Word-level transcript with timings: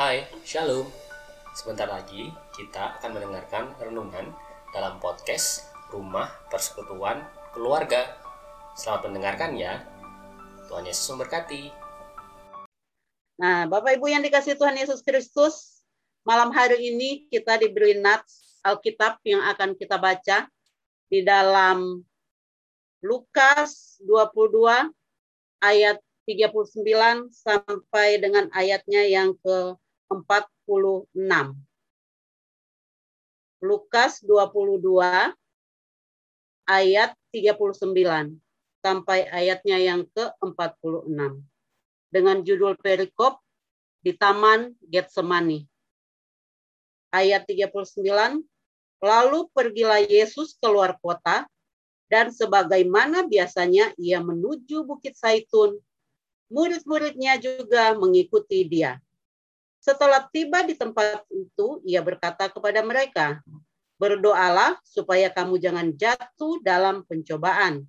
Hai, 0.00 0.24
Shalom. 0.48 0.88
Sebentar 1.52 1.84
lagi 1.84 2.32
kita 2.56 2.96
akan 2.96 3.20
mendengarkan 3.20 3.76
renungan 3.76 4.32
dalam 4.72 4.96
podcast 4.96 5.68
Rumah 5.92 6.48
Persekutuan 6.48 7.20
Keluarga. 7.52 8.08
Selamat 8.72 9.12
mendengarkan 9.12 9.60
ya. 9.60 9.84
Tuhan 10.72 10.88
Yesus 10.88 11.04
memberkati. 11.12 11.68
Nah, 13.44 13.68
Bapak 13.68 14.00
Ibu 14.00 14.08
yang 14.08 14.24
dikasih 14.24 14.56
Tuhan 14.56 14.80
Yesus 14.80 15.04
Kristus, 15.04 15.84
malam 16.24 16.48
hari 16.48 16.80
ini 16.80 17.28
kita 17.28 17.60
diberi 17.60 18.00
nats 18.00 18.56
Alkitab 18.64 19.20
yang 19.28 19.44
akan 19.52 19.76
kita 19.76 20.00
baca 20.00 20.48
di 21.12 21.20
dalam 21.28 22.00
Lukas 23.04 24.00
22 24.08 24.64
ayat 25.60 26.00
39 26.24 26.88
sampai 27.36 28.16
dengan 28.16 28.48
ayatnya 28.56 29.04
yang 29.04 29.36
ke-46. 30.10 31.54
Lukas 33.62 34.12
22 34.26 35.30
ayat 36.66 37.14
39 37.30 38.34
sampai 38.82 39.28
ayatnya 39.30 39.78
yang 39.78 40.02
ke-46 40.10 41.38
dengan 42.10 42.42
judul 42.42 42.74
perikop 42.80 43.38
di 44.02 44.16
Taman 44.16 44.74
Getsemani. 44.82 45.62
Ayat 47.14 47.46
39, 47.46 48.42
lalu 49.02 49.40
pergilah 49.54 50.02
Yesus 50.02 50.56
keluar 50.58 50.98
kota 50.98 51.46
dan 52.10 52.34
sebagaimana 52.34 53.26
biasanya 53.30 53.94
ia 53.94 54.18
menuju 54.18 54.82
Bukit 54.82 55.14
Saitun 55.14 55.78
murid-muridnya 56.50 57.38
juga 57.38 57.94
mengikuti 57.94 58.66
dia. 58.66 58.98
Setelah 59.80 60.28
tiba 60.28 60.60
di 60.60 60.76
tempat 60.76 61.24
itu, 61.32 61.80
ia 61.88 62.04
berkata 62.04 62.52
kepada 62.52 62.84
mereka, 62.84 63.40
berdoalah 63.96 64.76
supaya 64.84 65.32
kamu 65.32 65.56
jangan 65.56 65.88
jatuh 65.96 66.60
dalam 66.60 67.04
pencobaan. 67.08 67.88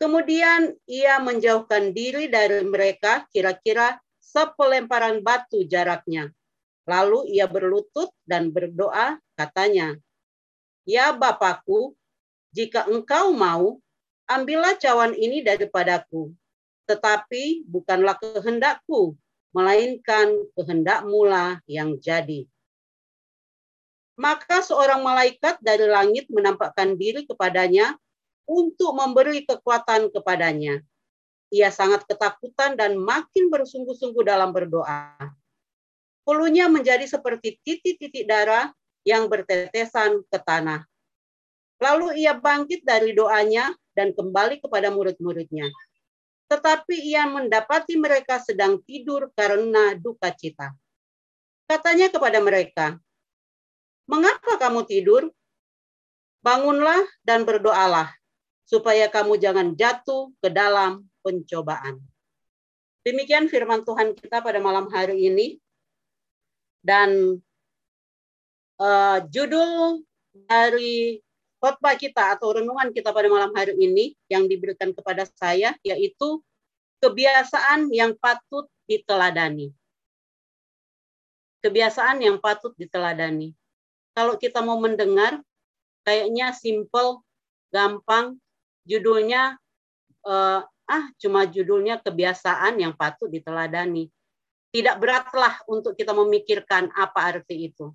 Kemudian 0.00 0.72
ia 0.88 1.20
menjauhkan 1.20 1.92
diri 1.92 2.30
dari 2.30 2.64
mereka 2.64 3.28
kira-kira 3.34 4.00
sepelemparan 4.22 5.20
batu 5.20 5.66
jaraknya. 5.66 6.30
Lalu 6.88 7.36
ia 7.36 7.44
berlutut 7.50 8.14
dan 8.24 8.48
berdoa, 8.54 9.20
katanya, 9.36 9.98
Ya 10.88 11.12
Bapakku, 11.12 11.92
jika 12.54 12.88
engkau 12.88 13.36
mau, 13.36 13.78
ambillah 14.24 14.78
cawan 14.80 15.12
ini 15.12 15.44
daripadaku 15.44 16.32
tetapi 16.90 17.62
bukanlah 17.70 18.18
kehendakku, 18.18 19.14
melainkan 19.50 20.46
kehendakmu 20.54 21.26
lah 21.26 21.58
yang 21.66 21.98
jadi. 21.98 22.46
Maka 24.20 24.60
seorang 24.60 25.00
malaikat 25.00 25.58
dari 25.64 25.88
langit 25.88 26.28
menampakkan 26.28 26.94
diri 26.94 27.24
kepadanya 27.24 27.96
untuk 28.44 28.92
memberi 28.92 29.48
kekuatan 29.48 30.12
kepadanya. 30.12 30.84
Ia 31.50 31.72
sangat 31.72 32.06
ketakutan 32.06 32.78
dan 32.78 33.00
makin 33.00 33.50
bersungguh-sungguh 33.50 34.22
dalam 34.22 34.54
berdoa. 34.54 35.16
Pulunya 36.22 36.70
menjadi 36.70 37.08
seperti 37.08 37.58
titik-titik 37.64 38.28
darah 38.28 38.70
yang 39.02 39.26
bertetesan 39.26 40.22
ke 40.28 40.38
tanah. 40.38 40.84
Lalu 41.80 42.22
ia 42.22 42.36
bangkit 42.36 42.84
dari 42.84 43.16
doanya 43.16 43.72
dan 43.96 44.12
kembali 44.12 44.60
kepada 44.60 44.92
murid-muridnya 44.92 45.72
tetapi 46.50 46.98
ia 46.98 47.30
mendapati 47.30 47.94
mereka 47.94 48.42
sedang 48.42 48.82
tidur 48.82 49.30
karena 49.38 49.94
duka 49.94 50.34
cita. 50.34 50.74
Katanya 51.70 52.10
kepada 52.10 52.42
mereka, 52.42 52.98
"Mengapa 54.10 54.58
kamu 54.58 54.82
tidur? 54.82 55.30
Bangunlah 56.42 57.06
dan 57.22 57.46
berdoalah, 57.46 58.10
supaya 58.66 59.06
kamu 59.06 59.38
jangan 59.38 59.78
jatuh 59.78 60.34
ke 60.42 60.50
dalam 60.50 61.06
pencobaan." 61.22 62.02
Demikian 63.06 63.46
firman 63.46 63.86
Tuhan 63.86 64.18
kita 64.18 64.42
pada 64.42 64.58
malam 64.58 64.90
hari 64.90 65.30
ini. 65.30 65.62
Dan 66.82 67.38
uh, 68.80 69.18
judul 69.30 70.02
dari 70.48 71.20
khotbah 71.60 71.94
kita 71.94 72.34
atau 72.34 72.56
renungan 72.56 72.88
kita 72.90 73.12
pada 73.12 73.28
malam 73.28 73.52
hari 73.52 73.76
ini 73.76 74.16
yang 74.32 74.48
diberikan 74.48 74.96
kepada 74.96 75.28
saya 75.36 75.76
yaitu 75.84 76.40
kebiasaan 77.04 77.92
yang 77.92 78.16
patut 78.16 78.66
diteladani. 78.88 79.70
Kebiasaan 81.60 82.24
yang 82.24 82.40
patut 82.40 82.72
diteladani. 82.80 83.52
Kalau 84.16 84.40
kita 84.40 84.64
mau 84.64 84.80
mendengar, 84.80 85.44
kayaknya 86.02 86.56
simple, 86.56 87.20
gampang, 87.68 88.40
judulnya 88.88 89.60
uh, 90.24 90.64
ah 90.90 91.04
cuma 91.20 91.46
judulnya 91.46 92.00
kebiasaan 92.00 92.80
yang 92.80 92.96
patut 92.96 93.28
diteladani. 93.28 94.08
Tidak 94.70 94.96
beratlah 94.96 95.60
untuk 95.68 95.92
kita 95.98 96.16
memikirkan 96.16 96.88
apa 96.96 97.36
arti 97.36 97.68
itu. 97.70 97.92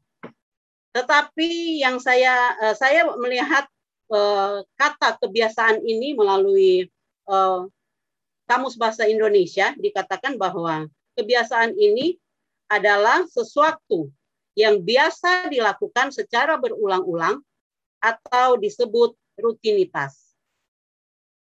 Tetapi 0.95 1.83
yang 1.83 2.00
saya 2.00 2.56
uh, 2.63 2.72
saya 2.72 3.03
melihat 3.19 3.67
uh, 4.07 4.63
kata 4.79 5.19
kebiasaan 5.19 5.83
ini 5.83 6.16
melalui 6.16 6.88
uh, 7.28 7.67
Kamus 8.47 8.79
Bahasa 8.79 9.03
Indonesia 9.03 9.75
dikatakan 9.75 10.39
bahwa 10.39 10.88
kebiasaan 11.19 11.75
ini 11.75 12.16
adalah 12.72 13.28
sesuatu 13.28 14.07
yang 14.56 14.79
biasa 14.79 15.51
dilakukan 15.51 16.16
secara 16.16 16.56
berulang-ulang 16.56 17.44
atau 18.00 18.56
disebut 18.56 19.17
rutinitas. 19.35 20.31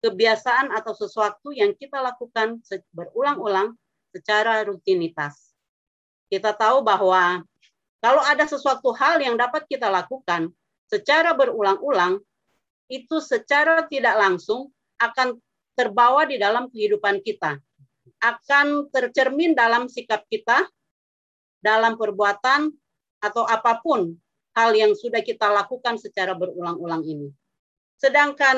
Kebiasaan 0.00 0.70
atau 0.72 0.94
sesuatu 0.94 1.50
yang 1.50 1.74
kita 1.74 1.98
lakukan 1.98 2.62
berulang-ulang 2.94 3.74
secara 4.14 4.62
rutinitas. 4.62 5.52
Kita 6.30 6.54
tahu 6.54 6.86
bahwa 6.86 7.42
kalau 8.00 8.24
ada 8.24 8.48
sesuatu 8.48 8.96
hal 8.96 9.20
yang 9.20 9.36
dapat 9.36 9.68
kita 9.68 9.92
lakukan 9.92 10.48
secara 10.88 11.36
berulang-ulang, 11.36 12.20
itu 12.90 13.22
secara 13.22 13.86
tidak 13.86 14.18
langsung 14.18 14.72
akan 14.98 15.38
terbawa 15.78 16.26
di 16.26 16.40
dalam 16.40 16.66
kehidupan 16.72 17.22
kita. 17.22 17.60
Akan 18.20 18.90
tercermin 18.90 19.54
dalam 19.54 19.86
sikap 19.86 20.26
kita, 20.26 20.66
dalam 21.62 21.94
perbuatan, 21.94 22.72
atau 23.20 23.44
apa 23.44 23.78
pun 23.84 24.16
hal 24.56 24.72
yang 24.74 24.96
sudah 24.96 25.20
kita 25.20 25.46
lakukan 25.52 26.00
secara 26.00 26.32
berulang-ulang 26.34 27.04
ini. 27.04 27.28
Sedangkan 28.00 28.56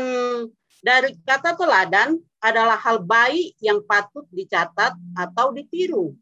dari 0.83 1.19
kata 1.27 1.59
teladan 1.59 2.19
adalah 2.39 2.79
hal 2.79 3.03
baik 3.03 3.59
yang 3.59 3.83
patut 3.87 4.27
dicatat 4.31 4.95
atau 5.19 5.51
ditiru. 5.51 6.15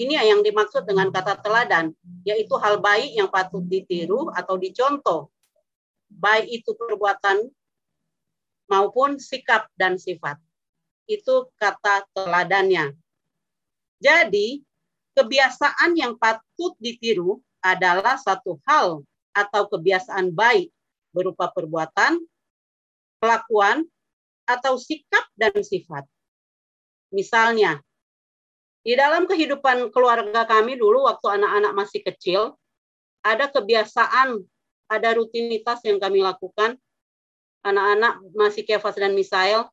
Ini 0.00 0.16
yang 0.16 0.40
dimaksud 0.40 0.88
dengan 0.88 1.12
kata 1.12 1.44
teladan, 1.44 1.92
yaitu 2.24 2.56
hal 2.56 2.80
baik 2.80 3.12
yang 3.12 3.28
patut 3.28 3.60
ditiru 3.68 4.32
atau 4.32 4.56
dicontoh. 4.56 5.28
Baik 6.08 6.48
itu 6.64 6.72
perbuatan 6.72 7.44
maupun 8.72 9.20
sikap 9.20 9.68
dan 9.76 10.00
sifat. 10.00 10.40
Itu 11.04 11.52
kata 11.60 12.08
teladannya. 12.16 12.96
Jadi, 14.00 14.64
kebiasaan 15.12 15.92
yang 15.92 16.16
patut 16.16 16.72
ditiru 16.80 17.44
adalah 17.60 18.16
satu 18.16 18.56
hal 18.64 19.04
atau 19.36 19.68
kebiasaan 19.68 20.32
baik 20.32 20.72
berupa 21.12 21.52
perbuatan, 21.52 22.24
kelakuan, 23.20 23.84
atau 24.48 24.80
sikap 24.80 25.28
dan 25.36 25.52
sifat. 25.60 26.08
Misalnya, 27.12 27.84
di 28.80 28.96
dalam 28.96 29.28
kehidupan 29.28 29.92
keluarga 29.92 30.48
kami 30.48 30.80
dulu 30.80 31.04
waktu 31.04 31.40
anak-anak 31.40 31.72
masih 31.76 32.00
kecil, 32.00 32.56
ada 33.20 33.52
kebiasaan, 33.52 34.40
ada 34.88 35.08
rutinitas 35.16 35.84
yang 35.84 36.00
kami 36.00 36.24
lakukan. 36.24 36.80
Anak-anak 37.60 38.24
masih 38.32 38.64
Kefas 38.64 38.96
dan 38.96 39.12
Misael, 39.12 39.68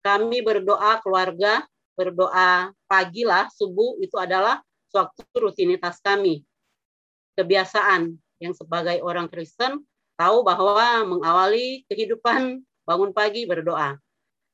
kami 0.00 0.40
berdoa 0.40 1.04
keluarga, 1.04 1.68
berdoa 1.92 2.72
pagi 2.88 3.28
lah, 3.28 3.44
subuh 3.52 4.00
itu 4.00 4.16
adalah 4.16 4.64
suatu 4.88 5.20
rutinitas 5.36 6.00
kami. 6.00 6.40
Kebiasaan 7.36 8.16
yang 8.40 8.56
sebagai 8.56 9.04
orang 9.04 9.28
Kristen 9.28 9.84
tahu 10.16 10.40
bahwa 10.40 11.04
mengawali 11.04 11.84
kehidupan 11.92 12.64
bangun 12.88 13.12
pagi 13.12 13.44
berdoa. 13.44 14.00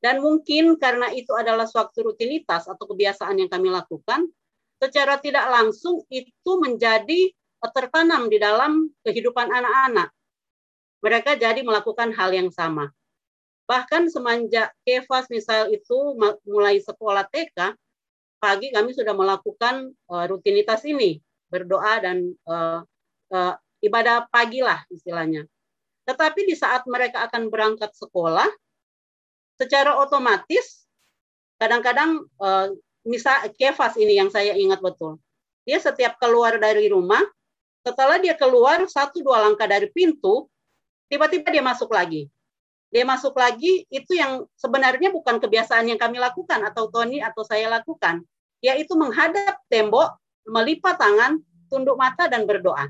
Dan 0.06 0.22
mungkin 0.22 0.78
karena 0.78 1.10
itu 1.10 1.34
adalah 1.34 1.66
suatu 1.66 2.06
rutinitas 2.06 2.70
atau 2.70 2.86
kebiasaan 2.86 3.42
yang 3.42 3.50
kami 3.50 3.74
lakukan, 3.74 4.30
secara 4.78 5.18
tidak 5.18 5.50
langsung 5.50 6.06
itu 6.14 6.52
menjadi 6.62 7.34
tertanam 7.74 8.30
di 8.30 8.38
dalam 8.38 8.86
kehidupan 9.02 9.50
anak-anak. 9.50 10.14
Mereka 11.02 11.42
jadi 11.42 11.58
melakukan 11.66 12.14
hal 12.14 12.30
yang 12.30 12.54
sama. 12.54 12.86
Bahkan 13.66 14.06
semenjak 14.06 14.70
Kefas 14.86 15.26
misal 15.26 15.74
itu 15.74 16.14
mulai 16.46 16.78
sekolah 16.78 17.26
TK, 17.26 17.74
pagi 18.38 18.70
kami 18.70 18.94
sudah 18.94 19.10
melakukan 19.10 19.90
uh, 20.06 20.24
rutinitas 20.30 20.86
ini, 20.86 21.18
berdoa 21.50 21.98
dan 21.98 22.30
uh, 22.46 22.78
uh, 23.34 23.54
ibadah 23.82 24.30
pagi 24.30 24.62
lah 24.62 24.86
istilahnya. 24.86 25.50
Tetapi 26.06 26.46
di 26.46 26.54
saat 26.54 26.86
mereka 26.86 27.26
akan 27.26 27.50
berangkat 27.50 27.90
sekolah, 27.98 28.46
secara 29.56 29.96
otomatis 30.00 30.86
kadang-kadang 31.56 32.24
uh, 32.40 32.68
misal 33.06 33.48
Kefas 33.56 33.96
ini 33.96 34.20
yang 34.20 34.28
saya 34.28 34.52
ingat 34.52 34.82
betul. 34.82 35.16
Dia 35.66 35.82
setiap 35.82 36.20
keluar 36.20 36.60
dari 36.60 36.86
rumah, 36.86 37.22
setelah 37.82 38.22
dia 38.22 38.38
keluar 38.38 38.86
satu 38.86 39.22
dua 39.22 39.42
langkah 39.46 39.66
dari 39.66 39.90
pintu, 39.90 40.46
tiba-tiba 41.10 41.48
dia 41.50 41.64
masuk 41.64 41.90
lagi. 41.90 42.30
Dia 42.90 43.02
masuk 43.02 43.34
lagi 43.34 43.82
itu 43.90 44.14
yang 44.14 44.46
sebenarnya 44.54 45.10
bukan 45.10 45.42
kebiasaan 45.42 45.90
yang 45.90 45.98
kami 45.98 46.22
lakukan 46.22 46.62
atau 46.70 46.86
Tony 46.86 47.18
atau 47.18 47.42
saya 47.42 47.66
lakukan, 47.66 48.22
yaitu 48.62 48.94
menghadap 48.94 49.58
tembok, 49.66 50.14
melipat 50.46 50.94
tangan, 51.02 51.42
tunduk 51.66 51.98
mata 51.98 52.30
dan 52.30 52.46
berdoa. 52.46 52.86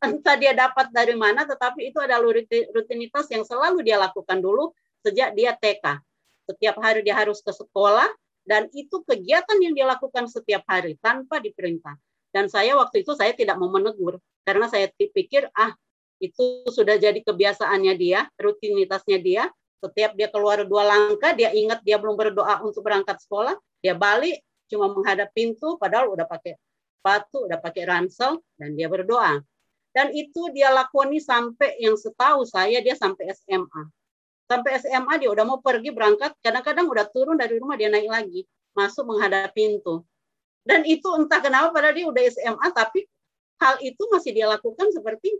Entah 0.00 0.36
dia 0.38 0.56
dapat 0.56 0.88
dari 0.94 1.12
mana, 1.12 1.44
tetapi 1.44 1.92
itu 1.92 1.98
adalah 2.00 2.24
rutinitas 2.72 3.28
yang 3.28 3.44
selalu 3.44 3.84
dia 3.84 4.00
lakukan 4.00 4.40
dulu 4.40 4.72
sejak 5.08 5.32
dia 5.32 5.56
TK. 5.56 6.04
Setiap 6.44 6.76
hari 6.84 7.00
dia 7.00 7.16
harus 7.16 7.40
ke 7.40 7.52
sekolah, 7.52 8.08
dan 8.44 8.68
itu 8.72 9.04
kegiatan 9.04 9.56
yang 9.60 9.76
dia 9.76 9.84
lakukan 9.88 10.28
setiap 10.28 10.64
hari 10.68 10.96
tanpa 11.00 11.40
diperintah. 11.40 11.96
Dan 12.32 12.48
saya 12.48 12.76
waktu 12.76 13.04
itu 13.04 13.12
saya 13.16 13.32
tidak 13.32 13.56
mau 13.56 13.72
menegur 13.72 14.20
karena 14.44 14.68
saya 14.68 14.88
pikir 14.92 15.48
ah 15.52 15.72
itu 16.20 16.64
sudah 16.68 16.96
jadi 16.96 17.20
kebiasaannya 17.20 17.94
dia, 17.96 18.24
rutinitasnya 18.40 19.20
dia. 19.20 19.44
Setiap 19.78 20.18
dia 20.18 20.26
keluar 20.32 20.66
dua 20.66 20.82
langkah, 20.82 21.30
dia 21.36 21.54
ingat 21.54 21.86
dia 21.86 22.00
belum 22.02 22.18
berdoa 22.18 22.58
untuk 22.66 22.82
berangkat 22.82 23.22
sekolah, 23.22 23.54
dia 23.78 23.94
balik 23.94 24.42
cuma 24.66 24.90
menghadap 24.90 25.30
pintu, 25.30 25.78
padahal 25.78 26.10
udah 26.10 26.26
pakai 26.26 26.58
sepatu, 26.98 27.46
udah 27.46 27.62
pakai 27.62 27.86
ransel, 27.86 28.42
dan 28.58 28.74
dia 28.74 28.90
berdoa. 28.90 29.38
Dan 29.94 30.10
itu 30.10 30.50
dia 30.50 30.74
lakoni 30.74 31.22
sampai 31.22 31.78
yang 31.78 31.94
setahu 31.94 32.42
saya 32.42 32.82
dia 32.82 32.98
sampai 32.98 33.30
SMA 33.30 33.86
sampai 34.48 34.80
SMA 34.80 35.14
dia 35.20 35.28
udah 35.28 35.44
mau 35.44 35.60
pergi 35.60 35.92
berangkat 35.92 36.32
kadang-kadang 36.40 36.88
udah 36.88 37.04
turun 37.12 37.36
dari 37.36 37.60
rumah 37.60 37.76
dia 37.76 37.92
naik 37.92 38.08
lagi 38.08 38.40
masuk 38.72 39.04
menghadap 39.04 39.52
pintu. 39.52 40.02
Dan 40.64 40.84
itu 40.88 41.06
entah 41.16 41.40
kenapa 41.40 41.72
padahal 41.72 41.94
dia 41.96 42.06
udah 42.08 42.22
SMA 42.32 42.66
tapi 42.72 43.04
hal 43.60 43.76
itu 43.84 44.02
masih 44.08 44.32
dia 44.32 44.46
lakukan 44.48 44.88
seperti 44.92 45.36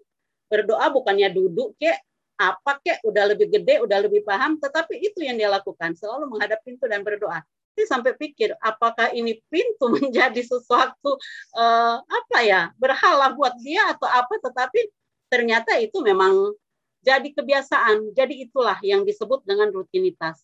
berdoa 0.48 0.88
bukannya 0.88 1.28
duduk 1.32 1.76
kek 1.76 1.96
apa 2.38 2.78
kek 2.80 3.02
udah 3.04 3.34
lebih 3.34 3.50
gede 3.50 3.82
udah 3.82 3.98
lebih 4.06 4.22
paham 4.22 4.56
tetapi 4.62 4.94
itu 4.96 5.26
yang 5.26 5.36
dia 5.36 5.50
lakukan 5.50 5.92
selalu 5.98 6.36
menghadap 6.36 6.60
pintu 6.62 6.86
dan 6.86 7.02
berdoa. 7.02 7.42
Saya 7.74 7.86
sampai 7.86 8.12
pikir 8.18 8.56
apakah 8.58 9.12
ini 9.14 9.38
pintu 9.48 9.90
menjadi 9.96 10.40
sesuatu 10.44 11.16
uh, 11.56 11.96
apa 12.02 12.38
ya 12.44 12.60
berhala 12.76 13.32
buat 13.34 13.56
dia 13.60 13.88
atau 13.92 14.08
apa 14.08 14.36
tetapi 14.38 14.80
ternyata 15.28 15.76
itu 15.76 16.00
memang 16.00 16.56
jadi 17.02 17.28
kebiasaan. 17.34 18.12
Jadi 18.14 18.48
itulah 18.48 18.78
yang 18.82 19.06
disebut 19.06 19.46
dengan 19.46 19.70
rutinitas. 19.70 20.42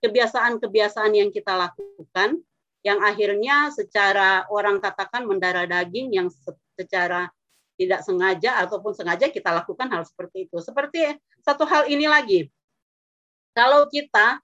Kebiasaan-kebiasaan 0.00 1.12
yang 1.16 1.30
kita 1.32 1.56
lakukan 1.56 2.40
yang 2.86 3.02
akhirnya 3.02 3.74
secara 3.74 4.46
orang 4.46 4.78
katakan 4.78 5.26
mendarah 5.26 5.66
daging 5.66 6.14
yang 6.14 6.28
secara 6.78 7.26
tidak 7.76 8.00
sengaja 8.06 8.62
ataupun 8.62 8.94
sengaja 8.94 9.28
kita 9.28 9.50
lakukan 9.50 9.90
hal 9.90 10.06
seperti 10.06 10.46
itu. 10.46 10.56
Seperti 10.62 11.18
satu 11.42 11.66
hal 11.66 11.90
ini 11.90 12.06
lagi. 12.06 12.46
Kalau 13.56 13.88
kita 13.90 14.38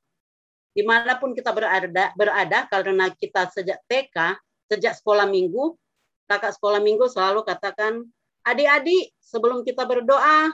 di 0.72 0.82
mana 0.82 1.20
pun 1.20 1.36
kita 1.36 1.52
berada, 1.52 2.10
berada 2.16 2.58
karena 2.66 3.12
kita 3.12 3.48
sejak 3.52 3.84
TK, 3.84 4.40
sejak 4.72 4.96
sekolah 4.96 5.28
minggu, 5.28 5.76
kakak 6.24 6.56
sekolah 6.56 6.80
minggu 6.80 7.12
selalu 7.12 7.44
katakan, 7.44 8.08
adik-adik 8.40 9.12
sebelum 9.20 9.62
kita 9.68 9.84
berdoa, 9.84 10.48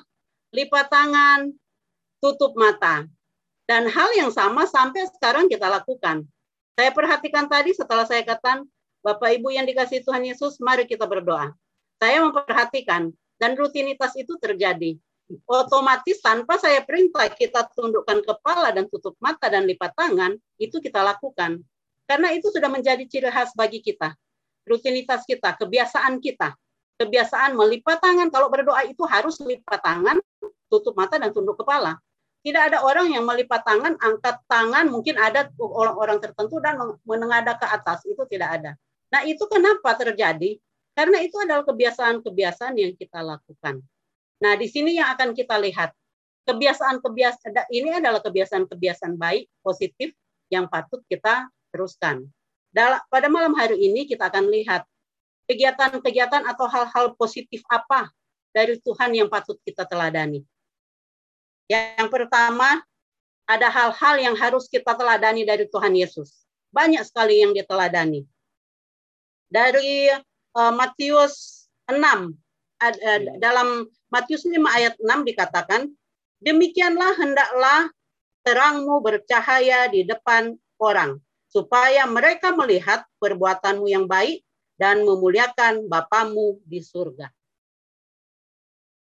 lipat 0.53 0.87
tangan, 0.89 1.53
tutup 2.21 2.57
mata. 2.57 3.05
Dan 3.69 3.85
hal 3.85 4.09
yang 4.17 4.33
sama 4.33 4.65
sampai 4.65 5.05
sekarang 5.13 5.45
kita 5.45 5.69
lakukan. 5.69 6.25
Saya 6.73 6.91
perhatikan 6.95 7.45
tadi 7.51 7.77
setelah 7.77 8.09
saya 8.09 8.25
katakan, 8.25 8.65
Bapak 9.05 9.37
Ibu 9.37 9.53
yang 9.53 9.69
dikasih 9.69 10.01
Tuhan 10.03 10.25
Yesus, 10.25 10.57
mari 10.59 10.89
kita 10.89 11.05
berdoa. 11.05 11.53
Saya 12.01 12.25
memperhatikan 12.25 13.13
dan 13.37 13.51
rutinitas 13.61 14.17
itu 14.17 14.41
terjadi. 14.41 14.97
Otomatis 15.45 16.25
tanpa 16.25 16.57
saya 16.57 16.81
perintah 16.81 17.29
kita 17.29 17.69
tundukkan 17.77 18.25
kepala 18.25 18.73
dan 18.73 18.89
tutup 18.89 19.21
mata 19.21 19.53
dan 19.53 19.69
lipat 19.69 19.93
tangan, 19.93 20.41
itu 20.57 20.81
kita 20.81 21.05
lakukan. 21.05 21.61
Karena 22.09 22.33
itu 22.33 22.49
sudah 22.49 22.73
menjadi 22.73 23.05
ciri 23.05 23.29
khas 23.29 23.53
bagi 23.53 23.85
kita. 23.85 24.17
Rutinitas 24.65 25.29
kita, 25.29 25.61
kebiasaan 25.61 26.17
kita 26.25 26.57
kebiasaan 26.99 27.55
melipat 27.55 28.03
tangan. 28.03 28.29
Kalau 28.29 28.51
berdoa 28.51 28.83
itu 28.85 29.07
harus 29.07 29.39
lipat 29.41 29.81
tangan, 29.81 30.19
tutup 30.69 30.99
mata 30.99 31.17
dan 31.17 31.31
tunduk 31.31 31.57
kepala. 31.57 31.97
Tidak 32.43 32.63
ada 32.71 32.83
orang 32.87 33.11
yang 33.11 33.27
melipat 33.27 33.67
tangan, 33.67 33.99
angkat 33.99 34.39
tangan, 34.47 34.91
mungkin 34.91 35.19
ada 35.19 35.51
orang-orang 35.59 36.23
tertentu 36.23 36.63
dan 36.63 36.79
menengadah 37.07 37.59
ke 37.59 37.67
atas. 37.67 38.03
Itu 38.07 38.27
tidak 38.31 38.63
ada. 38.63 38.71
Nah 39.15 39.25
itu 39.27 39.43
kenapa 39.51 39.95
terjadi? 39.99 40.59
Karena 40.95 41.23
itu 41.23 41.39
adalah 41.39 41.63
kebiasaan-kebiasaan 41.67 42.75
yang 42.79 42.93
kita 42.99 43.23
lakukan. 43.23 43.83
Nah 44.43 44.53
di 44.59 44.67
sini 44.67 44.99
yang 44.99 45.15
akan 45.15 45.35
kita 45.35 45.59
lihat. 45.59 45.95
Kebiasaan-kebiasaan 46.49 47.71
ini 47.71 48.01
adalah 48.01 48.25
kebiasaan-kebiasaan 48.25 49.21
baik, 49.21 49.53
positif, 49.61 50.17
yang 50.49 50.65
patut 50.65 51.05
kita 51.05 51.45
teruskan. 51.69 52.25
Pada 53.13 53.29
malam 53.29 53.53
hari 53.53 53.77
ini 53.77 54.09
kita 54.09 54.33
akan 54.33 54.49
lihat 54.49 54.89
kegiatan-kegiatan 55.49 56.45
atau 56.45 56.69
hal-hal 56.69 57.17
positif 57.17 57.65
apa 57.73 58.13
dari 58.53 58.77
Tuhan 58.77 59.17
yang 59.17 59.33
patut 59.33 59.57
kita 59.65 59.89
teladani. 59.89 60.45
Yang 61.69 62.09
pertama, 62.13 62.85
ada 63.49 63.69
hal-hal 63.73 64.21
yang 64.21 64.37
harus 64.37 64.69
kita 64.69 64.93
teladani 64.93 65.49
dari 65.49 65.65
Tuhan 65.65 65.97
Yesus. 65.97 66.45
Banyak 66.69 67.01
sekali 67.05 67.41
yang 67.41 67.57
diteladani. 67.57 68.29
Dari 69.49 70.13
uh, 70.53 70.73
Matius 70.77 71.65
6, 71.89 71.97
uh, 71.97 73.21
dalam 73.41 73.89
Matius 74.13 74.45
5 74.45 74.53
ayat 74.69 74.95
6 75.01 75.29
dikatakan, 75.33 75.89
demikianlah 76.45 77.17
hendaklah 77.17 77.89
terangmu 78.45 79.01
bercahaya 79.01 79.89
di 79.89 80.05
depan 80.05 80.57
orang, 80.77 81.17
supaya 81.49 82.05
mereka 82.05 82.53
melihat 82.53 83.05
perbuatanmu 83.17 83.89
yang 83.89 84.05
baik 84.05 84.45
dan 84.79 85.03
memuliakan 85.03 85.91
Bapamu 85.91 86.63
di 86.63 86.79
surga. 86.79 87.27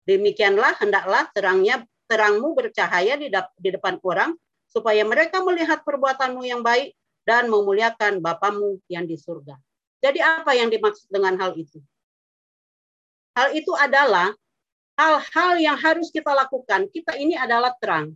Demikianlah 0.03 0.83
hendaklah 0.83 1.31
terangnya 1.31 1.87
terangmu 2.11 2.59
bercahaya 2.59 3.15
di, 3.15 3.31
di 3.33 3.69
depan 3.71 4.03
orang 4.03 4.35
supaya 4.67 5.07
mereka 5.07 5.39
melihat 5.47 5.87
perbuatanmu 5.87 6.43
yang 6.43 6.61
baik 6.61 6.93
dan 7.23 7.47
memuliakan 7.47 8.19
Bapamu 8.19 8.83
yang 8.91 9.07
di 9.07 9.15
surga. 9.15 9.55
Jadi 10.03 10.19
apa 10.19 10.59
yang 10.59 10.67
dimaksud 10.67 11.07
dengan 11.07 11.39
hal 11.39 11.55
itu? 11.55 11.79
Hal 13.39 13.55
itu 13.55 13.71
adalah 13.79 14.35
hal-hal 14.99 15.53
yang 15.63 15.79
harus 15.79 16.11
kita 16.11 16.35
lakukan. 16.35 16.91
Kita 16.91 17.15
ini 17.15 17.39
adalah 17.39 17.71
terang. 17.79 18.13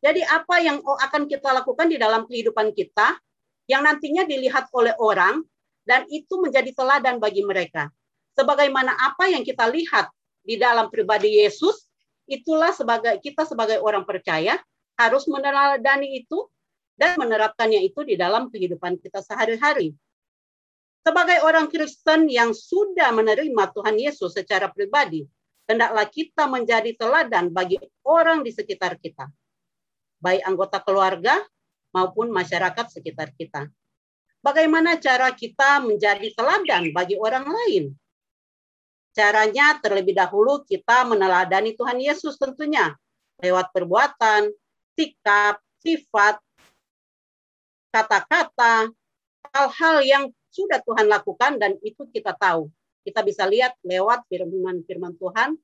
Jadi 0.00 0.24
apa 0.24 0.56
yang 0.64 0.80
akan 0.80 1.28
kita 1.28 1.52
lakukan 1.52 1.92
di 1.92 2.00
dalam 2.00 2.24
kehidupan 2.24 2.72
kita 2.72 3.20
yang 3.68 3.84
nantinya 3.84 4.24
dilihat 4.24 4.72
oleh 4.72 4.96
orang 4.96 5.44
dan 5.84 6.04
itu 6.12 6.40
menjadi 6.40 6.70
teladan 6.72 7.18
bagi 7.18 7.44
mereka. 7.44 7.88
Sebagaimana 8.36 8.94
apa 8.94 9.28
yang 9.28 9.42
kita 9.42 9.66
lihat 9.68 10.08
di 10.40 10.56
dalam 10.56 10.88
pribadi 10.88 11.42
Yesus, 11.42 11.90
itulah 12.30 12.70
sebagai 12.70 13.18
kita 13.18 13.44
sebagai 13.44 13.82
orang 13.82 14.06
percaya 14.06 14.56
harus 14.94 15.26
meneladani 15.26 16.22
itu 16.22 16.46
dan 16.94 17.16
menerapkannya 17.16 17.80
itu 17.80 18.04
di 18.04 18.14
dalam 18.14 18.52
kehidupan 18.52 19.00
kita 19.00 19.24
sehari-hari. 19.24 19.96
Sebagai 21.00 21.40
orang 21.40 21.72
Kristen 21.72 22.28
yang 22.28 22.52
sudah 22.52 23.08
menerima 23.16 23.72
Tuhan 23.72 23.96
Yesus 23.96 24.36
secara 24.36 24.68
pribadi, 24.68 25.24
hendaklah 25.64 26.04
kita 26.04 26.44
menjadi 26.44 26.92
teladan 26.92 27.48
bagi 27.48 27.80
orang 28.04 28.44
di 28.44 28.52
sekitar 28.52 29.00
kita, 29.00 29.32
baik 30.20 30.44
anggota 30.44 30.76
keluarga 30.84 31.40
maupun 31.96 32.28
masyarakat 32.28 33.00
sekitar 33.00 33.32
kita. 33.32 33.72
Bagaimana 34.40 34.96
cara 34.96 35.36
kita 35.36 35.84
menjadi 35.84 36.32
teladan 36.32 36.96
bagi 36.96 37.20
orang 37.20 37.44
lain? 37.44 37.92
Caranya 39.12 39.76
terlebih 39.84 40.16
dahulu 40.16 40.64
kita 40.64 41.04
meneladani 41.04 41.76
Tuhan 41.76 42.00
Yesus 42.00 42.40
tentunya 42.40 42.96
lewat 43.44 43.68
perbuatan, 43.74 44.48
sikap, 44.96 45.60
sifat, 45.84 46.40
kata-kata, 47.92 48.88
hal-hal 49.52 49.96
yang 50.04 50.24
sudah 50.48 50.80
Tuhan 50.88 51.10
lakukan 51.10 51.60
dan 51.60 51.76
itu 51.84 52.08
kita 52.08 52.32
tahu. 52.32 52.72
Kita 53.04 53.20
bisa 53.24 53.44
lihat 53.44 53.76
lewat 53.84 54.24
firman-firman 54.28 55.16
Tuhan 55.16 55.56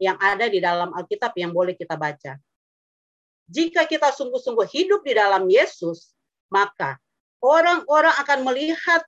yang 0.00 0.16
ada 0.18 0.48
di 0.48 0.58
dalam 0.58 0.90
Alkitab 0.92 1.32
yang 1.38 1.52
boleh 1.52 1.76
kita 1.78 1.94
baca. 1.94 2.36
Jika 3.46 3.84
kita 3.84 4.08
sungguh-sungguh 4.12 4.68
hidup 4.68 5.00
di 5.04 5.12
dalam 5.12 5.44
Yesus, 5.46 6.16
maka 6.48 6.96
orang-orang 7.42 8.14
akan 8.22 8.40
melihat 8.46 9.02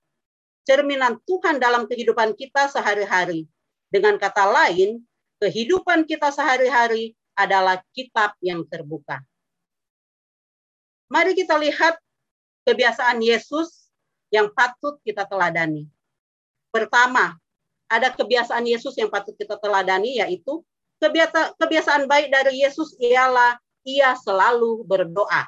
cerminan 0.67 1.23
Tuhan 1.25 1.63
dalam 1.63 1.87
kehidupan 1.87 2.35
kita 2.35 2.67
sehari-hari. 2.69 3.47
Dengan 3.89 4.19
kata 4.19 4.51
lain, 4.51 4.99
kehidupan 5.39 6.03
kita 6.05 6.35
sehari-hari 6.35 7.15
adalah 7.39 7.79
kitab 7.95 8.35
yang 8.43 8.67
terbuka. 8.67 9.23
Mari 11.07 11.39
kita 11.39 11.55
lihat 11.55 11.95
kebiasaan 12.67 13.23
Yesus 13.23 13.87
yang 14.35 14.51
patut 14.51 14.99
kita 15.07 15.23
teladani. 15.31 15.87
Pertama, 16.75 17.39
ada 17.87 18.11
kebiasaan 18.11 18.67
Yesus 18.67 18.99
yang 18.99 19.13
patut 19.13 19.39
kita 19.39 19.55
teladani 19.63 20.19
yaitu 20.19 20.65
kebiasa, 20.99 21.55
kebiasaan 21.55 22.11
baik 22.11 22.35
dari 22.35 22.67
Yesus 22.67 22.99
ialah 22.99 23.55
ia 23.87 24.17
selalu 24.19 24.83
berdoa 24.83 25.47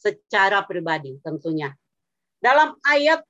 secara 0.00 0.64
pribadi 0.64 1.18
tentunya. 1.20 1.74
Dalam 2.42 2.74
ayat 2.82 3.22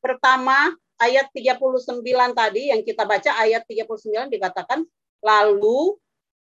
pertama 0.00 0.72
ayat 0.96 1.28
39 1.36 2.00
tadi 2.32 2.72
yang 2.72 2.80
kita 2.80 3.04
baca 3.04 3.36
ayat 3.44 3.62
39 3.68 4.32
dikatakan 4.32 4.88
lalu 5.20 6.00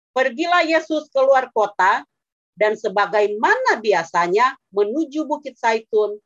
pergilah 0.10 0.66
Yesus 0.66 1.08
keluar 1.14 1.54
kota 1.54 2.02
dan 2.58 2.74
sebagaimana 2.74 3.80
biasanya 3.80 4.58
menuju 4.74 5.30
Bukit 5.30 5.56
Saitun. 5.56 6.18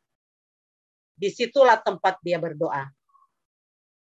Di 1.15 1.31
situlah 1.31 1.79
tempat 1.79 2.19
dia 2.23 2.35
berdoa. 2.35 2.91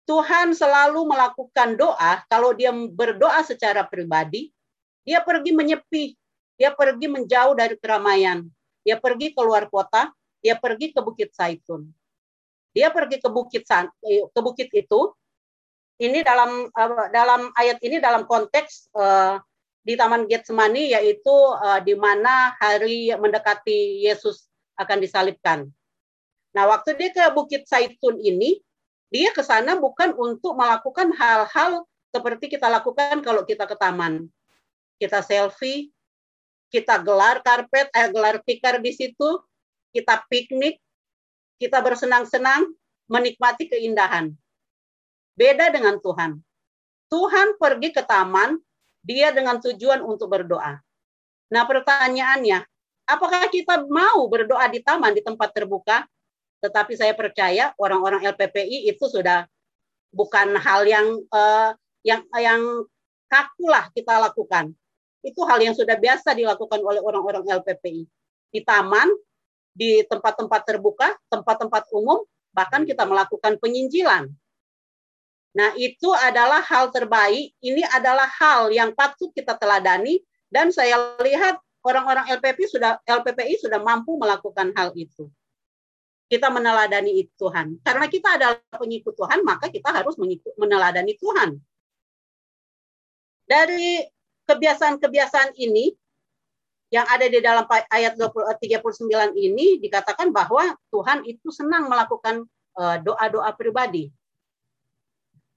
Tuhan 0.04 0.52
selalu 0.52 1.04
melakukan 1.08 1.76
doa 1.80 2.24
kalau 2.28 2.52
dia 2.52 2.72
berdoa 2.72 3.40
secara 3.44 3.84
pribadi, 3.84 4.52
dia 5.04 5.20
pergi 5.20 5.52
menyepi, 5.52 6.16
dia 6.60 6.72
pergi 6.72 7.08
menjauh 7.08 7.56
dari 7.56 7.76
keramaian, 7.76 8.44
dia 8.84 8.96
pergi 9.00 9.32
keluar 9.36 9.68
kota, 9.68 10.12
dia 10.44 10.60
pergi 10.60 10.92
ke 10.92 11.00
Bukit 11.00 11.32
Saitun. 11.32 11.88
Dia 12.74 12.90
pergi 12.90 13.22
ke 13.22 13.30
bukit 13.30 13.62
eh, 14.04 14.26
ke 14.28 14.40
bukit 14.42 14.68
itu. 14.74 15.00
Ini 15.94 16.26
dalam 16.26 16.66
dalam 17.14 17.54
ayat 17.54 17.78
ini 17.86 18.02
dalam 18.02 18.26
konteks 18.26 18.90
uh, 18.98 19.38
di 19.86 19.94
Taman 19.94 20.26
Getsemani 20.26 20.90
yaitu 20.90 21.30
uh, 21.30 21.78
di 21.78 21.94
mana 21.94 22.50
hari 22.58 23.14
mendekati 23.14 24.02
Yesus 24.02 24.50
akan 24.74 24.98
disalibkan. 24.98 25.70
Nah, 26.50 26.66
waktu 26.66 26.98
dia 26.98 27.14
ke 27.14 27.22
Bukit 27.30 27.70
Saitun 27.70 28.18
ini, 28.18 28.58
dia 29.06 29.30
ke 29.30 29.46
sana 29.46 29.78
bukan 29.78 30.10
untuk 30.18 30.58
melakukan 30.58 31.14
hal-hal 31.14 31.86
seperti 32.10 32.58
kita 32.58 32.66
lakukan 32.66 33.22
kalau 33.22 33.46
kita 33.46 33.70
ke 33.70 33.78
taman. 33.78 34.26
Kita 34.98 35.22
selfie, 35.22 35.94
kita 36.74 36.98
gelar 37.02 37.38
karpet, 37.42 37.86
eh, 37.94 38.10
gelar 38.10 38.42
tikar 38.42 38.82
di 38.82 38.90
situ, 38.90 39.42
kita 39.94 40.26
piknik, 40.26 40.82
kita 41.62 41.78
bersenang-senang, 41.78 42.66
menikmati 43.06 43.70
keindahan. 43.70 44.34
Beda 45.38 45.70
dengan 45.70 46.02
Tuhan. 46.02 46.42
Tuhan 47.06 47.54
pergi 47.62 47.94
ke 47.94 48.02
taman, 48.02 48.58
dia 49.06 49.30
dengan 49.30 49.62
tujuan 49.62 50.02
untuk 50.02 50.34
berdoa. 50.34 50.82
Nah 51.54 51.62
pertanyaannya, 51.62 52.66
apakah 53.06 53.46
kita 53.54 53.86
mau 53.86 54.26
berdoa 54.26 54.66
di 54.66 54.82
taman, 54.82 55.14
di 55.14 55.22
tempat 55.22 55.54
terbuka? 55.54 56.02
Tetapi 56.58 56.96
saya 56.98 57.14
percaya 57.14 57.70
orang-orang 57.78 58.24
LPPI 58.34 58.90
itu 58.90 59.04
sudah 59.06 59.46
bukan 60.10 60.56
hal 60.58 60.88
yang 60.88 61.06
uh, 61.28 61.76
yang 62.02 62.24
yang 62.34 62.62
kaku 63.28 63.68
lah 63.68 63.92
kita 63.92 64.16
lakukan. 64.16 64.72
Itu 65.20 65.44
hal 65.44 65.60
yang 65.60 65.76
sudah 65.76 66.00
biasa 66.00 66.32
dilakukan 66.32 66.80
oleh 66.80 67.00
orang-orang 67.04 67.44
LPPI. 67.44 68.08
Di 68.48 68.60
taman, 68.64 69.12
di 69.74 70.06
tempat-tempat 70.06 70.62
terbuka, 70.62 71.12
tempat-tempat 71.28 71.90
umum, 71.90 72.22
bahkan 72.54 72.86
kita 72.86 73.02
melakukan 73.02 73.58
penyinjilan. 73.58 74.30
Nah, 75.54 75.70
itu 75.78 76.10
adalah 76.14 76.62
hal 76.62 76.90
terbaik. 76.90 77.54
Ini 77.58 77.82
adalah 77.90 78.26
hal 78.26 78.70
yang 78.70 78.94
patut 78.94 79.30
kita 79.34 79.54
teladani 79.54 80.22
dan 80.50 80.70
saya 80.70 81.18
lihat 81.22 81.58
orang-orang 81.82 82.26
LPP 82.38 82.66
sudah 82.66 82.98
LPPI 83.06 83.62
sudah 83.62 83.78
mampu 83.82 84.18
melakukan 84.18 84.74
hal 84.74 84.90
itu. 84.98 85.30
Kita 86.26 86.50
meneladani 86.50 87.22
itu 87.22 87.30
Tuhan. 87.38 87.78
Karena 87.84 88.06
kita 88.10 88.34
adalah 88.34 88.58
pengikut 88.72 89.14
Tuhan, 89.14 89.46
maka 89.46 89.70
kita 89.70 89.94
harus 89.94 90.18
meneladani 90.58 91.14
Tuhan. 91.14 91.60
Dari 93.44 94.02
kebiasaan-kebiasaan 94.48 95.54
ini 95.54 95.92
yang 96.94 97.02
ada 97.10 97.26
di 97.26 97.42
dalam 97.42 97.66
ayat 97.90 98.14
39 98.14 99.10
ini 99.34 99.82
dikatakan 99.82 100.30
bahwa 100.30 100.78
Tuhan 100.94 101.26
itu 101.26 101.50
senang 101.50 101.90
melakukan 101.90 102.46
eh, 102.78 102.96
doa-doa 103.02 103.50
pribadi 103.58 104.14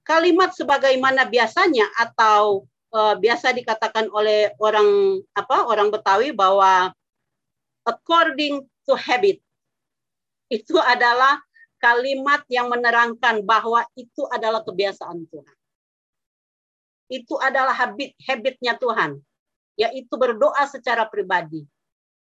kalimat 0.08 0.56
sebagaimana 0.56 1.28
biasanya 1.28 1.84
atau 2.00 2.64
uh, 2.96 3.12
biasa 3.20 3.52
dikatakan 3.52 4.08
oleh 4.08 4.56
orang 4.56 5.20
apa 5.36 5.68
orang 5.68 5.92
Betawi 5.92 6.32
bahwa 6.32 6.88
according 7.84 8.64
to 8.88 8.96
habit 8.96 9.36
itu 10.48 10.80
adalah 10.80 11.36
kalimat 11.76 12.40
yang 12.48 12.72
menerangkan 12.72 13.44
bahwa 13.44 13.84
itu 13.92 14.24
adalah 14.32 14.64
kebiasaan 14.64 15.28
Tuhan. 15.28 15.56
Itu 17.12 17.36
adalah 17.36 17.76
habit 17.76 18.16
habitnya 18.24 18.80
Tuhan, 18.80 19.20
yaitu 19.78 20.14
berdoa 20.18 20.66
secara 20.66 21.06
pribadi. 21.06 21.62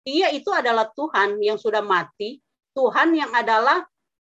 Dia 0.06 0.30
itu 0.30 0.48
adalah 0.54 0.86
Tuhan 0.94 1.42
yang 1.42 1.58
sudah 1.58 1.82
mati, 1.82 2.38
Tuhan 2.78 3.18
yang 3.18 3.34
adalah 3.34 3.82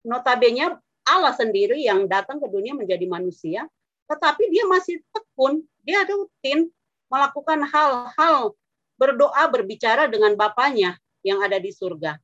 notabene 0.01 0.81
Allah 1.05 1.33
sendiri 1.37 1.85
yang 1.85 2.09
datang 2.09 2.41
ke 2.41 2.49
dunia 2.49 2.73
menjadi 2.73 3.05
manusia, 3.05 3.69
tetapi 4.09 4.49
dia 4.49 4.65
masih 4.65 5.01
tekun, 5.13 5.61
dia 5.85 6.01
rutin 6.09 6.69
melakukan 7.09 7.61
hal-hal 7.69 8.57
berdoa, 8.97 9.45
berbicara 9.53 10.09
dengan 10.09 10.33
Bapaknya 10.33 10.97
yang 11.21 11.45
ada 11.45 11.61
di 11.61 11.69
surga. 11.69 12.17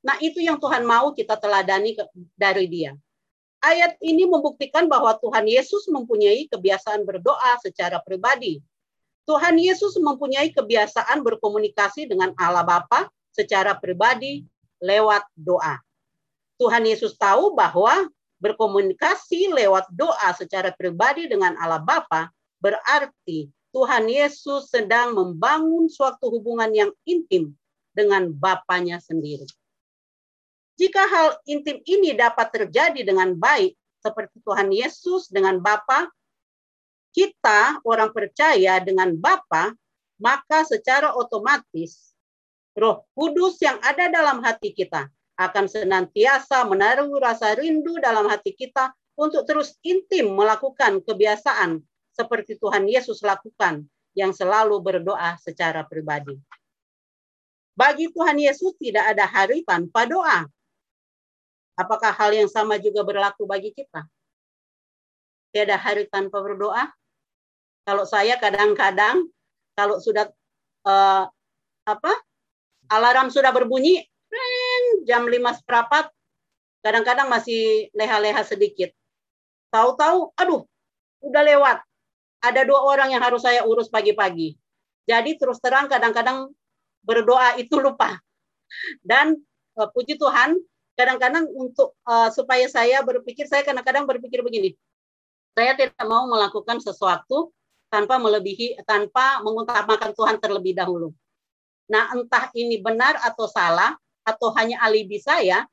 Nah, 0.00 0.16
itu 0.18 0.40
yang 0.40 0.56
Tuhan 0.58 0.82
mau 0.82 1.12
kita 1.12 1.36
teladani 1.36 1.94
dari 2.34 2.66
dia. 2.66 2.96
Ayat 3.60 4.00
ini 4.00 4.24
membuktikan 4.24 4.88
bahwa 4.88 5.12
Tuhan 5.20 5.44
Yesus 5.44 5.84
mempunyai 5.92 6.48
kebiasaan 6.48 7.04
berdoa 7.04 7.60
secara 7.60 8.00
pribadi. 8.00 8.64
Tuhan 9.30 9.62
Yesus 9.62 9.94
mempunyai 10.02 10.50
kebiasaan 10.50 11.22
berkomunikasi 11.22 12.10
dengan 12.10 12.34
Allah 12.34 12.66
Bapa 12.66 13.06
secara 13.30 13.78
pribadi 13.78 14.42
lewat 14.82 15.22
doa. 15.38 15.78
Tuhan 16.58 16.82
Yesus 16.82 17.14
tahu 17.14 17.54
bahwa 17.54 18.10
berkomunikasi 18.42 19.54
lewat 19.54 19.86
doa 19.94 20.34
secara 20.34 20.74
pribadi 20.74 21.30
dengan 21.30 21.54
Allah 21.62 21.78
Bapa 21.78 22.26
berarti 22.58 23.46
Tuhan 23.70 24.10
Yesus 24.10 24.66
sedang 24.66 25.14
membangun 25.14 25.86
suatu 25.86 26.26
hubungan 26.26 26.74
yang 26.74 26.90
intim 27.06 27.54
dengan 27.94 28.34
Bapaknya 28.34 28.98
sendiri. 28.98 29.46
Jika 30.74 31.06
hal 31.06 31.38
intim 31.46 31.78
ini 31.86 32.18
dapat 32.18 32.50
terjadi 32.50 33.06
dengan 33.06 33.38
baik 33.38 33.78
seperti 34.02 34.42
Tuhan 34.42 34.74
Yesus 34.74 35.30
dengan 35.30 35.62
Bapa, 35.62 36.10
kita 37.10 37.82
orang 37.82 38.10
percaya 38.14 38.78
dengan 38.82 39.14
Bapa, 39.14 39.74
maka 40.20 40.62
secara 40.66 41.12
otomatis 41.16 42.10
Roh 42.76 43.02
Kudus 43.16 43.58
yang 43.58 43.82
ada 43.82 44.06
dalam 44.06 44.40
hati 44.40 44.70
kita 44.70 45.10
akan 45.40 45.66
senantiasa 45.66 46.62
menaruh 46.68 47.10
rasa 47.16 47.56
rindu 47.56 47.96
dalam 47.98 48.28
hati 48.28 48.52
kita 48.54 48.92
untuk 49.16 49.48
terus 49.48 49.76
intim 49.82 50.32
melakukan 50.32 51.00
kebiasaan 51.02 51.80
seperti 52.12 52.60
Tuhan 52.60 52.84
Yesus 52.86 53.24
lakukan 53.24 53.88
yang 54.12 54.36
selalu 54.36 54.78
berdoa 54.84 55.40
secara 55.40 55.84
pribadi. 55.88 56.36
Bagi 57.72 58.12
Tuhan 58.12 58.36
Yesus 58.36 58.76
tidak 58.76 59.16
ada 59.16 59.24
hari 59.24 59.64
tanpa 59.64 60.04
doa. 60.04 60.44
Apakah 61.80 62.12
hal 62.12 62.36
yang 62.36 62.50
sama 62.50 62.76
juga 62.76 63.00
berlaku 63.00 63.48
bagi 63.48 63.72
kita? 63.72 64.04
Tiada 65.48 65.80
hari 65.80 66.04
tanpa 66.12 66.44
berdoa. 66.44 66.92
Kalau 67.84 68.04
saya 68.04 68.36
kadang-kadang 68.36 69.26
kalau 69.74 69.96
sudah 69.98 70.28
uh, 70.84 71.24
apa 71.88 72.12
alarm 72.90 73.32
sudah 73.32 73.54
berbunyi, 73.54 74.04
jam 75.06 75.26
lima 75.26 75.54
seperempat, 75.54 76.10
kadang-kadang 76.84 77.30
masih 77.30 77.88
leha-leha 77.94 78.42
sedikit. 78.44 78.90
Tahu-tahu, 79.70 80.34
aduh, 80.34 80.66
udah 81.22 81.42
lewat. 81.46 81.78
Ada 82.40 82.66
dua 82.66 82.82
orang 82.82 83.14
yang 83.14 83.22
harus 83.22 83.44
saya 83.44 83.62
urus 83.62 83.92
pagi-pagi. 83.92 84.56
Jadi 85.06 85.36
terus 85.38 85.60
terang 85.62 85.86
kadang-kadang 85.86 86.50
berdoa 87.04 87.56
itu 87.60 87.78
lupa. 87.78 88.18
Dan 89.02 89.38
uh, 89.78 89.88
puji 89.90 90.18
Tuhan, 90.18 90.58
kadang-kadang 90.98 91.46
untuk 91.52 91.94
uh, 92.06 92.28
supaya 92.32 92.66
saya 92.66 93.02
berpikir, 93.06 93.46
saya 93.46 93.62
kadang-kadang 93.62 94.06
berpikir 94.08 94.42
begini, 94.42 94.74
saya 95.54 95.74
tidak 95.76 96.04
mau 96.06 96.26
melakukan 96.30 96.78
sesuatu 96.78 97.50
tanpa 97.90 98.16
melebihi, 98.22 98.78
tanpa 98.86 99.42
mengutamakan 99.42 100.14
Tuhan 100.14 100.36
terlebih 100.38 100.78
dahulu. 100.78 101.10
Nah, 101.90 102.14
entah 102.14 102.48
ini 102.54 102.78
benar 102.78 103.18
atau 103.20 103.50
salah, 103.50 103.98
atau 104.22 104.54
hanya 104.54 104.78
alibi 104.86 105.18
saya, 105.18 105.66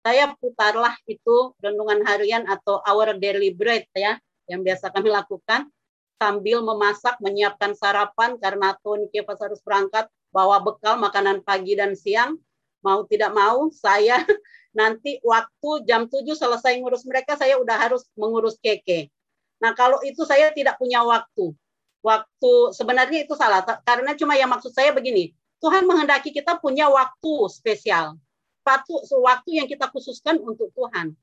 saya 0.00 0.32
putarlah 0.40 0.96
itu 1.04 1.52
renungan 1.60 2.00
harian 2.08 2.48
atau 2.48 2.80
our 2.88 3.12
daily 3.20 3.52
bread 3.52 3.84
ya 3.92 4.16
yang 4.48 4.64
biasa 4.64 4.88
kami 4.90 5.12
lakukan 5.12 5.68
sambil 6.16 6.64
memasak 6.64 7.20
menyiapkan 7.20 7.76
sarapan 7.76 8.36
karena 8.40 8.76
Tony 8.80 9.12
Kevas 9.12 9.40
harus 9.40 9.60
berangkat 9.60 10.08
bawa 10.32 10.60
bekal 10.64 10.96
makanan 10.96 11.44
pagi 11.44 11.76
dan 11.76 11.92
siang 11.92 12.40
mau 12.80 13.04
tidak 13.04 13.36
mau 13.36 13.68
saya 13.72 14.24
nanti 14.78 15.20
waktu 15.20 15.84
jam 15.84 16.08
7 16.08 16.24
selesai 16.32 16.80
ngurus 16.80 17.04
mereka 17.04 17.36
saya 17.36 17.60
udah 17.60 17.76
harus 17.76 18.08
mengurus 18.16 18.56
keke. 18.56 19.12
Nah, 19.60 19.76
kalau 19.76 20.00
itu 20.02 20.24
saya 20.24 20.50
tidak 20.50 20.80
punya 20.80 21.04
waktu. 21.04 21.52
Waktu 22.00 22.52
sebenarnya 22.72 23.28
itu 23.28 23.36
salah 23.36 23.60
karena 23.84 24.16
cuma 24.16 24.32
yang 24.32 24.48
maksud 24.48 24.72
saya 24.72 24.88
begini, 24.96 25.36
Tuhan 25.60 25.84
menghendaki 25.84 26.32
kita 26.32 26.56
punya 26.56 26.88
waktu 26.88 27.32
spesial 27.52 28.16
waktu 28.64 28.94
waktu 29.18 29.50
yang 29.60 29.66
kita 29.68 29.88
khususkan 29.90 30.38
untuk 30.40 30.70
Tuhan. 30.76 31.16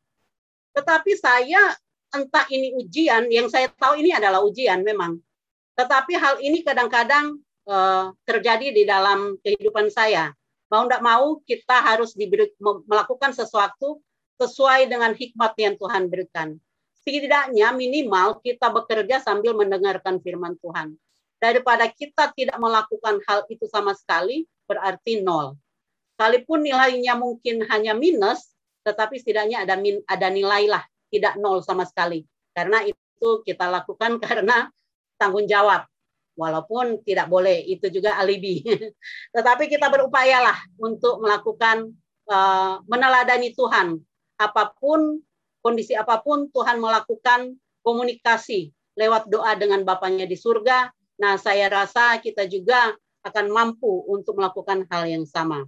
Tetapi 0.74 1.12
saya 1.17 1.74
entah 2.13 2.46
ini 2.51 2.74
ujian, 2.77 3.27
yang 3.32 3.48
saya 3.50 3.72
tahu 3.72 4.00
ini 4.01 4.13
adalah 4.13 4.44
ujian 4.44 4.82
memang. 4.82 5.17
Tetapi 5.77 6.13
hal 6.17 6.36
ini 6.41 6.65
kadang-kadang 6.65 7.38
uh, 7.70 8.13
terjadi 8.25 8.74
di 8.74 8.84
dalam 8.86 9.38
kehidupan 9.41 9.89
saya. 9.94 10.34
Mau 10.67 10.84
tidak 10.84 11.03
mau 11.03 11.39
kita 11.48 11.77
harus 11.79 12.12
diberi, 12.12 12.51
melakukan 12.60 13.32
sesuatu 13.32 14.03
sesuai 14.38 14.91
dengan 14.91 15.15
hikmat 15.15 15.53
yang 15.56 15.79
Tuhan 15.79 16.12
berikan. 16.12 16.60
Setidaknya 17.07 17.71
minimal 17.71 18.43
kita 18.43 18.67
bekerja 18.67 19.23
sambil 19.23 19.55
mendengarkan 19.55 20.19
firman 20.19 20.59
Tuhan. 20.59 20.99
Daripada 21.39 21.87
kita 21.87 22.35
tidak 22.35 22.59
melakukan 22.59 23.23
hal 23.23 23.47
itu 23.47 23.63
sama 23.71 23.95
sekali, 23.95 24.43
berarti 24.67 25.23
nol. 25.23 25.55
Sekalipun 26.11 26.67
nilainya 26.67 27.15
mungkin 27.15 27.63
hanya 27.71 27.95
minus, 27.95 28.51
tetapi 28.83 29.23
setidaknya 29.23 29.63
ada 29.63 29.79
min, 29.79 30.03
ada 30.03 30.27
nilai 30.27 30.67
lah, 30.67 30.83
tidak 31.07 31.39
nol 31.39 31.63
sama 31.63 31.87
sekali. 31.87 32.27
Karena 32.51 32.83
itu 32.83 33.29
kita 33.47 33.71
lakukan 33.71 34.19
karena 34.27 34.67
tanggung 35.15 35.47
jawab. 35.47 35.87
Walaupun 36.35 37.07
tidak 37.07 37.31
boleh, 37.31 37.63
itu 37.71 37.87
juga 37.87 38.19
alibi. 38.19 38.67
tetapi 39.35 39.71
kita 39.71 39.87
berupayalah 39.87 40.59
untuk 40.75 41.23
melakukan 41.23 41.87
uh, 42.27 42.83
meneladani 42.83 43.55
Tuhan. 43.55 43.95
Apa 44.35 44.75
pun 44.75 45.23
kondisi 45.61 45.93
apa 45.97 46.21
pun 46.21 46.47
Tuhan 46.53 46.79
melakukan 46.81 47.55
komunikasi 47.81 48.71
lewat 48.97 49.29
doa 49.29 49.53
dengan 49.53 49.85
Bapaknya 49.85 50.25
di 50.25 50.35
surga. 50.35 50.89
Nah, 51.17 51.37
saya 51.37 51.69
rasa 51.69 52.17
kita 52.21 52.45
juga 52.45 52.93
akan 53.25 53.45
mampu 53.49 54.05
untuk 54.09 54.37
melakukan 54.37 54.85
hal 54.89 55.09
yang 55.09 55.25
sama 55.25 55.65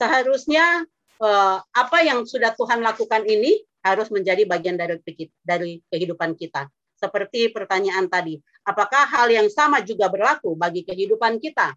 seharusnya 0.00 0.88
eh, 1.20 1.58
apa 1.60 1.98
yang 2.00 2.24
sudah 2.24 2.56
Tuhan 2.56 2.80
lakukan 2.80 3.28
ini 3.28 3.60
harus 3.84 4.08
menjadi 4.08 4.48
bagian 4.48 4.80
dari 4.80 4.96
dari 5.44 5.84
kehidupan 5.92 6.32
kita. 6.40 6.72
Seperti 6.96 7.52
pertanyaan 7.52 8.08
tadi, 8.08 8.40
apakah 8.64 9.08
hal 9.08 9.28
yang 9.32 9.48
sama 9.52 9.84
juga 9.84 10.08
berlaku 10.08 10.56
bagi 10.56 10.84
kehidupan 10.84 11.40
kita? 11.40 11.72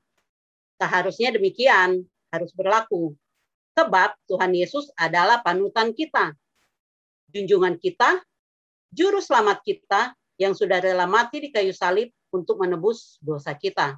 Seharusnya 0.79 1.35
demikian, 1.35 2.03
harus 2.27 2.51
berlaku. 2.51 3.15
Sebab 3.71 4.19
Tuhan 4.27 4.51
Yesus 4.51 4.91
adalah 4.99 5.39
panutan 5.39 5.95
kita, 5.95 6.35
junjungan 7.33 7.81
kita, 7.81 8.21
juru 8.93 9.17
selamat 9.19 9.65
kita 9.65 10.13
yang 10.37 10.53
sudah 10.53 10.77
rela 10.79 11.09
mati 11.09 11.41
di 11.41 11.49
kayu 11.49 11.73
salib 11.73 12.13
untuk 12.29 12.61
menebus 12.61 13.17
dosa 13.19 13.57
kita. 13.57 13.97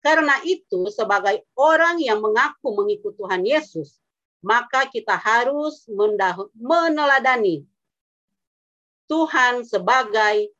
Karena 0.00 0.38
itu, 0.46 0.86
sebagai 0.94 1.42
orang 1.58 1.98
yang 1.98 2.22
mengaku 2.22 2.70
mengikut 2.78 3.18
Tuhan 3.18 3.42
Yesus, 3.42 3.98
maka 4.38 4.86
kita 4.86 5.18
harus 5.18 5.82
meneladani 6.54 7.66
Tuhan 9.10 9.66
sebagai 9.66 10.50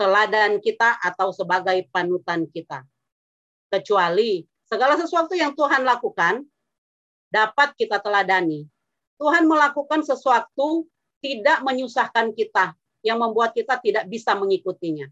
teladan 0.00 0.60
kita 0.60 0.96
atau 1.00 1.32
sebagai 1.36 1.84
panutan 1.92 2.48
kita. 2.48 2.84
Kecuali 3.68 4.44
segala 4.64 4.96
sesuatu 4.96 5.36
yang 5.36 5.52
Tuhan 5.52 5.84
lakukan 5.84 6.44
dapat 7.32 7.76
kita 7.76 8.00
teladani. 8.00 8.64
Tuhan 9.20 9.44
melakukan 9.48 10.04
sesuatu 10.04 10.88
tidak 11.24 11.64
menyusahkan 11.64 12.36
kita 12.36 12.76
yang 13.00 13.16
membuat 13.16 13.56
kita 13.56 13.80
tidak 13.80 14.04
bisa 14.12 14.36
mengikutinya. 14.36 15.08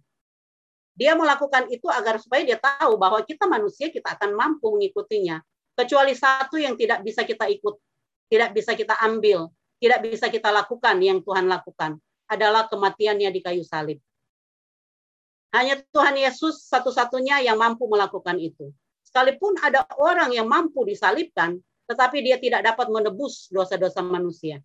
Dia 0.93 1.17
melakukan 1.17 1.73
itu 1.73 1.89
agar 1.89 2.21
supaya 2.21 2.45
dia 2.45 2.61
tahu 2.61 3.01
bahwa 3.01 3.25
kita 3.25 3.49
manusia 3.49 3.89
kita 3.89 4.13
akan 4.13 4.37
mampu 4.37 4.69
mengikutinya. 4.77 5.41
Kecuali 5.73 6.13
satu 6.13 6.61
yang 6.61 6.77
tidak 6.77 7.01
bisa 7.01 7.25
kita 7.25 7.49
ikut, 7.49 7.81
tidak 8.29 8.53
bisa 8.53 8.77
kita 8.77 8.93
ambil, 9.01 9.49
tidak 9.81 10.05
bisa 10.05 10.29
kita 10.29 10.53
lakukan 10.53 11.01
yang 11.01 11.25
Tuhan 11.25 11.49
lakukan 11.49 11.97
adalah 12.29 12.69
kematiannya 12.69 13.33
di 13.33 13.41
kayu 13.41 13.65
salib. 13.65 13.97
Hanya 15.53 15.81
Tuhan 15.93 16.17
Yesus 16.17 16.69
satu-satunya 16.69 17.41
yang 17.41 17.57
mampu 17.57 17.89
melakukan 17.89 18.37
itu. 18.37 18.69
Sekalipun 19.05 19.61
ada 19.61 19.85
orang 19.97 20.33
yang 20.33 20.49
mampu 20.49 20.85
disalibkan, 20.85 21.61
tetapi 21.89 22.25
dia 22.25 22.37
tidak 22.37 22.69
dapat 22.69 22.89
menebus 22.89 23.49
dosa-dosa 23.53 24.01
manusia. 24.01 24.61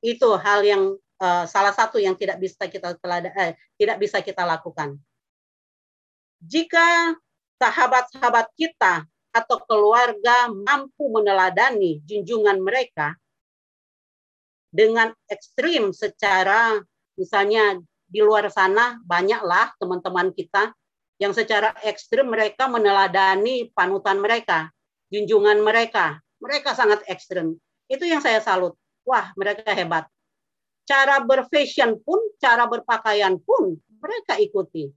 Itu 0.00 0.36
hal 0.40 0.64
yang 0.64 0.96
uh, 1.20 1.44
salah 1.44 1.72
satu 1.76 2.00
yang 2.00 2.16
tidak 2.16 2.40
bisa 2.40 2.66
kita 2.66 2.96
telada, 2.98 3.30
eh, 3.36 3.56
tidak 3.76 4.00
bisa 4.00 4.24
kita 4.24 4.42
lakukan. 4.44 4.96
Jika 6.40 7.16
sahabat-sahabat 7.60 8.48
kita 8.56 9.04
atau 9.30 9.56
keluarga 9.68 10.48
mampu 10.48 11.12
meneladani 11.12 12.00
junjungan 12.08 12.58
mereka 12.58 13.14
dengan 14.72 15.12
ekstrim 15.28 15.92
secara 15.92 16.80
misalnya 17.14 17.78
di 18.10 18.24
luar 18.24 18.48
sana 18.50 18.98
banyaklah 19.06 19.70
teman-teman 19.78 20.34
kita 20.34 20.74
yang 21.20 21.36
secara 21.36 21.76
ekstrim 21.84 22.32
mereka 22.32 22.64
meneladani 22.64 23.68
panutan 23.76 24.18
mereka, 24.24 24.72
junjungan 25.12 25.60
mereka. 25.60 26.18
Mereka 26.40 26.72
sangat 26.72 27.04
ekstrim. 27.04 27.60
Itu 27.84 28.08
yang 28.08 28.24
saya 28.24 28.40
salut. 28.40 28.72
Wah, 29.10 29.34
mereka 29.34 29.74
hebat 29.74 30.06
cara 30.90 31.22
berfashion 31.22 32.02
pun, 32.02 32.18
cara 32.42 32.66
berpakaian 32.66 33.38
pun 33.38 33.78
mereka 34.02 34.34
ikuti. 34.42 34.90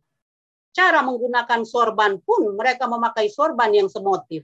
Cara 0.74 1.06
menggunakan 1.06 1.62
sorban 1.70 2.18
pun 2.18 2.58
mereka 2.58 2.90
memakai 2.90 3.30
sorban 3.30 3.70
yang 3.70 3.86
semotif. 3.86 4.42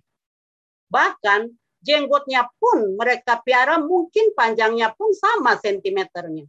Bahkan 0.93 1.49
jenggotnya 1.81 2.45
pun 2.61 2.93
mereka 2.93 3.41
piara 3.41 3.81
mungkin 3.81 4.29
panjangnya 4.37 4.93
pun 4.93 5.09
sama 5.17 5.57
sentimeternya. 5.57 6.45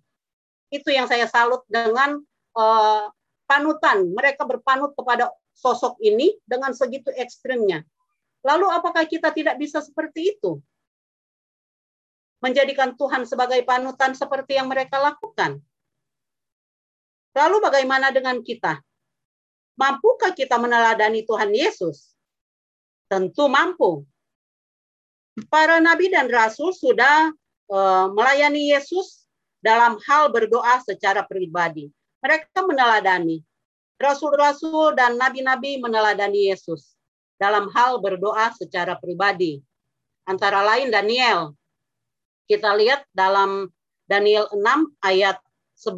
Itu 0.69 0.93
yang 0.93 1.09
saya 1.09 1.25
salut 1.25 1.65
dengan 1.65 2.21
uh, 2.61 3.09
panutan. 3.49 4.13
Mereka 4.13 4.45
berpanut 4.45 4.93
kepada 4.93 5.33
sosok 5.57 5.97
ini 6.05 6.37
dengan 6.45 6.77
segitu 6.77 7.09
ekstrimnya. 7.17 7.81
Lalu 8.45 8.69
apakah 8.69 9.09
kita 9.09 9.33
tidak 9.33 9.57
bisa 9.57 9.81
seperti 9.81 10.37
itu? 10.37 10.61
Menjadikan 12.41 12.97
Tuhan 12.97 13.29
sebagai 13.29 13.61
panutan 13.69 14.17
seperti 14.17 14.57
yang 14.57 14.67
mereka 14.67 14.97
lakukan. 14.97 15.61
Lalu 17.37 17.57
bagaimana 17.63 18.11
dengan 18.11 18.43
kita? 18.43 18.81
Mampukah 19.79 20.35
kita 20.35 20.59
meneladani 20.59 21.23
Tuhan 21.25 21.55
Yesus? 21.55 22.17
Tentu 23.07 23.47
mampu. 23.47 24.05
Para 25.49 25.79
nabi 25.79 26.11
dan 26.11 26.27
rasul 26.27 26.75
sudah 26.75 27.33
uh, 27.71 28.07
melayani 28.13 28.75
Yesus 28.75 29.25
dalam 29.63 29.97
hal 30.05 30.29
berdoa 30.35 30.83
secara 30.83 31.25
pribadi. 31.25 31.89
Mereka 32.21 32.67
meneladani. 32.67 33.41
Rasul-rasul 34.01 34.97
dan 34.97 35.21
nabi-nabi 35.21 35.77
meneladani 35.77 36.49
Yesus 36.49 36.97
dalam 37.37 37.69
hal 37.73 38.01
berdoa 38.01 38.53
secara 38.57 38.97
pribadi. 38.97 39.61
Antara 40.25 40.65
lain 40.65 40.89
Daniel 40.89 41.57
kita 42.51 42.75
lihat 42.75 43.07
dalam 43.15 43.71
Daniel 44.11 44.51
6 44.51 44.59
ayat 45.07 45.39
11. 45.79 45.95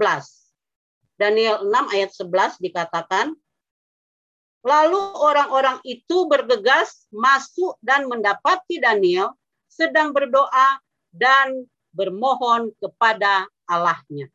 Daniel 1.16 1.64
6 1.64 1.96
ayat 1.96 2.12
11 2.12 2.60
dikatakan, 2.60 3.32
Lalu 4.62 5.00
orang-orang 5.16 5.80
itu 5.82 6.28
bergegas 6.28 7.08
masuk 7.10 7.80
dan 7.82 8.06
mendapati 8.06 8.78
Daniel 8.78 9.34
sedang 9.66 10.14
berdoa 10.14 10.78
dan 11.10 11.66
bermohon 11.90 12.70
kepada 12.78 13.48
Allahnya. 13.66 14.30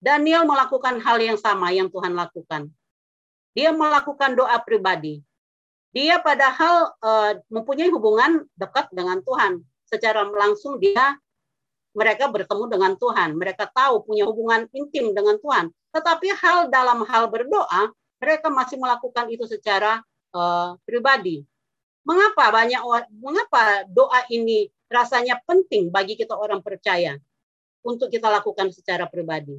Daniel 0.00 0.46
melakukan 0.48 1.02
hal 1.02 1.18
yang 1.20 1.36
sama 1.36 1.74
yang 1.74 1.90
Tuhan 1.90 2.14
lakukan. 2.14 2.70
Dia 3.52 3.74
melakukan 3.74 4.38
doa 4.38 4.56
pribadi. 4.62 5.20
Dia 5.92 6.22
padahal 6.22 6.94
uh, 7.02 7.32
mempunyai 7.50 7.90
hubungan 7.90 8.46
dekat 8.54 8.86
dengan 8.94 9.18
Tuhan 9.20 9.66
secara 9.88 10.22
langsung 10.28 10.76
dia 10.76 11.16
mereka 11.96 12.30
bertemu 12.30 12.64
dengan 12.70 12.92
Tuhan, 12.94 13.34
mereka 13.34 13.66
tahu 13.66 14.06
punya 14.06 14.28
hubungan 14.28 14.68
intim 14.76 15.16
dengan 15.16 15.40
Tuhan. 15.40 15.72
Tetapi 15.90 16.30
hal 16.36 16.70
dalam 16.70 17.02
hal 17.02 17.26
berdoa, 17.26 17.90
mereka 18.22 18.52
masih 18.52 18.76
melakukan 18.78 19.26
itu 19.32 19.48
secara 19.48 19.98
uh, 20.36 20.76
pribadi. 20.84 21.42
Mengapa 22.06 22.54
banyak 22.54 22.80
mengapa 23.18 23.84
doa 23.90 24.22
ini 24.30 24.70
rasanya 24.88 25.40
penting 25.44 25.92
bagi 25.92 26.16
kita 26.16 26.32
orang 26.32 26.64
percaya 26.64 27.18
untuk 27.84 28.08
kita 28.08 28.30
lakukan 28.30 28.72
secara 28.72 29.08
pribadi. 29.10 29.58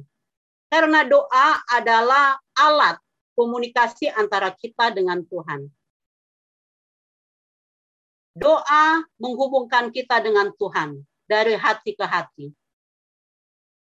Karena 0.70 1.02
doa 1.02 1.60
adalah 1.66 2.38
alat 2.58 2.98
komunikasi 3.34 4.10
antara 4.10 4.54
kita 4.54 4.94
dengan 4.94 5.22
Tuhan. 5.26 5.66
Doa 8.30 9.02
menghubungkan 9.18 9.90
kita 9.90 10.22
dengan 10.22 10.54
Tuhan 10.54 11.02
dari 11.26 11.58
hati 11.58 11.98
ke 11.98 12.06
hati. 12.06 12.46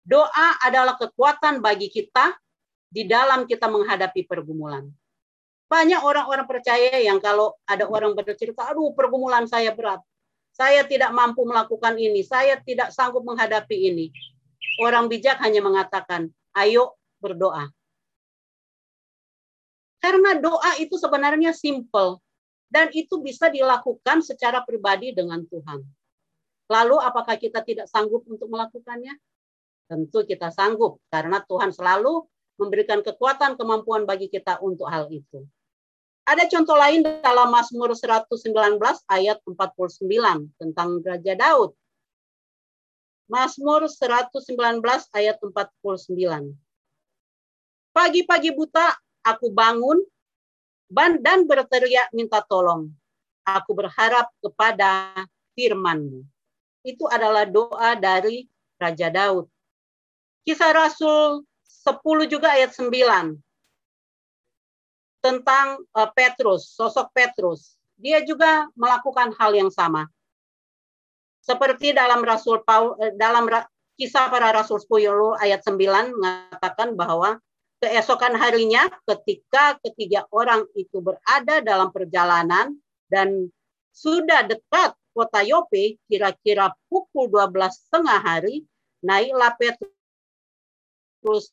Doa 0.01 0.57
adalah 0.65 0.97
kekuatan 0.97 1.61
bagi 1.61 1.93
kita 1.93 2.33
di 2.89 3.05
dalam 3.05 3.45
kita 3.45 3.69
menghadapi 3.69 4.25
pergumulan. 4.25 4.89
Banyak 5.69 6.01
orang-orang 6.01 6.49
percaya 6.49 6.97
yang 6.97 7.21
kalau 7.21 7.53
ada 7.69 7.85
orang 7.85 8.17
bercerita, 8.17 8.73
aduh 8.73 8.89
pergumulan 8.97 9.45
saya 9.45 9.69
berat. 9.69 10.01
Saya 10.49 10.81
tidak 10.81 11.13
mampu 11.13 11.45
melakukan 11.45 11.93
ini. 12.01 12.25
Saya 12.25 12.57
tidak 12.57 12.89
sanggup 12.89 13.21
menghadapi 13.21 13.93
ini. 13.93 14.09
Orang 14.81 15.05
bijak 15.05 15.37
hanya 15.45 15.61
mengatakan, 15.61 16.33
ayo 16.57 16.97
berdoa. 17.21 17.69
Karena 20.01 20.41
doa 20.41 20.79
itu 20.81 20.97
sebenarnya 20.97 21.53
simple. 21.53 22.17
Dan 22.69 22.93
itu 22.93 23.17
bisa 23.19 23.49
dilakukan 23.49 24.21
secara 24.21 24.61
pribadi 24.61 25.09
dengan 25.09 25.41
Tuhan. 25.49 25.81
Lalu 26.69 27.01
apakah 27.01 27.33
kita 27.41 27.65
tidak 27.65 27.89
sanggup 27.89 28.21
untuk 28.29 28.45
melakukannya? 28.45 29.17
Tentu 29.89 30.21
kita 30.21 30.53
sanggup. 30.53 31.01
Karena 31.09 31.41
Tuhan 31.41 31.73
selalu 31.73 32.29
memberikan 32.61 33.01
kekuatan 33.01 33.57
kemampuan 33.57 34.05
bagi 34.05 34.29
kita 34.29 34.61
untuk 34.61 34.85
hal 34.85 35.09
itu. 35.09 35.49
Ada 36.29 36.45
contoh 36.45 36.77
lain 36.77 37.01
dalam 37.01 37.49
Mazmur 37.49 37.89
119 37.97 38.53
ayat 39.09 39.41
49 39.49 40.05
tentang 40.61 41.01
Raja 41.01 41.33
Daud. 41.33 41.73
Mazmur 43.25 43.89
119 43.89 44.37
ayat 45.17 45.41
49. 45.41 46.53
Pagi-pagi 47.89 48.53
buta 48.53 48.93
aku 49.25 49.49
bangun 49.49 50.05
dan 51.21 51.45
berteriak 51.45 52.09
minta 52.11 52.41
tolong. 52.41 52.89
Aku 53.45 53.77
berharap 53.77 54.29
kepada 54.41 55.13
firman-Mu. 55.53 56.25
Itu 56.81 57.05
adalah 57.09 57.45
doa 57.45 57.93
dari 57.93 58.49
Raja 58.81 59.13
Daud. 59.13 59.45
Kisah 60.43 60.73
Rasul 60.73 61.45
10 61.85 62.25
juga 62.25 62.57
ayat 62.57 62.73
9 62.73 62.89
tentang 65.19 65.83
uh, 65.93 66.09
Petrus, 66.15 66.73
sosok 66.73 67.11
Petrus. 67.13 67.77
Dia 67.99 68.23
juga 68.23 68.71
melakukan 68.73 69.35
hal 69.35 69.51
yang 69.53 69.69
sama. 69.69 70.07
Seperti 71.43 71.91
dalam 71.91 72.23
Rasul 72.23 72.63
Paul 72.63 72.95
eh, 73.03 73.11
dalam 73.15 73.49
kisah 73.99 74.31
para 74.31 74.55
rasul 74.55 74.79
10 74.79 75.43
ayat 75.43 75.59
9 75.67 76.15
mengatakan 76.15 76.95
bahwa 76.95 77.35
keesokan 77.79 78.35
harinya 78.35 78.87
ketika 79.07 79.79
ketiga 79.83 80.27
orang 80.31 80.67
itu 80.75 80.99
berada 80.99 81.63
dalam 81.63 81.91
perjalanan 81.91 82.75
dan 83.07 83.51
sudah 83.95 84.43
dekat 84.47 84.95
kota 85.15 85.41
Yope 85.43 85.97
kira-kira 86.07 86.75
pukul 86.91 87.27
12 87.31 87.55
setengah 87.71 88.19
hari 88.19 88.67
naiklah 89.03 89.55
Petrus 89.55 89.89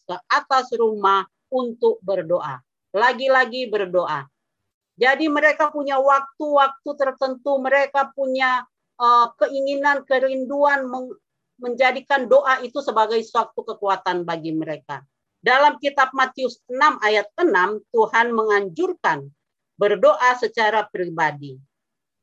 ke 0.02 0.16
atas 0.30 0.70
rumah 0.74 1.26
untuk 1.50 1.98
berdoa 2.02 2.66
lagi-lagi 2.96 3.68
berdoa. 3.68 4.24
Jadi 4.96 5.28
mereka 5.28 5.68
punya 5.68 6.00
waktu-waktu 6.00 6.90
tertentu, 6.96 7.60
mereka 7.60 8.08
punya 8.16 8.64
uh, 8.96 9.28
keinginan, 9.36 10.08
kerinduan 10.08 10.88
menjadikan 11.60 12.24
doa 12.24 12.64
itu 12.64 12.80
sebagai 12.80 13.20
suatu 13.20 13.60
kekuatan 13.60 14.24
bagi 14.24 14.56
mereka. 14.56 15.04
Dalam 15.46 15.78
kitab 15.78 16.10
Matius 16.10 16.58
6 16.66 16.74
ayat 17.06 17.30
6, 17.38 17.78
Tuhan 17.94 18.34
menganjurkan 18.34 19.30
berdoa 19.78 20.34
secara 20.34 20.82
pribadi. 20.90 21.54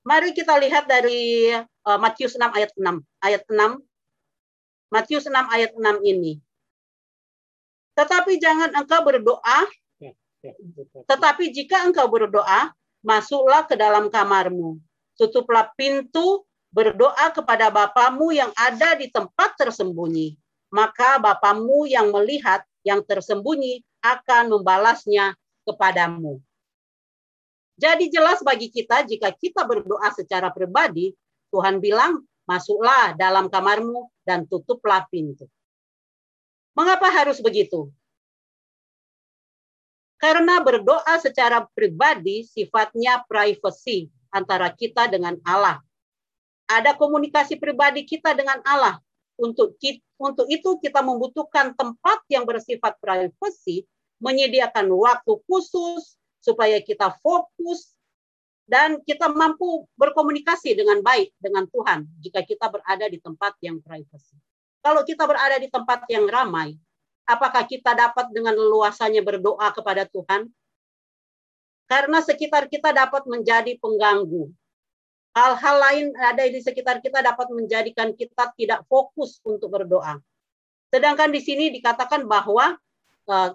Mari 0.03 0.35
kita 0.35 0.59
lihat 0.59 0.91
dari 0.91 1.55
uh, 1.55 1.99
Matius 2.03 2.35
6 2.35 2.43
ayat 2.51 2.75
6. 2.75 2.99
Ayat 3.23 3.47
6. 3.47 3.79
Matius 4.91 5.23
6 5.31 5.31
ayat 5.55 5.71
6 5.71 6.03
ini. 6.03 6.43
Tetapi 7.95 8.43
jangan 8.43 8.75
engkau 8.75 8.99
berdoa 9.07 9.71
tetapi 11.07 11.55
jika 11.55 11.87
engkau 11.87 12.11
berdoa, 12.11 12.75
masuklah 12.99 13.63
ke 13.63 13.79
dalam 13.79 14.11
kamarmu. 14.11 14.75
Tutuplah 15.15 15.71
pintu, 15.79 16.43
berdoa 16.73 17.31
kepada 17.31 17.71
Bapamu 17.71 18.35
yang 18.35 18.51
ada 18.57 18.97
di 18.99 19.07
tempat 19.07 19.55
tersembunyi. 19.55 20.35
Maka 20.73 21.21
Bapamu 21.21 21.87
yang 21.87 22.11
melihat 22.11 22.65
yang 22.83 23.01
tersembunyi 23.03 23.83
akan 24.03 24.51
membalasnya 24.59 25.35
kepadamu. 25.63 26.39
Jadi 27.79 28.13
jelas 28.13 28.43
bagi 28.45 28.69
kita 28.69 29.01
jika 29.07 29.33
kita 29.33 29.65
berdoa 29.65 30.13
secara 30.13 30.53
pribadi, 30.53 31.15
Tuhan 31.49 31.81
bilang, 31.81 32.21
masuklah 32.45 33.17
dalam 33.17 33.49
kamarmu 33.49 34.11
dan 34.21 34.45
tutuplah 34.45 35.07
pintu. 35.09 35.49
Mengapa 36.77 37.09
harus 37.09 37.41
begitu? 37.41 37.89
Karena 40.21 40.63
berdoa 40.63 41.19
secara 41.19 41.67
pribadi 41.75 42.47
sifatnya 42.47 43.25
privacy 43.27 44.07
antara 44.31 44.71
kita 44.71 45.11
dengan 45.11 45.35
Allah. 45.43 45.83
Ada 46.65 46.95
komunikasi 46.95 47.59
pribadi 47.59 48.07
kita 48.07 48.31
dengan 48.31 48.63
Allah. 48.63 48.97
Untuk 49.43 49.75
untuk 50.15 50.47
itu 50.47 50.69
kita 50.79 51.03
membutuhkan 51.03 51.75
tempat 51.75 52.23
yang 52.31 52.47
bersifat 52.47 52.95
privacy, 53.03 53.83
menyediakan 54.23 54.87
waktu 54.95 55.35
khusus 55.43 56.15
supaya 56.39 56.79
kita 56.79 57.11
fokus 57.19 57.91
dan 58.63 59.03
kita 59.03 59.27
mampu 59.27 59.83
berkomunikasi 59.99 60.79
dengan 60.79 61.03
baik 61.03 61.35
dengan 61.35 61.67
Tuhan 61.67 62.07
jika 62.23 62.47
kita 62.47 62.71
berada 62.71 63.11
di 63.11 63.19
tempat 63.19 63.59
yang 63.59 63.83
privacy. 63.83 64.39
Kalau 64.79 65.03
kita 65.03 65.27
berada 65.27 65.59
di 65.59 65.67
tempat 65.67 66.07
yang 66.07 66.23
ramai, 66.31 66.79
Apakah 67.23 67.63
kita 67.63 67.95
dapat 67.95 68.35
dengan 68.35 68.51
leluasannya 68.51 69.23
berdoa 69.23 69.71
kepada 69.71 70.03
Tuhan? 70.03 70.51
Karena 71.87 72.19
sekitar 72.19 72.67
kita 72.67 72.91
dapat 72.91 73.23
menjadi 73.27 73.79
pengganggu. 73.79 74.51
Hal-hal 75.33 75.75
lain 75.81 76.05
ada 76.13 76.45
di 76.45 76.61
sekitar 76.61 77.01
kita 77.01 77.25
dapat 77.25 77.49
menjadikan 77.49 78.13
kita 78.13 78.53
tidak 78.53 78.85
fokus 78.85 79.41
untuk 79.41 79.73
berdoa. 79.73 80.21
Sedangkan 80.93 81.33
di 81.33 81.41
sini 81.41 81.73
dikatakan 81.73 82.29
bahwa 82.29 82.77
uh, 83.25 83.49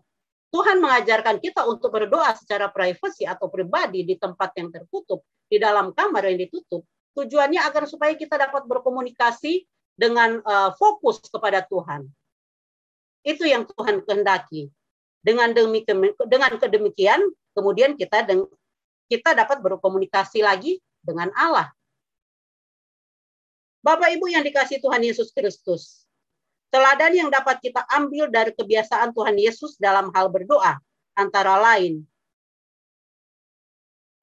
Tuhan 0.51 0.83
mengajarkan 0.83 1.39
kita 1.39 1.63
untuk 1.71 1.95
berdoa 1.95 2.35
secara 2.35 2.67
privasi 2.67 3.31
atau 3.31 3.47
pribadi 3.47 4.03
di 4.03 4.19
tempat 4.19 4.59
yang 4.59 4.75
tertutup, 4.75 5.23
di 5.47 5.63
dalam 5.63 5.95
kamar 5.95 6.27
yang 6.27 6.43
ditutup. 6.43 6.83
Tujuannya 7.15 7.63
agar 7.63 7.87
supaya 7.87 8.11
kita 8.19 8.35
dapat 8.35 8.67
berkomunikasi 8.67 9.63
dengan 9.95 10.43
uh, 10.43 10.75
fokus 10.75 11.23
kepada 11.31 11.63
Tuhan. 11.63 12.11
Itu 13.23 13.47
yang 13.47 13.71
Tuhan 13.71 14.03
kehendaki. 14.03 14.67
Dengan 15.23 15.55
demikian, 15.55 16.15
dengan 16.27 16.59
kedemikian, 16.59 17.23
kemudian 17.55 17.95
kita 17.95 18.27
kita 19.07 19.31
dapat 19.35 19.63
berkomunikasi 19.63 20.43
lagi 20.43 20.83
dengan 21.09 21.33
Allah. 21.33 21.73
Bapak 23.81 24.13
Ibu 24.13 24.29
yang 24.29 24.45
dikasih 24.45 24.85
Tuhan 24.85 25.01
Yesus 25.01 25.33
Kristus, 25.33 26.05
teladan 26.69 27.17
yang 27.17 27.33
dapat 27.33 27.65
kita 27.65 27.81
ambil 27.89 28.29
dari 28.29 28.53
kebiasaan 28.53 29.17
Tuhan 29.17 29.41
Yesus 29.41 29.81
dalam 29.81 30.13
hal 30.13 30.29
berdoa 30.29 30.77
antara 31.17 31.57
lain 31.57 32.05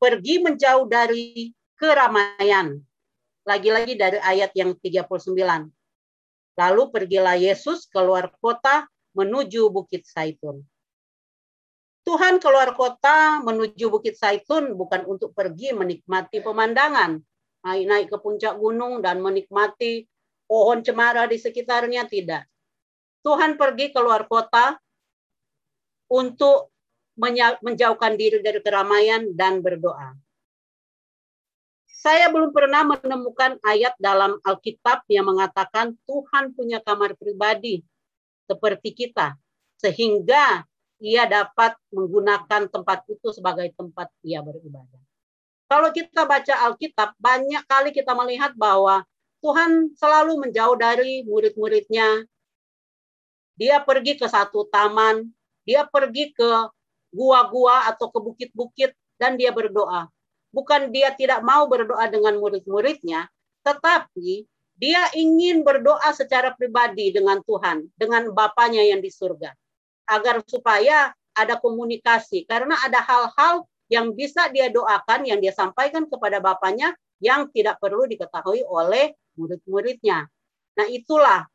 pergi 0.05 0.43
menjauh 0.43 0.85
dari 0.85 1.49
keramaian. 1.79 2.77
Lagi-lagi 3.45 3.97
dari 3.97 4.21
ayat 4.21 4.53
yang 4.57 4.77
39. 4.77 5.33
Lalu 6.55 6.83
pergilah 6.93 7.37
Yesus 7.37 7.89
keluar 7.89 8.29
kota 8.41 8.85
menuju 9.17 9.69
Bukit 9.73 10.05
Saitun. 10.05 10.61
Tuhan 12.05 12.37
keluar 12.37 12.77
kota 12.77 13.41
menuju 13.41 13.89
Bukit 13.89 14.13
Saitun 14.13 14.77
bukan 14.77 15.09
untuk 15.09 15.33
pergi 15.33 15.73
menikmati 15.73 16.37
pemandangan, 16.37 17.17
naik-naik 17.65 18.13
ke 18.13 18.17
puncak 18.21 18.61
gunung 18.61 19.01
dan 19.01 19.25
menikmati 19.25 20.05
pohon 20.45 20.85
cemara 20.85 21.25
di 21.25 21.41
sekitarnya, 21.41 22.05
tidak. 22.05 22.45
Tuhan 23.25 23.57
pergi 23.57 23.89
keluar 23.89 24.29
kota 24.29 24.77
untuk 26.13 26.69
menjauhkan 27.65 28.13
diri 28.13 28.37
dari 28.45 28.61
keramaian 28.61 29.33
dan 29.33 29.65
berdoa. 29.65 30.13
Saya 31.89 32.29
belum 32.29 32.53
pernah 32.53 32.85
menemukan 32.85 33.57
ayat 33.65 33.97
dalam 33.97 34.37
Alkitab 34.45 35.09
yang 35.09 35.25
mengatakan 35.25 35.97
Tuhan 36.05 36.53
punya 36.53 36.77
kamar 36.85 37.17
pribadi 37.17 37.81
seperti 38.45 38.93
kita, 38.93 39.33
sehingga 39.81 40.69
ia 41.03 41.27
dapat 41.27 41.75
menggunakan 41.91 42.71
tempat 42.71 43.03
itu 43.11 43.31
sebagai 43.35 43.71
tempat 43.75 44.07
ia 44.23 44.39
beribadah. 44.39 45.01
Kalau 45.65 45.89
kita 45.89 46.29
baca 46.29 46.55
Alkitab, 46.69 47.17
banyak 47.17 47.63
kali 47.65 47.89
kita 47.89 48.13
melihat 48.13 48.53
bahwa 48.53 49.01
Tuhan 49.41 49.93
selalu 49.97 50.47
menjauh 50.47 50.77
dari 50.77 51.25
murid-muridnya. 51.25 52.23
Dia 53.57 53.81
pergi 53.81 54.19
ke 54.19 54.27
satu 54.29 54.69
taman, 54.69 55.25
dia 55.65 55.87
pergi 55.89 56.31
ke 56.35 56.69
gua-gua 57.09 57.89
atau 57.89 58.11
ke 58.11 58.19
bukit-bukit 58.21 58.91
dan 59.17 59.39
dia 59.39 59.49
berdoa. 59.49 60.11
Bukan 60.53 60.91
dia 60.93 61.11
tidak 61.15 61.43
mau 61.43 61.67
berdoa 61.67 62.07
dengan 62.07 62.39
murid-muridnya, 62.39 63.27
tetapi 63.65 64.47
dia 64.75 65.07
ingin 65.15 65.63
berdoa 65.63 66.11
secara 66.11 66.51
pribadi 66.51 67.11
dengan 67.15 67.39
Tuhan, 67.43 67.87
dengan 67.95 68.31
Bapaknya 68.35 68.83
yang 68.83 68.99
di 68.99 69.07
surga. 69.07 69.55
Agar 70.05 70.41
supaya 70.45 71.13
ada 71.35 71.59
komunikasi. 71.59 72.47
Karena 72.47 72.79
ada 72.81 73.03
hal-hal 73.03 73.67
yang 73.91 74.15
bisa 74.15 74.49
dia 74.49 74.71
doakan, 74.71 75.27
yang 75.29 75.37
dia 75.37 75.53
sampaikan 75.53 76.09
kepada 76.09 76.41
Bapaknya, 76.41 76.95
yang 77.21 77.49
tidak 77.53 77.77
perlu 77.77 78.09
diketahui 78.09 78.65
oleh 78.65 79.13
murid-muridnya. 79.37 80.25
Nah 80.75 80.87
itulah 80.89 81.45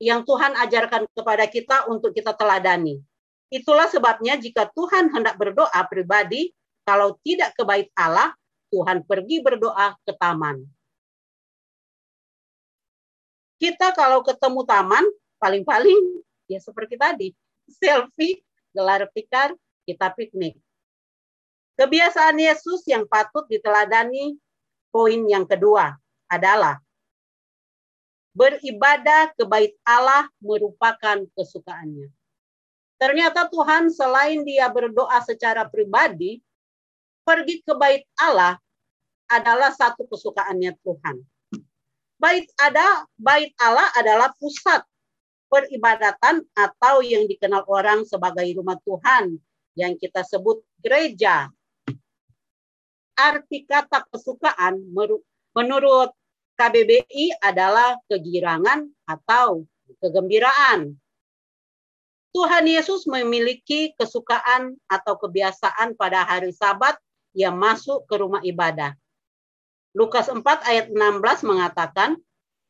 yang 0.00 0.24
Tuhan 0.24 0.56
ajarkan 0.56 1.04
kepada 1.12 1.44
kita 1.46 1.76
untuk 1.92 2.16
kita 2.16 2.32
teladani. 2.32 3.00
Itulah 3.52 3.90
sebabnya 3.90 4.38
jika 4.40 4.70
Tuhan 4.72 5.12
hendak 5.12 5.36
berdoa 5.36 5.80
pribadi, 5.90 6.54
kalau 6.86 7.18
tidak 7.20 7.52
ke 7.58 7.62
bait 7.66 7.90
Allah, 7.98 8.32
Tuhan 8.72 9.04
pergi 9.04 9.42
berdoa 9.42 9.98
ke 10.06 10.12
taman. 10.16 10.62
Kita 13.60 13.92
kalau 13.92 14.24
ketemu 14.24 14.64
taman, 14.64 15.04
paling-paling 15.36 16.24
ya 16.50 16.58
seperti 16.58 16.98
tadi, 16.98 17.30
selfie, 17.70 18.42
gelar 18.74 19.06
tikar, 19.14 19.54
kita 19.86 20.10
piknik. 20.10 20.58
Kebiasaan 21.78 22.36
Yesus 22.36 22.82
yang 22.90 23.06
patut 23.06 23.46
diteladani, 23.46 24.34
poin 24.90 25.22
yang 25.30 25.46
kedua 25.46 25.94
adalah 26.26 26.82
beribadah 28.34 29.30
ke 29.38 29.46
bait 29.46 29.78
Allah 29.86 30.26
merupakan 30.42 31.22
kesukaannya. 31.38 32.10
Ternyata 33.00 33.48
Tuhan 33.48 33.88
selain 33.88 34.44
dia 34.44 34.68
berdoa 34.68 35.18
secara 35.24 35.64
pribadi, 35.64 36.42
pergi 37.24 37.64
ke 37.64 37.72
bait 37.72 38.04
Allah 38.20 38.60
adalah 39.30 39.72
satu 39.72 40.04
kesukaannya 40.04 40.76
Tuhan. 40.84 41.16
Bait 42.20 42.44
ada, 42.60 43.08
bait 43.16 43.56
Allah 43.56 43.88
adalah 43.96 44.28
pusat 44.36 44.84
peribadatan 45.50 46.46
atau 46.54 47.02
yang 47.02 47.26
dikenal 47.26 47.66
orang 47.66 48.06
sebagai 48.06 48.46
rumah 48.54 48.78
Tuhan 48.86 49.36
yang 49.74 49.98
kita 49.98 50.22
sebut 50.22 50.62
gereja. 50.78 51.50
Arti 53.18 53.66
kata 53.66 54.06
kesukaan 54.08 54.80
menurut 55.52 56.14
KBBI 56.56 57.42
adalah 57.42 57.98
kegirangan 58.08 58.88
atau 59.04 59.66
kegembiraan. 59.98 60.94
Tuhan 62.30 62.64
Yesus 62.70 63.10
memiliki 63.10 63.90
kesukaan 63.98 64.78
atau 64.86 65.18
kebiasaan 65.18 65.98
pada 65.98 66.22
hari 66.22 66.54
Sabat 66.54 66.94
ia 67.34 67.50
masuk 67.50 68.06
ke 68.06 68.14
rumah 68.18 68.38
ibadah. 68.46 68.94
Lukas 69.90 70.30
4 70.30 70.42
ayat 70.70 70.86
16 70.94 71.50
mengatakan, 71.50 72.14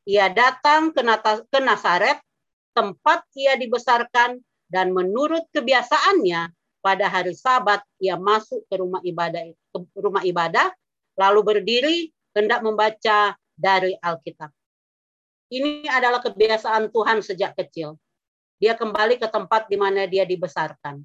ia 0.08 0.32
datang 0.32 0.96
ke 0.96 1.60
Nasaret, 1.60 2.16
tempat 2.80 3.28
ia 3.36 3.60
dibesarkan, 3.60 4.40
dan 4.72 4.96
menurut 4.96 5.44
kebiasaannya, 5.52 6.48
pada 6.80 7.12
hari 7.12 7.36
sabat 7.36 7.84
ia 8.00 8.16
masuk 8.16 8.64
ke 8.64 8.74
rumah 8.80 9.04
ibadah 9.04 9.52
ke 9.52 9.98
rumah 10.00 10.24
ibadah 10.24 10.72
lalu 11.20 11.40
berdiri 11.44 12.08
hendak 12.32 12.64
membaca 12.64 13.36
dari 13.52 13.92
Alkitab. 14.00 14.48
Ini 15.52 15.92
adalah 15.92 16.24
kebiasaan 16.24 16.88
Tuhan 16.88 17.20
sejak 17.20 17.52
kecil. 17.52 18.00
Dia 18.56 18.72
kembali 18.80 19.20
ke 19.20 19.28
tempat 19.28 19.68
di 19.68 19.76
mana 19.76 20.08
dia 20.08 20.24
dibesarkan. 20.24 21.04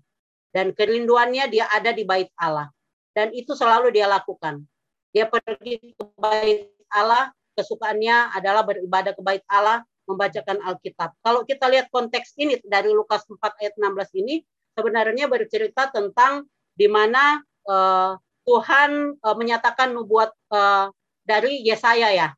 Dan 0.55 0.71
kerinduannya 0.71 1.51
dia 1.51 1.67
ada 1.67 1.91
di 1.91 2.07
bait 2.07 2.31
Allah. 2.39 2.71
Dan 3.11 3.35
itu 3.35 3.51
selalu 3.51 3.91
dia 3.91 4.07
lakukan. 4.07 4.63
Dia 5.11 5.27
pergi 5.27 5.91
ke 5.91 6.03
bait 6.15 6.71
Allah, 6.87 7.35
kesukaannya 7.59 8.37
adalah 8.37 8.63
beribadah 8.63 9.11
ke 9.11 9.19
bait 9.19 9.43
Allah, 9.51 9.83
membacakan 10.05 10.61
Alkitab. 10.61 11.17
Kalau 11.21 11.43
kita 11.45 11.69
lihat 11.69 11.89
konteks 11.89 12.37
ini 12.37 12.61
dari 12.65 12.93
Lukas 12.93 13.25
4 13.25 13.37
ayat 13.61 13.73
16 13.77 14.21
ini, 14.21 14.41
sebenarnya 14.77 15.25
bercerita 15.25 15.89
tentang 15.89 16.45
di 16.75 16.85
mana 16.85 17.41
uh, 17.65 18.13
Tuhan 18.45 19.17
uh, 19.19 19.35
menyatakan 19.35 19.91
nubuat 19.93 20.31
uh, 20.53 20.93
dari 21.25 21.65
Yesaya 21.65 22.13
ya. 22.13 22.29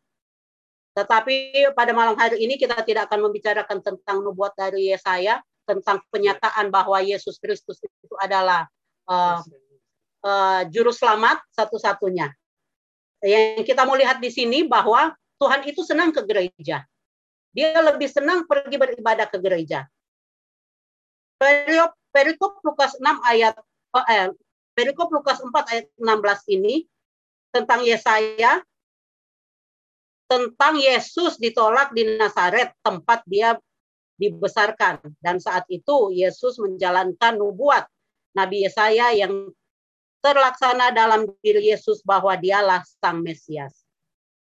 Tetapi 0.96 1.70
pada 1.78 1.94
malam 1.94 2.18
hari 2.18 2.42
ini 2.42 2.58
kita 2.58 2.82
tidak 2.82 3.12
akan 3.12 3.30
membicarakan 3.30 3.84
tentang 3.86 4.24
nubuat 4.26 4.58
dari 4.58 4.90
Yesaya, 4.90 5.38
tentang 5.68 6.00
penyataan 6.10 6.72
bahwa 6.72 7.04
Yesus 7.04 7.38
Kristus 7.38 7.84
itu 7.84 8.16
adalah 8.24 8.66
uh, 9.12 9.44
uh, 10.24 10.62
juru 10.72 10.96
selamat 10.96 11.44
satu-satunya. 11.52 12.32
Yang 13.22 13.68
kita 13.68 13.84
mau 13.84 14.00
lihat 14.00 14.24
di 14.24 14.32
sini 14.32 14.64
bahwa 14.64 15.12
Tuhan 15.38 15.68
itu 15.68 15.84
senang 15.84 16.16
ke 16.16 16.24
gereja. 16.24 16.88
Dia 17.58 17.82
lebih 17.82 18.06
senang 18.06 18.46
pergi 18.46 18.78
beribadah 18.78 19.26
ke 19.26 19.42
gereja. 19.42 19.90
Perikop, 21.42 21.98
perikop 22.14 22.54
Lukas 22.62 22.94
6 23.02 23.02
ayat 23.26 23.58
eh, 24.14 24.30
perikop 24.78 25.10
Lukas 25.10 25.42
4 25.42 25.50
ayat 25.74 25.86
16 25.98 26.54
ini 26.54 26.86
tentang 27.50 27.82
Yesaya 27.82 28.62
tentang 30.28 30.76
Yesus 30.78 31.40
ditolak 31.42 31.96
di 31.98 32.06
Nazaret 32.20 32.76
tempat 32.84 33.26
dia 33.26 33.58
dibesarkan 34.20 35.00
dan 35.24 35.40
saat 35.40 35.64
itu 35.72 36.12
Yesus 36.12 36.60
menjalankan 36.62 37.40
nubuat 37.40 37.88
Nabi 38.36 38.68
Yesaya 38.68 39.16
yang 39.16 39.50
terlaksana 40.20 40.92
dalam 40.92 41.32
diri 41.40 41.72
Yesus 41.72 42.04
bahwa 42.04 42.36
dialah 42.36 42.84
Sang 42.84 43.24
Mesias. 43.24 43.87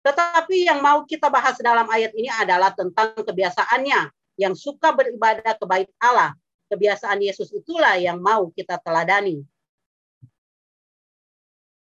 Tetapi 0.04 0.68
yang 0.68 0.84
mau 0.84 1.08
kita 1.08 1.32
bahas 1.32 1.56
dalam 1.64 1.88
ayat 1.88 2.12
ini 2.12 2.28
adalah 2.28 2.76
tentang 2.76 3.16
kebiasaannya 3.24 4.12
yang 4.36 4.52
suka 4.52 4.92
beribadah 4.92 5.56
ke 5.56 5.66
bait 5.66 5.90
Allah. 6.04 6.36
Kebiasaan 6.68 7.24
Yesus 7.24 7.54
itulah 7.56 7.96
yang 7.96 8.20
mau 8.20 8.52
kita 8.52 8.76
teladani. 8.84 9.46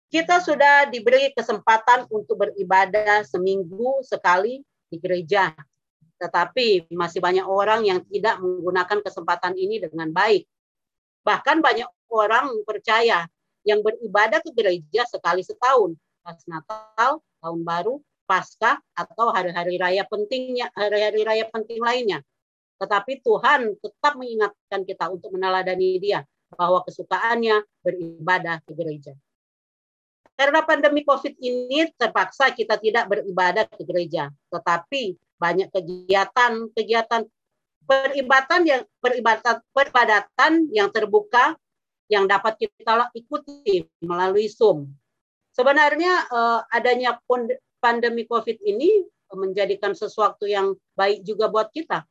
Kita 0.08 0.40
sudah 0.40 0.88
diberi 0.88 1.36
kesempatan 1.36 2.08
untuk 2.08 2.48
beribadah 2.48 3.28
seminggu 3.28 4.00
sekali 4.00 4.64
di 4.88 4.96
gereja. 4.96 5.52
Tetapi 6.16 6.88
masih 6.88 7.20
banyak 7.20 7.44
orang 7.44 7.84
yang 7.84 8.00
tidak 8.08 8.40
menggunakan 8.40 9.04
kesempatan 9.04 9.52
ini 9.52 9.84
dengan 9.84 10.08
baik. 10.08 10.48
Bahkan 11.28 11.60
banyak 11.60 11.90
orang 12.08 12.56
percaya 12.64 13.28
yang 13.68 13.84
beribadah 13.84 14.40
ke 14.40 14.48
gereja 14.56 15.04
sekali 15.04 15.44
setahun, 15.44 15.92
pas 16.28 16.44
Natal, 16.44 17.24
tahun 17.40 17.60
baru, 17.64 18.04
Paskah 18.28 18.76
atau 18.92 19.32
hari-hari 19.32 19.80
raya 19.80 20.04
pentingnya, 20.04 20.68
hari-hari 20.76 21.24
raya 21.24 21.48
penting 21.48 21.80
lainnya. 21.80 22.20
Tetapi 22.76 23.24
Tuhan 23.24 23.72
tetap 23.80 24.20
mengingatkan 24.20 24.84
kita 24.84 25.08
untuk 25.08 25.32
meneladani 25.32 25.96
dia 25.96 26.20
bahwa 26.52 26.84
kesukaannya 26.84 27.64
beribadah 27.80 28.60
ke 28.68 28.76
gereja. 28.76 29.16
Karena 30.36 30.60
pandemi 30.60 31.08
COVID 31.08 31.40
ini 31.40 31.88
terpaksa 31.96 32.52
kita 32.52 32.76
tidak 32.76 33.08
beribadah 33.08 33.64
ke 33.64 33.80
gereja, 33.88 34.28
tetapi 34.52 35.16
banyak 35.40 35.72
kegiatan-kegiatan 35.72 37.24
peribadatan 37.88 38.60
yang 38.68 38.82
peribadatan 39.00 39.56
peribadatan 39.72 40.52
yang 40.68 40.92
terbuka 40.92 41.56
yang 42.12 42.28
dapat 42.28 42.60
kita 42.60 43.08
ikuti 43.16 43.88
melalui 44.04 44.52
Zoom. 44.52 44.92
Sebenarnya 45.58 46.30
uh, 46.30 46.62
adanya 46.70 47.18
pandemi 47.82 48.22
COVID 48.30 48.62
ini 48.62 49.02
menjadikan 49.34 49.90
sesuatu 49.90 50.46
yang 50.46 50.78
baik 50.94 51.26
juga 51.26 51.50
buat 51.50 51.74
kita. 51.74 52.06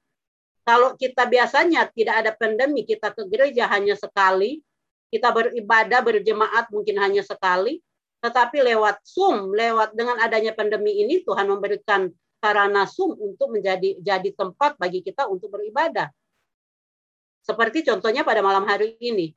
Kalau 0.68 1.00
kita 1.00 1.24
biasanya 1.24 1.88
tidak 1.96 2.16
ada 2.28 2.32
pandemi, 2.36 2.84
kita 2.84 3.16
ke 3.16 3.24
gereja 3.32 3.72
hanya 3.72 3.96
sekali, 3.96 4.60
kita 5.08 5.32
beribadah 5.32 6.04
berjemaat 6.04 6.68
mungkin 6.76 7.00
hanya 7.00 7.24
sekali, 7.24 7.80
tetapi 8.20 8.68
lewat 8.68 9.00
Zoom, 9.08 9.56
lewat 9.56 9.96
dengan 9.96 10.20
adanya 10.20 10.52
pandemi 10.52 11.00
ini 11.00 11.24
Tuhan 11.24 11.48
memberikan 11.48 12.12
sarana 12.44 12.84
Zoom 12.84 13.16
untuk 13.16 13.56
menjadi 13.56 13.96
jadi 14.04 14.30
tempat 14.36 14.76
bagi 14.76 15.00
kita 15.00 15.24
untuk 15.32 15.56
beribadah. 15.56 16.12
Seperti 17.48 17.88
contohnya 17.88 18.28
pada 18.28 18.44
malam 18.44 18.68
hari 18.68 19.00
ini, 19.00 19.32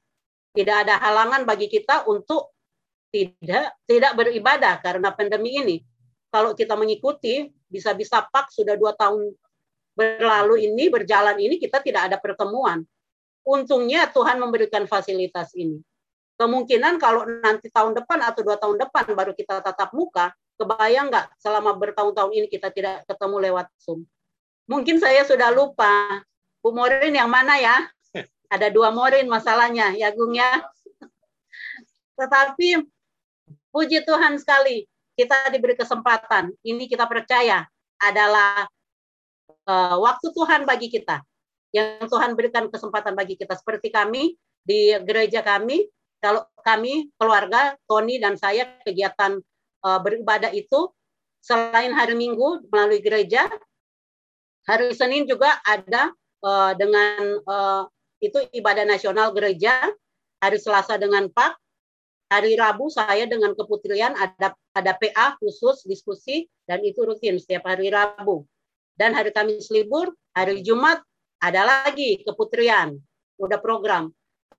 tidak 0.51 0.83
ada 0.83 0.99
halangan 0.99 1.47
bagi 1.47 1.71
kita 1.71 2.11
untuk 2.11 2.51
tidak 3.11 3.75
tidak 3.85 4.13
beribadah 4.17 4.79
karena 4.81 5.11
pandemi 5.11 5.59
ini. 5.59 5.77
Kalau 6.31 6.55
kita 6.55 6.79
mengikuti, 6.79 7.51
bisa-bisa 7.67 8.23
pak 8.31 8.55
sudah 8.55 8.79
dua 8.79 8.95
tahun 8.95 9.35
berlalu 9.99 10.71
ini 10.71 10.87
berjalan 10.89 11.37
ini 11.43 11.59
kita 11.59 11.83
tidak 11.83 12.11
ada 12.11 12.17
pertemuan. 12.17 12.87
Untungnya 13.43 14.07
Tuhan 14.09 14.39
memberikan 14.39 14.87
fasilitas 14.87 15.51
ini. 15.59 15.83
Kemungkinan 16.39 16.97
kalau 16.97 17.27
nanti 17.27 17.69
tahun 17.69 17.99
depan 17.99 18.23
atau 18.25 18.41
dua 18.41 18.57
tahun 18.57 18.81
depan 18.81 19.13
baru 19.13 19.37
kita 19.37 19.61
tatap 19.61 19.93
muka, 19.93 20.33
Kebayang 20.61 21.09
nggak 21.09 21.41
selama 21.41 21.73
bertahun-tahun 21.73 22.37
ini 22.37 22.45
kita 22.45 22.69
tidak 22.69 23.09
ketemu 23.09 23.49
lewat 23.49 23.73
Zoom? 23.81 24.05
Mungkin 24.69 25.01
saya 25.01 25.25
sudah 25.25 25.49
lupa. 25.49 26.21
Bu 26.61 26.77
Morin 26.77 27.17
yang 27.17 27.33
mana 27.33 27.57
ya? 27.57 27.89
Ada 28.53 28.69
dua 28.69 28.93
Morin 28.93 29.25
masalahnya, 29.25 29.97
ya 29.97 30.13
Gung 30.13 30.37
ya. 30.41 30.61
Tetapi 32.21 32.77
puji 33.71 34.03
Tuhan 34.05 34.37
sekali, 34.39 34.85
kita 35.15 35.51
diberi 35.51 35.75
kesempatan. 35.75 36.55
Ini 36.63 36.85
kita 36.87 37.07
percaya 37.07 37.67
adalah 38.01 38.67
uh, 39.67 39.97
waktu 39.99 40.27
Tuhan 40.31 40.67
bagi 40.67 40.91
kita. 40.91 41.23
Yang 41.71 42.11
Tuhan 42.11 42.35
berikan 42.35 42.67
kesempatan 42.67 43.15
bagi 43.15 43.39
kita. 43.39 43.55
Seperti 43.55 43.95
kami 43.95 44.35
di 44.67 44.91
gereja 45.07 45.41
kami, 45.41 45.87
kalau 46.19 46.45
kami 46.67 47.09
keluarga 47.17 47.79
Tony 47.87 48.19
dan 48.19 48.35
saya 48.37 48.69
kegiatan 48.83 49.39
uh, 49.87 49.99
beribadah 50.03 50.51
itu 50.51 50.91
selain 51.41 51.95
hari 51.97 52.19
Minggu 52.19 52.69
melalui 52.69 53.01
gereja, 53.01 53.49
hari 54.69 54.93
Senin 54.93 55.25
juga 55.25 55.57
ada 55.65 56.13
uh, 56.45 56.73
dengan 56.77 57.41
uh, 57.49 57.83
itu 58.21 58.37
ibadah 58.53 58.85
nasional 58.85 59.33
gereja, 59.33 59.81
hari 60.45 60.59
Selasa 60.61 61.01
dengan 61.01 61.33
Pak, 61.33 61.57
hari 62.31 62.55
Rabu 62.55 62.87
saya 62.89 63.27
dengan 63.27 63.53
keputrian 63.59 64.15
ada 64.15 64.55
ada 64.73 64.93
PA 64.95 65.35
khusus 65.43 65.83
diskusi 65.83 66.47
dan 66.65 66.79
itu 66.87 67.03
rutin 67.03 67.37
setiap 67.43 67.67
hari 67.67 67.91
Rabu. 67.91 68.47
Dan 68.95 69.19
hari 69.19 69.35
Kamis 69.35 69.69
libur, 69.75 70.15
hari 70.31 70.63
Jumat 70.63 71.03
ada 71.43 71.67
lagi 71.67 72.23
keputrian, 72.23 72.95
udah 73.41 73.59
program. 73.59 74.13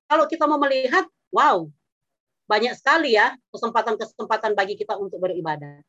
Kalau 0.10 0.26
kita 0.28 0.50
mau 0.50 0.60
melihat, 0.60 1.06
wow, 1.32 1.70
banyak 2.50 2.76
sekali 2.76 3.16
ya 3.16 3.32
kesempatan-kesempatan 3.56 4.58
bagi 4.58 4.76
kita 4.76 5.00
untuk 5.00 5.24
beribadah. 5.24 5.80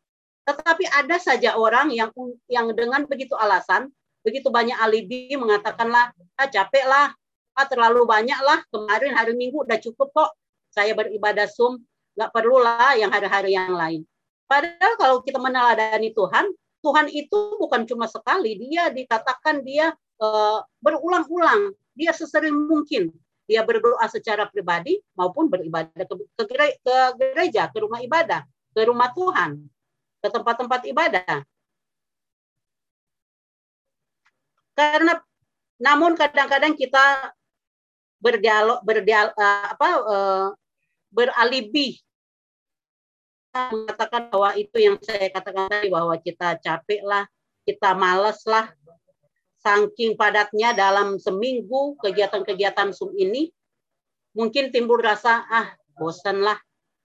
Tetapi 0.47 0.85
ada 0.87 1.16
saja 1.18 1.59
orang 1.59 1.90
yang 1.90 2.12
yang 2.47 2.71
dengan 2.77 3.09
begitu 3.09 3.35
alasan, 3.35 3.90
begitu 4.23 4.53
banyak 4.53 4.77
alibi 4.79 5.35
mengatakanlah, 5.35 6.14
ah 6.38 6.49
capek 6.51 6.87
lah, 6.87 7.11
ah 7.59 7.66
terlalu 7.66 8.07
banyak 8.07 8.38
lah, 8.45 8.62
kemarin 8.71 9.16
hari 9.16 9.35
Minggu 9.35 9.64
udah 9.64 9.81
cukup 9.81 10.12
kok, 10.12 10.31
saya 10.72 10.96
beribadah 10.96 11.44
Zoom, 11.46 11.85
nggak 12.16 12.32
perlu 12.32 12.61
lah 12.61 12.96
yang 12.96 13.12
hari-hari 13.12 13.52
yang 13.52 13.76
lain. 13.76 14.02
Padahal 14.48 14.92
kalau 15.00 15.16
kita 15.24 15.40
meneladani 15.40 16.12
Tuhan, 16.12 16.48
Tuhan 16.82 17.06
itu 17.12 17.56
bukan 17.61 17.87
cuma 17.87 18.11
sekali, 18.11 18.58
dia 18.58 18.90
dikatakan 18.90 19.62
dia 19.62 19.94
uh, 20.18 20.61
berulang-ulang, 20.82 21.72
dia 21.94 22.11
sesering 22.11 22.52
mungkin 22.52 23.12
dia 23.46 23.62
berdoa 23.62 24.02
secara 24.08 24.48
pribadi 24.48 24.98
maupun 25.14 25.46
beribadah 25.52 26.04
ke, 26.08 26.14
ke, 26.40 26.44
ke 26.82 26.96
gereja, 27.20 27.68
ke 27.68 27.78
rumah 27.80 28.00
ibadah, 28.00 28.42
ke 28.72 28.80
rumah 28.88 29.12
Tuhan, 29.12 29.61
ke 30.24 30.28
tempat-tempat 30.32 30.80
ibadah. 30.88 31.35
Karena 34.72 35.20
namun 35.82 36.16
kadang-kadang 36.16 36.72
kita 36.78 37.35
berdialog 38.22 38.80
berdialog 38.87 39.35
uh, 39.35 39.66
apa 39.74 39.88
uh, 40.06 40.46
beralibi 41.12 42.01
mengatakan 43.53 44.33
bahwa 44.33 44.57
itu 44.57 44.77
yang 44.81 44.96
saya 45.05 45.29
katakan 45.29 45.68
tadi 45.68 45.92
bahwa 45.92 46.16
kita 46.16 46.57
capek 46.57 47.05
lah, 47.05 47.29
kita 47.68 47.92
males 47.92 48.40
lah, 48.48 48.72
saking 49.61 50.16
padatnya 50.16 50.72
dalam 50.72 51.20
seminggu 51.20 52.01
kegiatan-kegiatan 52.01 52.96
Zoom 52.96 53.12
ini, 53.12 53.53
mungkin 54.33 54.72
timbul 54.72 55.05
rasa, 55.05 55.44
ah 55.53 55.68
bosan 56.01 56.40
lah, 56.40 56.57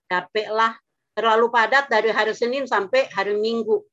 capek 0.08 0.48
lah, 0.48 0.80
terlalu 1.12 1.52
padat 1.52 1.91
dari 1.91 2.15
hari 2.15 2.32
Senin 2.32 2.63
sampai 2.63 3.12
hari 3.12 3.36
Minggu. 3.36 3.84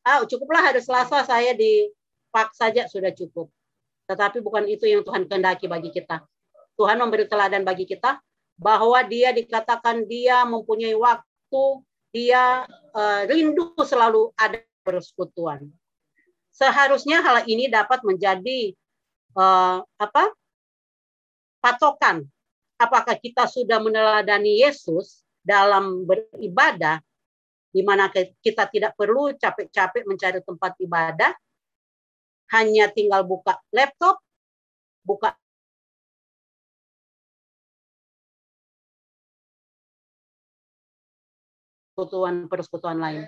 Ah, 0.00 0.24
cukuplah 0.24 0.64
hari 0.64 0.80
Selasa 0.80 1.20
saya 1.28 1.52
di 1.52 1.92
pak 2.32 2.56
saja 2.56 2.88
sudah 2.88 3.12
cukup. 3.12 3.52
Tetapi 4.08 4.40
bukan 4.40 4.64
itu 4.64 4.88
yang 4.88 5.04
Tuhan 5.04 5.28
kehendaki 5.28 5.68
bagi 5.68 5.92
kita. 5.92 6.24
Tuhan 6.80 6.96
memberi 6.96 7.28
teladan 7.28 7.60
bagi 7.60 7.84
kita 7.84 8.16
bahwa 8.60 9.00
dia 9.08 9.32
dikatakan 9.32 10.04
dia 10.04 10.44
mempunyai 10.44 10.92
waktu, 10.92 11.64
dia 12.12 12.68
uh, 12.92 13.24
rindu 13.24 13.72
selalu 13.80 14.28
ada 14.36 14.60
persekutuan. 14.84 15.64
Seharusnya 16.52 17.24
hal 17.24 17.48
ini 17.48 17.72
dapat 17.72 18.04
menjadi 18.04 18.76
uh, 19.32 19.80
apa? 19.96 20.28
patokan 21.60 22.24
apakah 22.80 23.14
kita 23.20 23.44
sudah 23.44 23.76
meneladani 23.78 24.64
Yesus 24.64 25.20
dalam 25.44 26.08
beribadah 26.08 26.98
di 27.70 27.84
mana 27.84 28.10
kita 28.40 28.66
tidak 28.66 28.96
perlu 28.96 29.36
capek-capek 29.36 30.08
mencari 30.08 30.40
tempat 30.42 30.74
ibadah 30.80 31.30
hanya 32.56 32.90
tinggal 32.90 33.22
buka 33.22 33.60
laptop 33.70 34.18
buka 35.06 35.36
persekutuan-persekutuan 42.00 42.96
lain. 42.96 43.22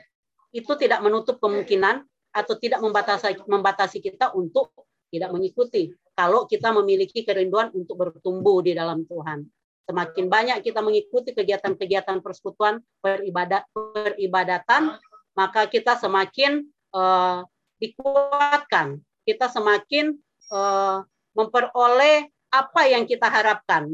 Itu 0.52 0.76
tidak 0.80 1.04
menutup 1.04 1.36
kemungkinan 1.40 2.04
atau 2.32 2.54
tidak 2.56 2.80
membatasi 2.80 3.44
membatasi 3.44 4.00
kita 4.00 4.32
untuk 4.32 4.72
tidak 5.12 5.28
mengikuti 5.28 5.92
kalau 6.16 6.48
kita 6.48 6.72
memiliki 6.72 7.24
kerinduan 7.28 7.68
untuk 7.76 8.00
bertumbuh 8.00 8.64
di 8.64 8.72
dalam 8.72 9.04
Tuhan. 9.04 9.44
Semakin 9.84 10.26
banyak 10.32 10.58
kita 10.64 10.80
mengikuti 10.80 11.36
kegiatan-kegiatan 11.36 12.24
persekutuan 12.24 12.80
beribadat 13.04 13.68
peribadatan, 13.76 14.96
maka 15.36 15.68
kita 15.68 16.00
semakin 16.00 16.64
uh, 16.96 17.44
dikuatkan. 17.76 19.02
Kita 19.22 19.52
semakin 19.52 20.16
uh, 20.54 21.04
memperoleh 21.36 22.30
apa 22.52 22.82
yang 22.88 23.04
kita 23.08 23.28
harapkan, 23.28 23.88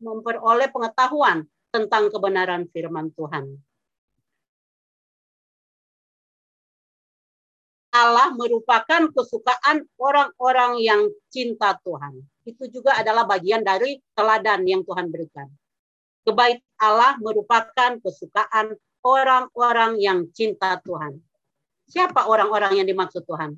memperoleh 0.00 0.68
pengetahuan 0.72 1.44
tentang 1.72 2.12
kebenaran 2.12 2.70
firman 2.70 3.10
Tuhan. 3.16 3.58
Allah 7.94 8.34
merupakan 8.34 9.06
kesukaan 9.14 9.86
orang-orang 10.02 10.82
yang 10.82 11.06
cinta 11.30 11.78
Tuhan. 11.86 12.26
Itu 12.42 12.66
juga 12.66 12.98
adalah 12.98 13.22
bagian 13.22 13.62
dari 13.62 14.02
teladan 14.18 14.66
yang 14.66 14.82
Tuhan 14.82 15.14
berikan. 15.14 15.46
Kebaik 16.26 16.58
Allah 16.82 17.14
merupakan 17.22 17.94
kesukaan 18.02 18.74
orang-orang 19.06 20.02
yang 20.02 20.26
cinta 20.34 20.74
Tuhan. 20.82 21.22
Siapa 21.86 22.26
orang-orang 22.26 22.82
yang 22.82 22.86
dimaksud 22.90 23.22
Tuhan? 23.30 23.54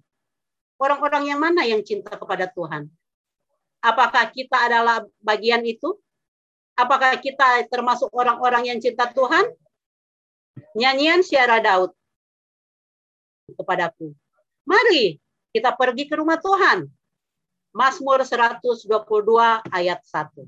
Orang-orang 0.77 1.33
yang 1.33 1.41
mana 1.41 1.65
yang 1.65 1.81
cinta 1.81 2.13
kepada 2.13 2.45
Tuhan? 2.53 2.93
Apakah 3.81 4.29
kita 4.29 4.69
adalah 4.69 5.01
bagian 5.25 5.65
itu? 5.65 5.97
Apakah 6.77 7.17
kita 7.25 7.65
termasuk 7.73 8.13
orang-orang 8.13 8.69
yang 8.69 8.79
cinta 8.85 9.09
Tuhan? 9.09 9.49
Nyanyian 10.77 11.25
Syara 11.25 11.65
Daud 11.65 11.97
kepadaku. 13.55 14.11
Mari 14.67 15.23
kita 15.55 15.73
pergi 15.79 16.11
ke 16.11 16.19
rumah 16.19 16.37
Tuhan. 16.37 16.91
Mazmur 17.71 18.25
122 18.27 18.89
ayat 19.71 20.01
1. 20.03 20.43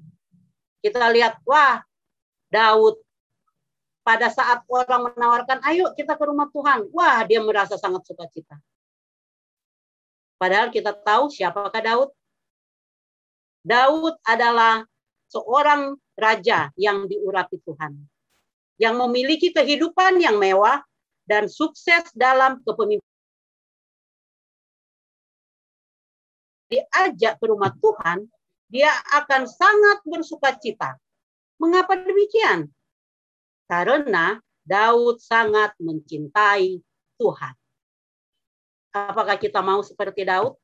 Kita 0.82 1.06
lihat, 1.12 1.38
wah, 1.46 1.80
Daud 2.48 2.98
pada 4.00 4.32
saat 4.32 4.64
orang 4.72 5.12
menawarkan, 5.12 5.60
ayo 5.68 5.92
kita 5.92 6.16
ke 6.16 6.24
rumah 6.24 6.48
Tuhan. 6.48 6.88
Wah, 6.96 7.20
dia 7.28 7.44
merasa 7.44 7.76
sangat 7.76 8.08
sukacita. 8.08 8.56
Padahal 10.40 10.72
kita 10.72 10.96
tahu 10.96 11.28
siapakah 11.28 11.82
Daud. 11.84 12.10
Daud 13.60 14.16
adalah 14.24 14.88
seorang 15.28 15.92
raja 16.16 16.72
yang 16.80 17.04
diurapi 17.04 17.60
Tuhan. 17.60 17.92
Yang 18.80 18.94
memiliki 18.96 19.52
kehidupan 19.52 20.24
yang 20.24 20.40
mewah 20.40 20.80
dan 21.28 21.44
sukses 21.50 22.08
dalam 22.16 22.64
kepemimpinan 22.64 23.07
diajak 26.68 27.40
ke 27.40 27.44
rumah 27.48 27.72
Tuhan, 27.80 28.28
dia 28.68 28.92
akan 29.16 29.48
sangat 29.48 29.98
bersuka 30.04 30.54
cita. 30.60 30.96
Mengapa 31.58 31.96
demikian? 31.98 32.68
Karena 33.66 34.38
Daud 34.62 35.18
sangat 35.18 35.72
mencintai 35.80 36.80
Tuhan. 37.16 37.54
Apakah 38.92 39.36
kita 39.40 39.64
mau 39.64 39.80
seperti 39.80 40.28
Daud? 40.28 40.56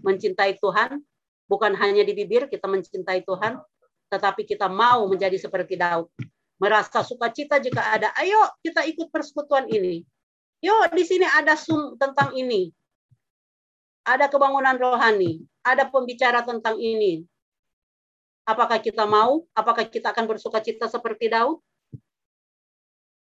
Mencintai 0.00 0.56
Tuhan, 0.56 1.04
bukan 1.46 1.76
hanya 1.76 2.00
di 2.00 2.16
bibir 2.16 2.48
kita 2.48 2.64
mencintai 2.64 3.22
Tuhan, 3.28 3.60
tetapi 4.08 4.48
kita 4.48 4.72
mau 4.72 5.04
menjadi 5.04 5.36
seperti 5.36 5.76
Daud. 5.76 6.08
Merasa 6.56 7.04
sukacita 7.04 7.60
jika 7.60 7.92
ada, 7.92 8.08
ayo 8.16 8.40
kita 8.64 8.88
ikut 8.88 9.12
persekutuan 9.12 9.68
ini. 9.68 10.00
Yuk 10.62 10.94
di 10.94 11.04
sini 11.04 11.26
ada 11.26 11.58
sum 11.58 11.98
tentang 11.98 12.32
ini 12.38 12.70
ada 14.02 14.26
kebangunan 14.26 14.74
rohani, 14.78 15.42
ada 15.62 15.86
pembicara 15.86 16.42
tentang 16.42 16.78
ini. 16.78 17.22
Apakah 18.42 18.82
kita 18.82 19.06
mau? 19.06 19.46
Apakah 19.54 19.86
kita 19.86 20.10
akan 20.10 20.26
bersuka 20.26 20.58
cita 20.58 20.90
seperti 20.90 21.30
Daud? 21.30 21.62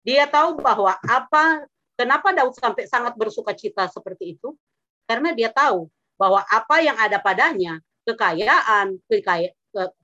Dia 0.02 0.26
tahu 0.26 0.58
bahwa 0.58 0.96
apa 1.04 1.68
Kenapa 2.02 2.32
Daud 2.32 2.56
sampai 2.56 2.88
sangat 2.88 3.14
bersuka 3.14 3.52
cita 3.52 3.86
seperti 3.86 4.34
itu? 4.34 4.56
Karena 5.04 5.36
dia 5.36 5.52
tahu 5.52 5.86
bahwa 6.16 6.40
apa 6.48 6.80
yang 6.80 6.96
ada 6.96 7.20
padanya, 7.20 7.78
kekayaan, 8.08 8.96
kekaya, 9.06 9.52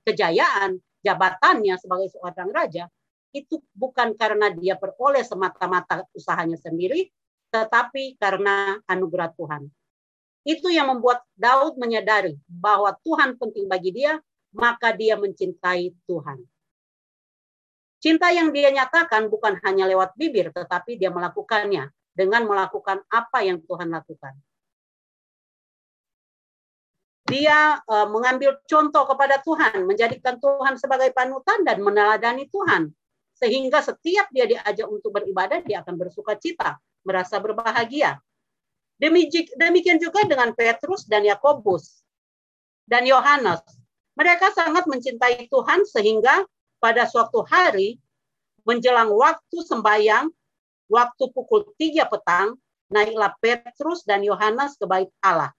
kejayaan, 0.05 0.77
jabatannya 1.01 1.75
sebagai 1.75 2.13
seorang 2.13 2.55
raja, 2.55 2.85
itu 3.33 3.61
bukan 3.73 4.13
karena 4.15 4.53
dia 4.53 4.77
peroleh 4.77 5.25
semata-mata 5.25 6.05
usahanya 6.13 6.55
sendiri, 6.55 7.09
tetapi 7.49 8.15
karena 8.15 8.77
anugerah 8.85 9.33
Tuhan. 9.33 9.67
Itu 10.49 10.73
yang 10.73 10.89
membuat 10.89 11.21
Daud 11.37 11.77
menyadari 11.77 12.33
bahwa 12.49 12.97
Tuhan 13.05 13.37
penting 13.37 13.69
bagi 13.69 13.93
dia, 13.93 14.17
maka 14.49 14.89
dia 14.97 15.13
mencintai 15.13 15.93
Tuhan. 16.09 16.41
Cinta 18.01 18.33
yang 18.33 18.49
dia 18.49 18.73
nyatakan 18.73 19.29
bukan 19.29 19.61
hanya 19.61 19.85
lewat 19.85 20.17
bibir, 20.17 20.49
tetapi 20.49 20.97
dia 20.97 21.13
melakukannya 21.13 21.93
dengan 22.17 22.49
melakukan 22.49 23.05
apa 23.13 23.45
yang 23.45 23.61
Tuhan 23.61 23.93
lakukan. 23.93 24.33
Dia 27.29 27.77
uh, 27.85 28.09
mengambil 28.09 28.57
contoh 28.65 29.05
kepada 29.05 29.37
Tuhan, 29.45 29.85
menjadikan 29.85 30.41
Tuhan 30.41 30.81
sebagai 30.81 31.13
panutan 31.13 31.61
dan 31.61 31.77
meneladani 31.85 32.49
Tuhan. 32.49 32.89
Sehingga 33.37 33.85
setiap 33.85 34.33
dia 34.33 34.49
diajak 34.49 34.89
untuk 34.89 35.13
beribadah, 35.13 35.61
dia 35.61 35.85
akan 35.85 35.93
bersuka 35.93 36.33
cita, 36.41 36.81
merasa 37.05 37.37
berbahagia. 37.37 38.17
Demikian 38.99 39.97
juga 39.97 40.27
dengan 40.27 40.51
Petrus 40.51 41.07
dan 41.07 41.23
Yakobus 41.23 42.03
dan 42.83 43.07
Yohanes. 43.07 43.63
Mereka 44.19 44.51
sangat 44.51 44.83
mencintai 44.91 45.47
Tuhan 45.47 45.87
sehingga 45.87 46.43
pada 46.83 47.07
suatu 47.07 47.39
hari 47.47 47.95
menjelang 48.67 49.15
waktu 49.15 49.57
sembahyang, 49.63 50.27
waktu 50.91 51.23
pukul 51.31 51.71
3 51.79 52.11
petang, 52.11 52.59
naiklah 52.91 53.31
Petrus 53.39 54.03
dan 54.03 54.19
Yohanes 54.19 54.75
ke 54.75 54.83
bait 54.83 55.07
Allah. 55.23 55.55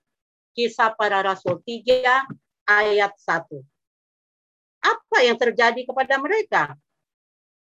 Kisah 0.53 0.93
para 0.93 1.25
Rasul 1.25 1.65
3 1.65 2.29
ayat 2.69 3.17
1. 3.17 4.85
Apa 4.85 5.17
yang 5.25 5.41
terjadi 5.41 5.81
kepada 5.89 6.21
mereka? 6.21 6.77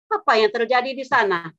Apa 0.07 0.39
yang 0.39 0.55
terjadi 0.55 0.95
di 0.95 1.03
sana? 1.03 1.51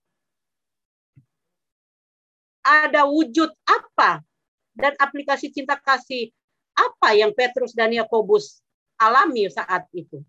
Ada 2.66 3.06
wujud 3.06 3.54
apa 3.70 4.26
dan 4.74 4.98
aplikasi 4.98 5.54
cinta 5.54 5.78
kasih 5.78 6.34
apa 6.74 7.14
yang 7.14 7.30
Petrus 7.32 7.78
dan 7.78 7.94
Yakobus 7.94 8.66
alami 8.98 9.46
saat 9.54 9.86
itu? 9.94 10.26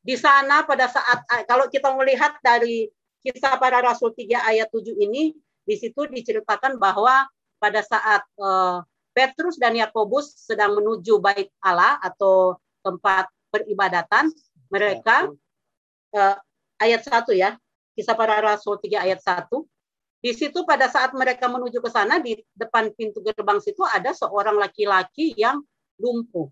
Di 0.00 0.16
sana 0.16 0.64
pada 0.64 0.88
saat 0.88 1.26
kalau 1.44 1.68
kita 1.68 1.92
melihat 1.92 2.32
dari 2.40 2.88
kisah 3.20 3.58
para 3.60 3.82
rasul 3.82 4.14
3 4.14 4.38
ayat 4.38 4.70
7 4.70 4.96
ini 5.02 5.34
di 5.66 5.74
situ 5.74 6.06
diceritakan 6.06 6.78
bahwa 6.78 7.26
pada 7.58 7.82
saat 7.82 8.22
uh, 8.38 8.86
Petrus 9.10 9.58
dan 9.58 9.74
Yakobus 9.74 10.46
sedang 10.46 10.78
menuju 10.78 11.18
bait 11.18 11.50
Allah 11.58 11.98
atau 11.98 12.54
tempat 12.86 13.26
peribadatan, 13.50 14.30
mereka 14.70 15.26
uh, 16.14 16.36
ayat 16.78 17.02
1 17.02 17.26
ya, 17.34 17.58
kisah 17.98 18.14
para 18.14 18.38
rasul 18.38 18.78
3 18.78 19.08
ayat 19.10 19.18
1. 19.18 19.50
Di 20.26 20.34
situ 20.34 20.66
pada 20.66 20.90
saat 20.90 21.14
mereka 21.14 21.46
menuju 21.46 21.78
ke 21.78 21.86
sana 21.86 22.18
di 22.18 22.34
depan 22.50 22.90
pintu 22.98 23.22
gerbang 23.22 23.62
situ 23.62 23.86
ada 23.86 24.10
seorang 24.10 24.58
laki-laki 24.58 25.30
yang 25.38 25.62
lumpuh. 26.02 26.50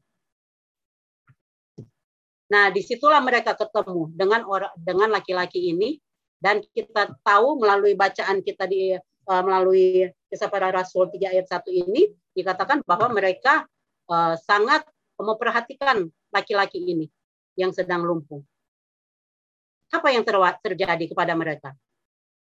Nah, 2.54 2.70
di 2.70 2.86
situlah 2.86 3.18
mereka 3.18 3.58
ketemu 3.58 4.14
dengan 4.14 4.46
orang 4.46 4.70
dengan 4.78 5.10
laki-laki 5.10 5.74
ini 5.74 5.98
dan 6.38 6.62
kita 6.70 7.18
tahu 7.26 7.58
melalui 7.58 7.98
bacaan 7.98 8.46
kita 8.46 8.70
di 8.70 8.94
uh, 9.26 9.42
melalui 9.42 10.06
kisah 10.30 10.46
para 10.46 10.70
rasul 10.70 11.10
3 11.10 11.34
ayat 11.34 11.50
1 11.50 11.66
ini 11.74 12.14
dikatakan 12.30 12.78
bahwa 12.86 13.10
mereka 13.10 13.66
uh, 14.06 14.38
sangat 14.38 14.86
memperhatikan 15.18 16.06
laki-laki 16.30 16.78
ini 16.78 17.10
yang 17.58 17.74
sedang 17.74 18.06
lumpuh. 18.06 18.38
Apa 19.90 20.14
yang 20.14 20.22
ter 20.22 20.38
terjadi 20.62 21.10
kepada 21.10 21.34
mereka? 21.34 21.74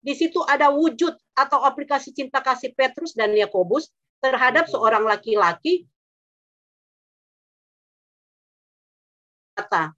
Di 0.08 0.16
situ 0.16 0.40
ada 0.40 0.72
wujud 0.72 1.12
atau 1.36 1.60
aplikasi 1.68 2.16
cinta 2.16 2.40
kasih 2.40 2.72
Petrus 2.72 3.12
dan 3.12 3.28
Yakobus 3.36 3.92
terhadap 4.24 4.64
seorang 4.64 5.04
laki-laki 5.04 5.84
kata, 9.52 9.92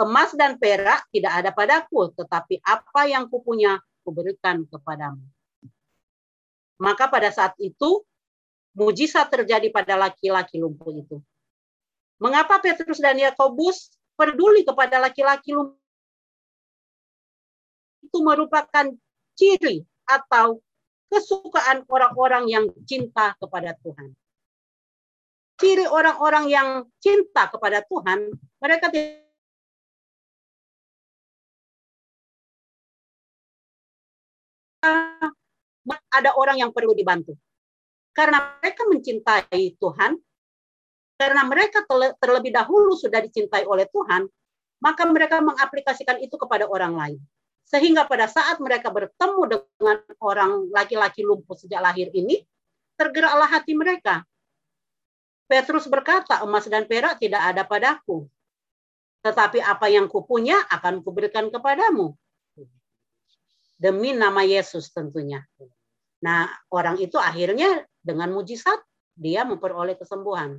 emas 0.00 0.32
dan 0.32 0.56
perak 0.56 1.04
tidak 1.12 1.44
ada 1.44 1.50
padaku, 1.52 2.08
tetapi 2.16 2.56
apa 2.64 3.04
yang 3.04 3.28
kupunya 3.28 3.76
kuberikan 4.00 4.64
kepadamu. 4.64 5.28
Maka 6.80 7.12
pada 7.12 7.28
saat 7.28 7.52
itu 7.60 8.00
mujizat 8.72 9.28
terjadi 9.28 9.68
pada 9.68 10.00
laki-laki 10.00 10.56
lumpuh 10.56 10.88
itu. 10.96 11.20
Mengapa 12.16 12.64
Petrus 12.64 12.96
dan 12.96 13.20
Yakobus 13.20 13.92
peduli 14.16 14.64
kepada 14.64 14.96
laki-laki 14.96 15.52
lumpuh? 15.52 15.76
Itu 18.00 18.24
merupakan 18.24 18.96
ciri 19.40 19.80
atau 20.04 20.60
kesukaan 21.08 21.88
orang-orang 21.88 22.44
yang 22.52 22.64
cinta 22.84 23.32
kepada 23.40 23.72
Tuhan. 23.80 24.12
Ciri 25.56 25.88
orang-orang 25.88 26.44
yang 26.52 26.68
cinta 27.00 27.48
kepada 27.48 27.80
Tuhan, 27.84 28.28
mereka 28.60 28.92
tidak 28.92 29.20
ada 36.12 36.30
orang 36.36 36.60
yang 36.60 36.72
perlu 36.72 36.92
dibantu. 36.96 37.36
Karena 38.16 38.56
mereka 38.60 38.82
mencintai 38.88 39.76
Tuhan, 39.76 40.16
karena 41.20 41.42
mereka 41.44 41.84
terlebih 42.16 42.52
dahulu 42.56 42.96
sudah 42.96 43.20
dicintai 43.20 43.68
oleh 43.68 43.84
Tuhan, 43.92 44.24
maka 44.80 45.04
mereka 45.04 45.44
mengaplikasikan 45.44 46.16
itu 46.24 46.40
kepada 46.40 46.64
orang 46.64 46.96
lain. 46.96 47.20
Sehingga 47.70 48.02
pada 48.10 48.26
saat 48.26 48.58
mereka 48.58 48.90
bertemu 48.90 49.42
dengan 49.46 49.96
orang 50.18 50.66
laki-laki 50.74 51.22
lumpuh 51.22 51.54
sejak 51.54 51.78
lahir 51.78 52.10
ini, 52.10 52.42
tergeraklah 52.98 53.46
hati 53.46 53.78
mereka. 53.78 54.26
Petrus 55.46 55.86
berkata, 55.86 56.42
emas 56.42 56.66
dan 56.66 56.90
perak 56.90 57.22
tidak 57.22 57.38
ada 57.38 57.62
padaku. 57.62 58.26
Tetapi 59.22 59.62
apa 59.62 59.86
yang 59.86 60.10
kupunya 60.10 60.58
akan 60.66 61.06
kuberikan 61.06 61.46
kepadamu. 61.46 62.10
Demi 63.78 64.18
nama 64.18 64.42
Yesus 64.42 64.90
tentunya. 64.90 65.46
Nah, 66.26 66.50
orang 66.74 66.98
itu 66.98 67.22
akhirnya 67.22 67.86
dengan 68.02 68.34
mujizat 68.34 68.82
dia 69.14 69.46
memperoleh 69.46 69.94
kesembuhan. 69.94 70.58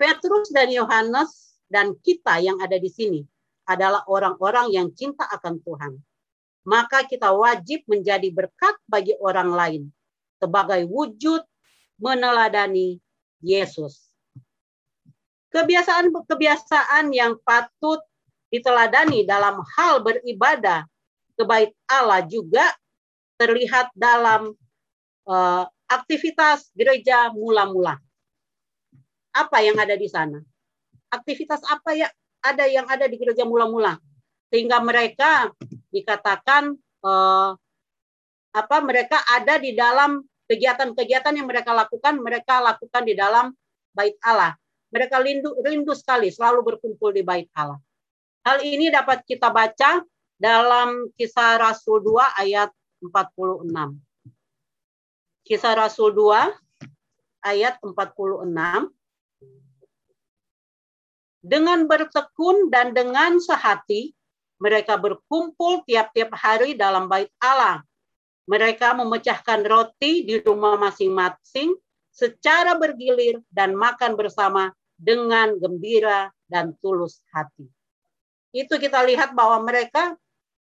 Petrus 0.00 0.48
dan 0.56 0.72
Yohanes 0.72 1.60
dan 1.68 1.92
kita 2.00 2.40
yang 2.40 2.58
ada 2.64 2.80
di 2.80 2.88
sini 2.88 3.20
adalah 3.66 4.02
orang-orang 4.10 4.74
yang 4.74 4.88
cinta 4.94 5.26
akan 5.28 5.62
Tuhan. 5.62 5.92
Maka 6.62 7.06
kita 7.10 7.34
wajib 7.34 7.82
menjadi 7.90 8.30
berkat 8.30 8.78
bagi 8.86 9.18
orang 9.18 9.50
lain 9.50 9.82
sebagai 10.38 10.86
wujud 10.86 11.42
meneladani 11.98 13.02
Yesus. 13.42 14.10
Kebiasaan-kebiasaan 15.50 17.10
yang 17.12 17.38
patut 17.42 18.02
diteladani 18.48 19.26
dalam 19.26 19.62
hal 19.76 20.02
beribadah 20.02 20.86
ke 21.34 21.44
Allah 21.90 22.22
juga 22.26 22.64
terlihat 23.36 23.90
dalam 23.98 24.54
uh, 25.26 25.64
aktivitas 25.90 26.70
gereja 26.72 27.32
mula-mula. 27.34 27.98
Apa 29.32 29.64
yang 29.64 29.76
ada 29.80 29.96
di 29.96 30.06
sana? 30.06 30.40
Aktivitas 31.12 31.60
apa 31.68 31.92
ya 31.96 32.08
ada 32.42 32.66
yang 32.66 32.86
ada 32.90 33.06
di 33.06 33.16
gereja 33.16 33.46
mula-mula 33.46 33.96
sehingga 34.52 34.82
mereka 34.84 35.48
dikatakan 35.88 36.76
uh, 37.00 37.56
apa 38.52 38.76
mereka 38.84 39.16
ada 39.32 39.56
di 39.56 39.72
dalam 39.72 40.20
kegiatan-kegiatan 40.44 41.32
yang 41.32 41.48
mereka 41.48 41.72
lakukan 41.72 42.20
mereka 42.20 42.60
lakukan 42.60 43.02
di 43.08 43.16
dalam 43.16 43.56
bait 43.96 44.16
Allah. 44.20 44.52
Mereka 44.92 45.24
rindu 45.24 45.56
rindu 45.64 45.96
sekali 45.96 46.28
selalu 46.28 46.76
berkumpul 46.76 47.16
di 47.16 47.24
bait 47.24 47.48
Allah. 47.56 47.80
Hal 48.44 48.60
ini 48.60 48.92
dapat 48.92 49.24
kita 49.24 49.48
baca 49.48 50.04
dalam 50.36 51.08
Kisah 51.16 51.56
Rasul 51.56 52.04
2 52.04 52.42
ayat 52.44 52.68
46. 53.00 53.72
Kisah 55.48 55.74
Rasul 55.78 56.12
2 56.12 56.52
ayat 57.46 57.80
46. 57.80 58.52
Dengan 61.42 61.90
bertekun 61.90 62.70
dan 62.70 62.94
dengan 62.94 63.42
sehati, 63.42 64.14
mereka 64.62 64.94
berkumpul 64.94 65.82
tiap-tiap 65.82 66.30
hari 66.38 66.78
dalam 66.78 67.10
bait 67.10 67.34
Allah. 67.42 67.82
Mereka 68.46 68.94
memecahkan 68.94 69.66
roti 69.66 70.22
di 70.22 70.38
rumah 70.38 70.78
masing-masing 70.78 71.74
secara 72.14 72.78
bergilir 72.78 73.42
dan 73.50 73.74
makan 73.74 74.14
bersama 74.14 74.70
dengan 74.94 75.58
gembira 75.58 76.30
dan 76.46 76.78
tulus 76.78 77.18
hati. 77.34 77.66
Itu 78.54 78.78
kita 78.78 79.02
lihat 79.02 79.34
bahwa 79.34 79.58
mereka 79.66 80.14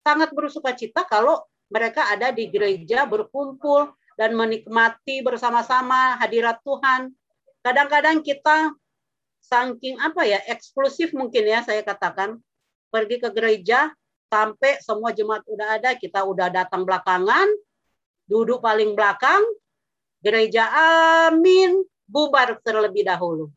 sangat 0.07 0.31
bersuka 0.31 0.79
cita 0.79 1.03
kalau 1.03 1.43
mereka 1.73 2.07
ada 2.07 2.31
di 2.31 2.47
gereja 2.53 3.03
berkumpul 3.09 3.91
dan 4.15 4.37
menikmati 4.37 5.25
bersama-sama 5.25 6.21
hadirat 6.21 6.61
Tuhan. 6.63 7.11
Kadang-kadang 7.65 8.21
kita 8.21 8.77
saking 9.53 10.01
apa 10.01 10.25
ya 10.25 10.41
eksklusif 10.49 11.13
mungkin 11.13 11.45
ya 11.45 11.61
saya 11.61 11.85
katakan. 11.85 12.41
Pergi 12.93 13.21
ke 13.21 13.29
gereja 13.33 13.89
sampai 14.29 14.81
semua 14.85 15.17
jemaat 15.17 15.45
udah 15.49 15.81
ada 15.81 15.97
kita 15.97 16.25
udah 16.25 16.53
datang 16.53 16.85
belakangan 16.85 17.49
duduk 18.29 18.61
paling 18.61 18.93
belakang 18.93 19.41
gereja 20.21 20.69
amin 21.29 21.85
bubar 22.05 22.61
terlebih 22.65 23.05
dahulu. 23.05 23.49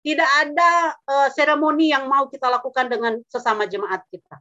Tidak 0.00 0.30
ada 0.40 0.96
uh, 1.04 1.28
seremoni 1.32 1.92
yang 1.92 2.08
mau 2.08 2.28
kita 2.32 2.48
lakukan 2.48 2.88
dengan 2.88 3.20
sesama 3.28 3.68
jemaat 3.68 4.04
kita. 4.08 4.40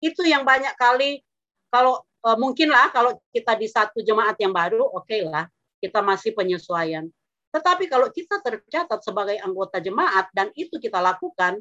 Itu 0.00 0.24
yang 0.24 0.48
banyak 0.48 0.72
kali 0.80 1.20
kalau 1.68 2.00
uh, 2.24 2.38
mungkin 2.38 2.70
lah 2.70 2.88
kalau 2.92 3.18
kita 3.34 3.56
di 3.58 3.68
satu 3.68 4.00
jemaat 4.00 4.38
yang 4.38 4.54
baru 4.54 4.80
oke 4.80 5.08
okay 5.08 5.24
lah 5.26 5.48
kita 5.82 6.00
masih 6.00 6.32
penyesuaian 6.32 7.10
tetapi 7.52 7.84
kalau 7.92 8.08
kita 8.08 8.40
tercatat 8.40 9.04
sebagai 9.04 9.36
anggota 9.44 9.76
jemaat 9.76 10.32
dan 10.32 10.48
itu 10.56 10.80
kita 10.80 11.04
lakukan, 11.04 11.60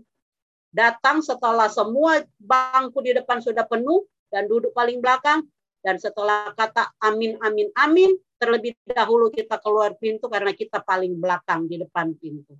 datang 0.71 1.19
setelah 1.19 1.67
semua 1.67 2.23
bangku 2.39 3.03
di 3.03 3.11
depan 3.11 3.43
sudah 3.43 3.67
penuh 3.67 4.07
dan 4.31 4.47
duduk 4.47 4.71
paling 4.71 5.03
belakang, 5.03 5.43
dan 5.83 5.99
setelah 5.99 6.55
kata 6.55 6.95
amin, 7.03 7.35
amin, 7.43 7.67
amin, 7.75 8.15
terlebih 8.39 8.71
dahulu 8.87 9.27
kita 9.35 9.59
keluar 9.59 9.91
pintu 9.99 10.31
karena 10.31 10.55
kita 10.55 10.79
paling 10.79 11.19
belakang 11.19 11.67
di 11.67 11.75
depan 11.83 12.15
pintu. 12.15 12.55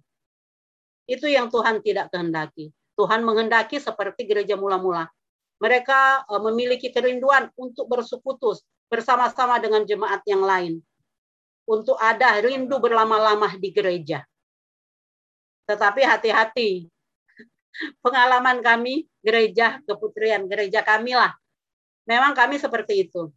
Itu 1.07 1.31
yang 1.31 1.47
Tuhan 1.47 1.79
tidak 1.79 2.11
kehendaki. 2.11 2.75
Tuhan 2.99 3.23
menghendaki 3.23 3.79
seperti 3.79 4.27
gereja 4.27 4.59
mula-mula. 4.59 5.07
Mereka 5.63 6.27
eh, 6.27 6.41
memiliki 6.51 6.91
kerinduan 6.91 7.47
untuk 7.55 7.87
bersekutu 7.87 8.59
bersama-sama 8.91 9.55
dengan 9.63 9.87
jemaat 9.87 10.19
yang 10.27 10.43
lain 10.43 10.83
untuk 11.65 11.97
ada 12.01 12.39
rindu 12.41 12.77
berlama-lama 12.81 13.53
di 13.57 13.69
gereja. 13.71 14.25
Tetapi 15.69 16.01
hati-hati. 16.03 16.89
Pengalaman 18.03 18.59
kami 18.59 19.07
gereja 19.23 19.79
keputrian, 19.87 20.45
gereja 20.51 20.83
kami 20.83 21.15
lah. 21.15 21.31
Memang 22.03 22.35
kami 22.35 22.59
seperti 22.59 23.07
itu. 23.07 23.31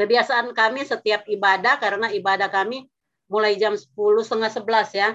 Kebiasaan 0.00 0.56
kami 0.56 0.88
setiap 0.88 1.28
ibadah 1.28 1.76
karena 1.76 2.08
ibadah 2.08 2.48
kami 2.48 2.88
mulai 3.28 3.60
jam 3.60 3.76
10 3.76 3.92
setengah 4.24 4.48
11 4.48 4.96
ya. 4.96 5.08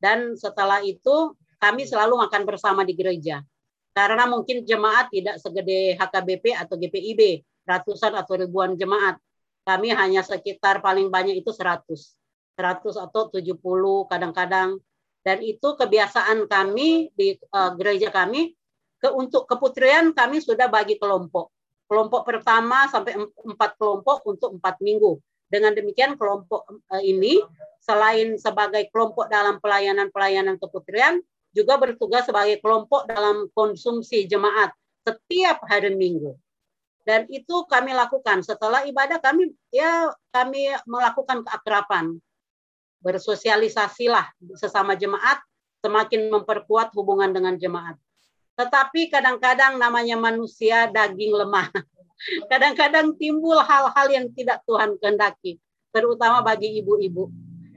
Dan 0.00 0.34
setelah 0.34 0.80
itu 0.80 1.36
kami 1.60 1.84
selalu 1.84 2.16
makan 2.16 2.42
bersama 2.48 2.82
di 2.82 2.96
gereja. 2.96 3.44
Karena 3.92 4.24
mungkin 4.24 4.64
jemaat 4.64 5.12
tidak 5.12 5.36
segede 5.36 6.00
HKBP 6.00 6.56
atau 6.56 6.80
GPIB, 6.80 7.44
ratusan 7.68 8.16
atau 8.16 8.40
ribuan 8.40 8.72
jemaat 8.72 9.20
kami 9.62 9.94
hanya 9.94 10.26
sekitar 10.26 10.82
paling 10.82 11.08
banyak 11.08 11.38
itu 11.38 11.50
100. 11.50 11.86
100 12.58 13.04
atau 13.08 13.22
70 13.30 13.58
kadang-kadang. 14.10 14.78
Dan 15.22 15.38
itu 15.40 15.78
kebiasaan 15.78 16.50
kami 16.50 17.14
di 17.14 17.38
uh, 17.54 17.70
gereja 17.78 18.10
kami 18.10 18.58
ke 18.98 19.08
untuk 19.14 19.46
keputrian 19.46 20.10
kami 20.10 20.42
sudah 20.42 20.66
bagi 20.66 20.98
kelompok. 20.98 21.54
Kelompok 21.86 22.26
pertama 22.26 22.90
sampai 22.90 23.14
empat 23.22 23.78
kelompok 23.78 24.26
untuk 24.26 24.58
empat 24.58 24.82
minggu. 24.82 25.22
Dengan 25.46 25.76
demikian 25.76 26.18
kelompok 26.18 26.66
uh, 26.90 27.02
ini 27.02 27.38
selain 27.78 28.34
sebagai 28.34 28.90
kelompok 28.90 29.30
dalam 29.30 29.62
pelayanan-pelayanan 29.62 30.58
keputrian 30.58 31.22
juga 31.52 31.76
bertugas 31.76 32.26
sebagai 32.26 32.58
kelompok 32.58 33.06
dalam 33.06 33.46
konsumsi 33.52 34.24
jemaat 34.24 34.72
setiap 35.04 35.62
hari 35.68 35.92
Minggu. 35.92 36.32
Dan 37.02 37.26
itu 37.30 37.66
kami 37.66 37.90
lakukan 37.90 38.46
setelah 38.46 38.86
ibadah 38.86 39.18
kami 39.18 39.50
ya 39.74 40.10
kami 40.30 40.70
melakukan 40.86 41.42
keakraban. 41.42 42.22
Bersosialisasilah 43.02 44.54
sesama 44.54 44.94
jemaat 44.94 45.42
semakin 45.82 46.30
memperkuat 46.30 46.94
hubungan 46.94 47.34
dengan 47.34 47.58
jemaat. 47.58 47.98
Tetapi 48.54 49.10
kadang-kadang 49.10 49.82
namanya 49.82 50.14
manusia 50.14 50.86
daging 50.86 51.34
lemah. 51.34 51.66
Kadang-kadang 52.46 53.18
timbul 53.18 53.58
hal-hal 53.58 54.06
yang 54.06 54.30
tidak 54.30 54.62
Tuhan 54.62 54.94
kehendaki, 55.02 55.58
terutama 55.90 56.38
bagi 56.38 56.78
ibu-ibu. 56.78 57.26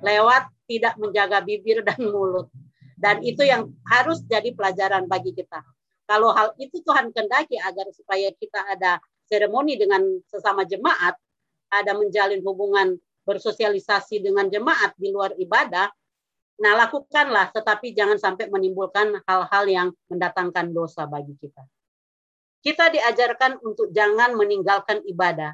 Lewat 0.05 0.45
tidak 0.69 1.01
menjaga 1.01 1.41
bibir 1.41 1.81
dan 1.81 1.97
mulut. 1.97 2.53
Dan 2.93 3.25
itu 3.25 3.41
yang 3.41 3.73
harus 3.89 4.21
jadi 4.29 4.53
pelajaran 4.53 5.09
bagi 5.09 5.33
kita. 5.33 5.65
Kalau 6.05 6.29
hal 6.37 6.53
itu 6.61 6.77
Tuhan 6.85 7.09
kehendaki 7.09 7.57
agar 7.57 7.89
supaya 7.89 8.29
kita 8.37 8.61
ada 8.69 9.01
seremoni 9.25 9.77
dengan 9.77 10.01
sesama 10.29 10.63
jemaat, 10.65 11.17
ada 11.69 11.91
menjalin 11.97 12.41
hubungan 12.45 12.95
bersosialisasi 13.25 14.21
dengan 14.21 14.47
jemaat 14.47 14.93
di 14.95 15.09
luar 15.09 15.33
ibadah, 15.35 15.89
nah 16.61 16.73
lakukanlah 16.77 17.51
tetapi 17.51 17.91
jangan 17.91 18.21
sampai 18.21 18.47
menimbulkan 18.47 19.17
hal-hal 19.25 19.65
yang 19.65 19.87
mendatangkan 20.07 20.71
dosa 20.71 21.09
bagi 21.09 21.33
kita. 21.41 21.65
Kita 22.61 22.89
diajarkan 22.89 23.61
untuk 23.61 23.93
jangan 23.93 24.33
meninggalkan 24.33 25.01
ibadah. 25.05 25.53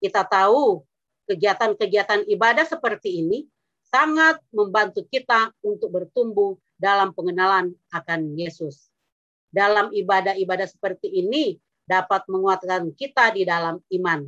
Kita 0.00 0.24
tahu 0.24 0.84
kegiatan-kegiatan 1.28 2.24
ibadah 2.32 2.64
seperti 2.64 3.20
ini 3.24 3.44
sangat 3.84 4.40
membantu 4.52 5.04
kita 5.08 5.52
untuk 5.60 5.92
bertumbuh 5.92 6.56
dalam 6.76 7.12
pengenalan 7.12 7.72
akan 7.92 8.36
Yesus. 8.36 8.88
Dalam 9.52 9.92
ibadah-ibadah 9.92 10.68
seperti 10.68 11.08
ini, 11.08 11.56
dapat 11.86 12.26
menguatkan 12.26 12.90
kita 12.92 13.32
di 13.32 13.46
dalam 13.46 13.78
iman. 13.94 14.26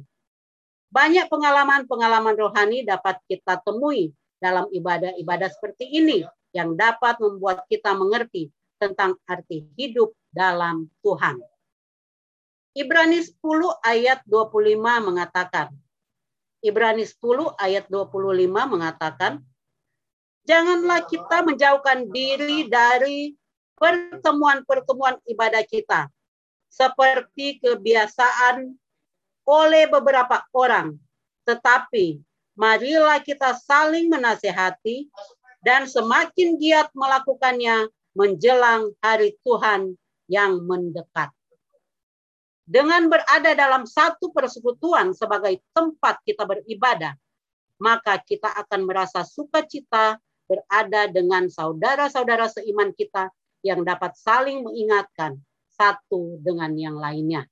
Banyak 0.89 1.29
pengalaman-pengalaman 1.29 2.33
rohani 2.39 2.87
dapat 2.87 3.21
kita 3.29 3.61
temui 3.61 4.15
dalam 4.41 4.71
ibadah-ibadah 4.73 5.51
seperti 5.53 5.85
ini 5.85 6.25
yang 6.57 6.73
dapat 6.79 7.21
membuat 7.21 7.69
kita 7.69 7.93
mengerti 7.93 8.49
tentang 8.81 9.19
arti 9.29 9.69
hidup 9.77 10.15
dalam 10.33 10.89
Tuhan. 11.05 11.43
Ibrani 12.73 13.21
10 13.21 13.37
ayat 13.83 14.23
25 14.25 14.79
mengatakan, 15.03 15.75
Ibrani 16.63 17.05
10 17.05 17.59
ayat 17.59 17.91
25 17.91 18.47
mengatakan, 18.47 19.43
janganlah 20.47 21.05
kita 21.05 21.43
menjauhkan 21.43 22.07
diri 22.09 22.71
dari 22.71 23.35
pertemuan-pertemuan 23.77 25.19
ibadah 25.27 25.67
kita 25.67 26.07
seperti 26.69 27.59
kebiasaan 27.64 28.77
oleh 29.49 29.85
beberapa 29.89 30.45
orang. 30.53 30.95
Tetapi 31.49 32.21
marilah 32.55 33.19
kita 33.25 33.57
saling 33.57 34.12
menasehati 34.12 35.09
dan 35.64 35.89
semakin 35.89 36.61
giat 36.61 36.93
melakukannya 36.93 37.89
menjelang 38.12 38.93
hari 39.01 39.35
Tuhan 39.43 39.97
yang 40.29 40.61
mendekat. 40.69 41.33
Dengan 42.69 43.09
berada 43.09 43.57
dalam 43.57 43.89
satu 43.89 44.29
persekutuan 44.29 45.16
sebagai 45.16 45.57
tempat 45.73 46.21
kita 46.21 46.45
beribadah, 46.45 47.16
maka 47.81 48.21
kita 48.21 48.53
akan 48.53 48.85
merasa 48.85 49.25
sukacita 49.25 50.21
berada 50.45 51.09
dengan 51.09 51.49
saudara-saudara 51.49 52.53
seiman 52.53 52.93
kita 52.93 53.33
yang 53.64 53.81
dapat 53.89 54.12
saling 54.21 54.61
mengingatkan 54.61 55.41
satu 55.79 56.43
dengan 56.43 56.74
yang 56.74 56.99
lainnya. 56.99 57.47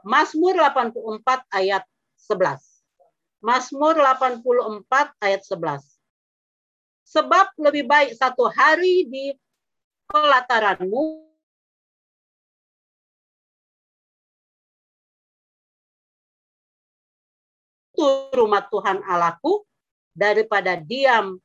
Mazmur 0.00 0.56
84 0.56 1.44
ayat 1.52 1.84
11. 2.16 3.44
Mazmur 3.44 4.00
84 4.00 5.12
ayat 5.20 5.42
11. 5.44 5.84
Sebab 7.04 7.52
lebih 7.60 7.84
baik 7.84 8.16
satu 8.16 8.48
hari 8.48 9.04
di 9.04 9.36
pelataranmu 10.08 11.30
rumah 18.32 18.64
Tuhan 18.72 19.04
Allahku 19.04 19.68
daripada 20.16 20.78
diam 20.80 21.36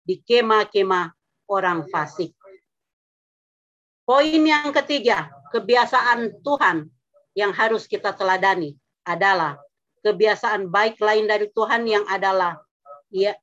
di 0.00 0.16
kemah-kemah 0.24 1.12
orang 1.52 1.84
fasik. 1.92 2.37
Poin 4.08 4.40
yang 4.40 4.72
ketiga, 4.72 5.28
kebiasaan 5.52 6.40
Tuhan 6.40 6.88
yang 7.36 7.52
harus 7.52 7.84
kita 7.84 8.16
teladani 8.16 8.72
adalah 9.04 9.60
kebiasaan 10.00 10.72
baik 10.72 10.96
lain 10.96 11.28
dari 11.28 11.52
Tuhan 11.52 11.84
yang 11.84 12.08
adalah 12.08 12.56
ya 13.12 13.36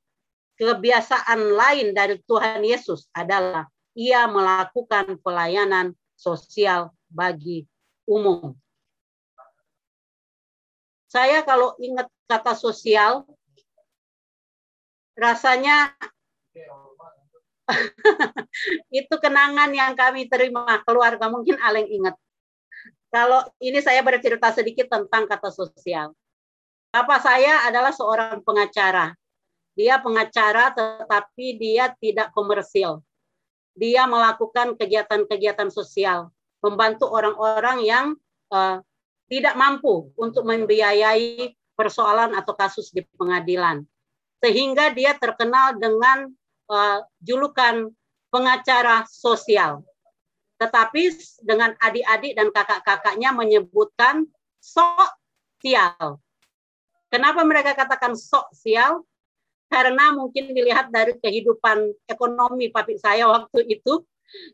kebiasaan 0.57 1.53
lain 1.53 1.93
dari 1.93 2.17
Tuhan 2.25 2.65
Yesus 2.65 3.05
adalah 3.13 3.69
ia 3.93 4.25
melakukan 4.25 5.21
pelayanan 5.21 5.93
sosial 6.17 6.89
bagi 7.13 7.69
umum. 8.09 8.57
Saya 11.05 11.45
kalau 11.45 11.77
ingat 11.77 12.09
kata 12.25 12.57
sosial 12.57 13.21
rasanya 15.13 15.93
itu 18.99 19.15
kenangan 19.17 19.73
yang 19.73 19.97
kami 19.97 20.29
terima 20.29 20.81
keluarga 20.85 21.25
mungkin 21.29 21.57
Aleng 21.61 21.89
ingat 21.89 22.15
kalau 23.15 23.47
ini 23.63 23.79
saya 23.79 24.03
bercerita 24.03 24.51
sedikit 24.51 24.91
tentang 24.91 25.23
kata 25.23 25.47
sosial. 25.47 26.11
Bapak 26.91 27.23
saya 27.23 27.63
adalah 27.63 27.95
seorang 27.95 28.43
pengacara. 28.43 29.15
Dia 29.71 30.03
pengacara 30.03 30.75
tetapi 30.75 31.55
dia 31.55 31.95
tidak 31.95 32.35
komersil. 32.35 32.99
Dia 33.71 34.03
melakukan 34.03 34.75
kegiatan-kegiatan 34.75 35.71
sosial, 35.71 36.27
membantu 36.59 37.07
orang-orang 37.07 37.87
yang 37.87 38.05
uh, 38.51 38.83
tidak 39.31 39.55
mampu 39.55 40.11
untuk 40.19 40.43
membiayai 40.43 41.55
persoalan 41.71 42.35
atau 42.35 42.51
kasus 42.51 42.91
di 42.91 42.99
pengadilan. 43.15 43.87
Sehingga 44.43 44.91
dia 44.91 45.15
terkenal 45.15 45.79
dengan 45.79 46.35
julukan 47.21 47.89
pengacara 48.29 49.05
sosial. 49.07 49.85
Tetapi 50.55 51.11
dengan 51.43 51.75
adik-adik 51.83 52.33
dan 52.33 52.47
kakak-kakaknya 52.49 53.35
menyebutkan 53.35 54.25
sosial. 54.59 56.19
Kenapa 57.11 57.41
mereka 57.43 57.75
katakan 57.77 58.15
sosial? 58.15 59.05
karena 59.69 60.13
mungkin 60.13 60.53
dilihat 60.53 60.93
dari 60.93 61.17
kehidupan 61.17 61.91
ekonomi 62.07 62.69
papi 62.69 62.95
saya 63.01 63.25
waktu 63.33 63.65
itu 63.67 64.05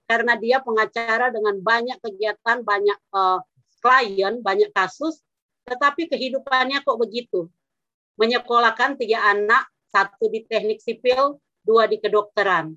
karena 0.05 0.36
dia 0.38 0.59
pengacara 0.62 1.32
dengan 1.32 1.57
banyak 1.57 1.97
kegiatan, 2.03 2.62
banyak 2.62 2.99
uh, 3.16 3.39
klien, 3.82 4.43
banyak 4.43 4.70
kasus, 4.76 5.24
tetapi 5.66 6.12
kehidupannya 6.12 6.84
kok 6.86 6.99
begitu. 7.01 7.49
Menyekolahkan 8.20 8.99
tiga 8.99 9.26
anak, 9.32 9.66
satu 9.89 10.30
di 10.30 10.45
teknik 10.45 10.84
sipil, 10.84 11.39
dua 11.62 11.88
di 11.88 11.97
kedokteran. 12.01 12.74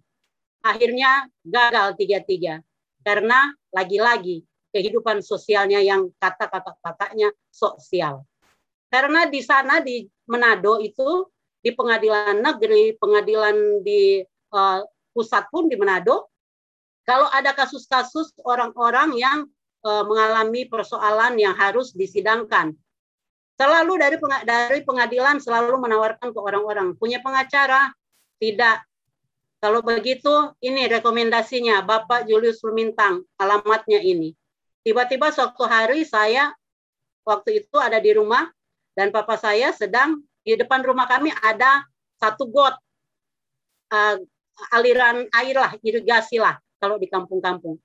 Akhirnya 0.65 1.29
gagal 1.45 1.97
tiga-tiga. 2.01 2.65
Karena 3.05 3.53
lagi-lagi 3.69 4.45
kehidupan 4.73 5.21
sosialnya 5.21 5.79
yang 5.85 6.09
kata-kata-katanya 6.17 7.31
sosial. 7.53 8.25
Karena 8.89 9.29
di 9.29 9.41
sana 9.45 9.85
di 9.85 10.07
Manado 10.27 10.81
itu 10.81 11.29
di 11.61 11.71
pengadilan 11.73 12.41
negeri, 12.41 12.97
pengadilan 12.97 13.81
di 13.85 14.21
uh, 14.53 14.81
pusat 15.15 15.47
pun 15.49 15.69
di 15.69 15.77
Manado, 15.79 16.29
kalau 17.05 17.29
ada 17.31 17.53
kasus-kasus 17.53 18.33
orang-orang 18.43 19.15
yang 19.17 19.39
uh, 19.85 20.05
mengalami 20.09 20.65
persoalan 20.65 21.37
yang 21.37 21.53
harus 21.55 21.93
disidangkan, 21.93 22.73
selalu 23.55 23.95
dari 24.01 24.17
dari 24.45 24.81
pengadilan 24.83 25.39
selalu 25.39 25.79
menawarkan 25.79 26.35
ke 26.35 26.41
orang-orang 26.41 26.97
punya 26.99 27.23
pengacara, 27.23 27.93
tidak. 28.39 28.85
Kalau 29.63 29.81
begitu, 29.81 30.53
ini 30.61 30.85
rekomendasinya 30.91 31.81
Bapak 31.81 32.29
Julius 32.29 32.61
Lumintang, 32.61 33.25
alamatnya 33.41 33.99
ini. 34.05 34.37
Tiba-tiba 34.85 35.33
suatu 35.33 35.65
hari 35.65 36.05
saya 36.05 36.53
waktu 37.25 37.65
itu 37.65 37.77
ada 37.81 37.97
di 37.97 38.13
rumah 38.13 38.45
dan 38.93 39.09
papa 39.09 39.41
saya 39.41 39.73
sedang 39.73 40.21
di 40.45 40.53
depan 40.61 40.85
rumah 40.85 41.09
kami 41.09 41.33
ada 41.41 41.81
satu 42.21 42.53
got 42.53 42.77
uh, 43.89 44.21
aliran 44.77 45.25
air 45.33 45.57
lah, 45.57 45.73
irigasi 45.81 46.37
lah 46.37 46.61
kalau 46.77 47.01
di 47.01 47.09
kampung-kampung. 47.09 47.81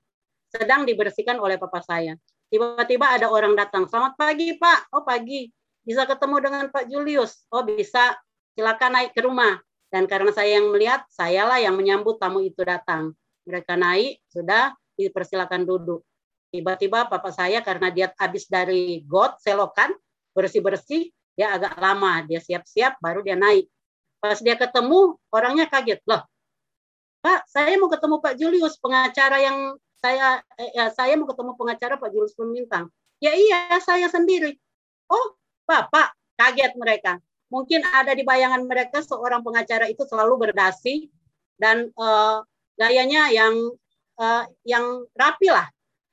Sedang 0.52 0.84
dibersihkan 0.84 1.40
oleh 1.40 1.56
papa 1.56 1.80
saya. 1.80 2.20
Tiba-tiba 2.50 3.06
ada 3.06 3.30
orang 3.30 3.54
datang. 3.54 3.86
Selamat 3.86 4.18
pagi 4.18 4.58
Pak. 4.58 4.90
Oh 4.90 5.06
pagi. 5.06 5.46
Bisa 5.86 6.04
ketemu 6.04 6.36
dengan 6.42 6.64
Pak 6.68 6.84
Julius. 6.90 7.46
Oh 7.54 7.62
bisa. 7.62 8.18
Silakan 8.58 8.98
naik 8.98 9.14
ke 9.14 9.22
rumah. 9.22 9.62
Dan 9.90 10.06
karena 10.06 10.30
saya 10.30 10.62
yang 10.62 10.70
melihat, 10.70 11.02
sayalah 11.10 11.58
yang 11.58 11.74
menyambut 11.74 12.22
tamu 12.22 12.40
itu 12.46 12.62
datang. 12.62 13.10
Mereka 13.42 13.74
naik, 13.74 14.22
sudah 14.30 14.70
dipersilakan 14.94 15.66
duduk. 15.66 16.06
Tiba-tiba 16.54 17.10
papa 17.10 17.34
saya 17.34 17.62
karena 17.62 17.90
dia 17.90 18.10
habis 18.18 18.46
dari 18.46 19.02
got, 19.06 19.42
selokan, 19.42 19.90
bersih-bersih, 20.34 21.10
dia 21.34 21.54
agak 21.54 21.74
lama, 21.78 22.22
dia 22.26 22.38
siap-siap 22.38 23.02
baru 23.02 23.22
dia 23.26 23.34
naik. 23.34 23.66
Pas 24.22 24.38
dia 24.38 24.54
ketemu, 24.54 25.18
orangnya 25.34 25.66
kaget. 25.66 26.02
Loh, 26.06 26.22
Pak, 27.20 27.50
saya 27.50 27.74
mau 27.76 27.90
ketemu 27.90 28.16
Pak 28.22 28.34
Julius, 28.38 28.74
pengacara 28.78 29.38
yang 29.42 29.74
saya 30.00 30.40
eh, 30.56 30.72
ya, 30.72 30.88
saya 30.88 31.14
mau 31.20 31.28
ketemu 31.28 31.52
pengacara 31.56 31.94
Pak 32.00 32.10
Julius 32.12 32.32
Pemintang. 32.32 32.88
Ya 33.20 33.36
iya, 33.36 33.76
saya 33.84 34.08
sendiri. 34.08 34.56
Oh, 35.08 35.36
Bapak, 35.68 36.16
kaget 36.40 36.72
mereka. 36.80 37.20
Mungkin 37.50 37.82
ada 37.82 38.14
di 38.14 38.22
bayangan 38.22 38.62
mereka 38.62 39.02
seorang 39.02 39.42
pengacara 39.42 39.90
itu 39.90 40.06
selalu 40.06 40.48
berdasi 40.48 41.10
dan 41.58 41.90
uh, 41.98 42.46
gayanya 42.78 43.28
yang 43.34 43.54
uh, 44.16 44.44
yang 44.62 45.04
rapi 45.12 45.50
lah, 45.50 45.66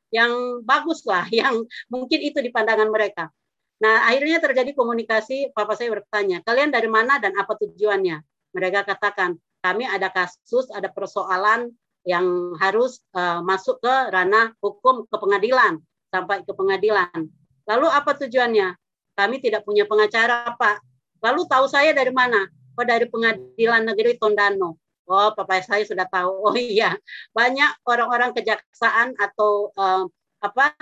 yang 0.10 0.64
bagus 0.66 1.06
lah, 1.06 1.30
yang 1.46 1.64
mungkin 1.88 2.20
itu 2.20 2.42
di 2.42 2.50
pandangan 2.50 2.90
mereka. 2.90 3.30
Nah, 3.78 4.10
akhirnya 4.10 4.42
terjadi 4.42 4.74
komunikasi, 4.74 5.54
papa 5.54 5.78
saya 5.78 5.94
bertanya, 5.94 6.42
kalian 6.42 6.74
dari 6.74 6.90
mana 6.90 7.22
dan 7.22 7.38
apa 7.38 7.54
tujuannya? 7.62 8.26
Mereka 8.58 8.90
katakan, 8.90 9.38
kami 9.62 9.86
ada 9.86 10.10
kasus, 10.10 10.66
ada 10.74 10.90
persoalan 10.90 11.70
yang 12.02 12.58
harus 12.58 13.06
uh, 13.14 13.46
masuk 13.46 13.78
ke 13.78 13.96
ranah 14.10 14.58
hukum 14.66 15.06
ke 15.06 15.16
pengadilan, 15.22 15.78
sampai 16.10 16.42
ke 16.42 16.52
pengadilan. 16.58 17.30
Lalu 17.70 17.88
apa 17.92 18.18
tujuannya? 18.18 18.74
Kami 19.14 19.36
tidak 19.44 19.62
punya 19.62 19.86
pengacara, 19.86 20.58
Pak. 20.58 20.82
Lalu 21.24 21.41
tahu 21.49 21.65
saya 21.70 21.91
dari 21.93 22.13
mana? 22.13 22.45
Oh, 22.78 22.86
dari 22.86 23.09
pengadilan 23.09 23.84
negeri 23.89 24.22
Tondano. 24.22 24.78
Oh, 25.07 25.32
papa 25.34 25.63
saya 25.63 25.88
sudah 25.88 26.05
tahu. 26.05 26.51
Oh 26.51 26.55
iya, 26.57 26.93
banyak 27.32 27.82
orang-orang 27.88 28.36
kejaksaan 28.36 29.15
atau 29.18 29.72
uh, 29.74 30.03
apa 30.43 30.76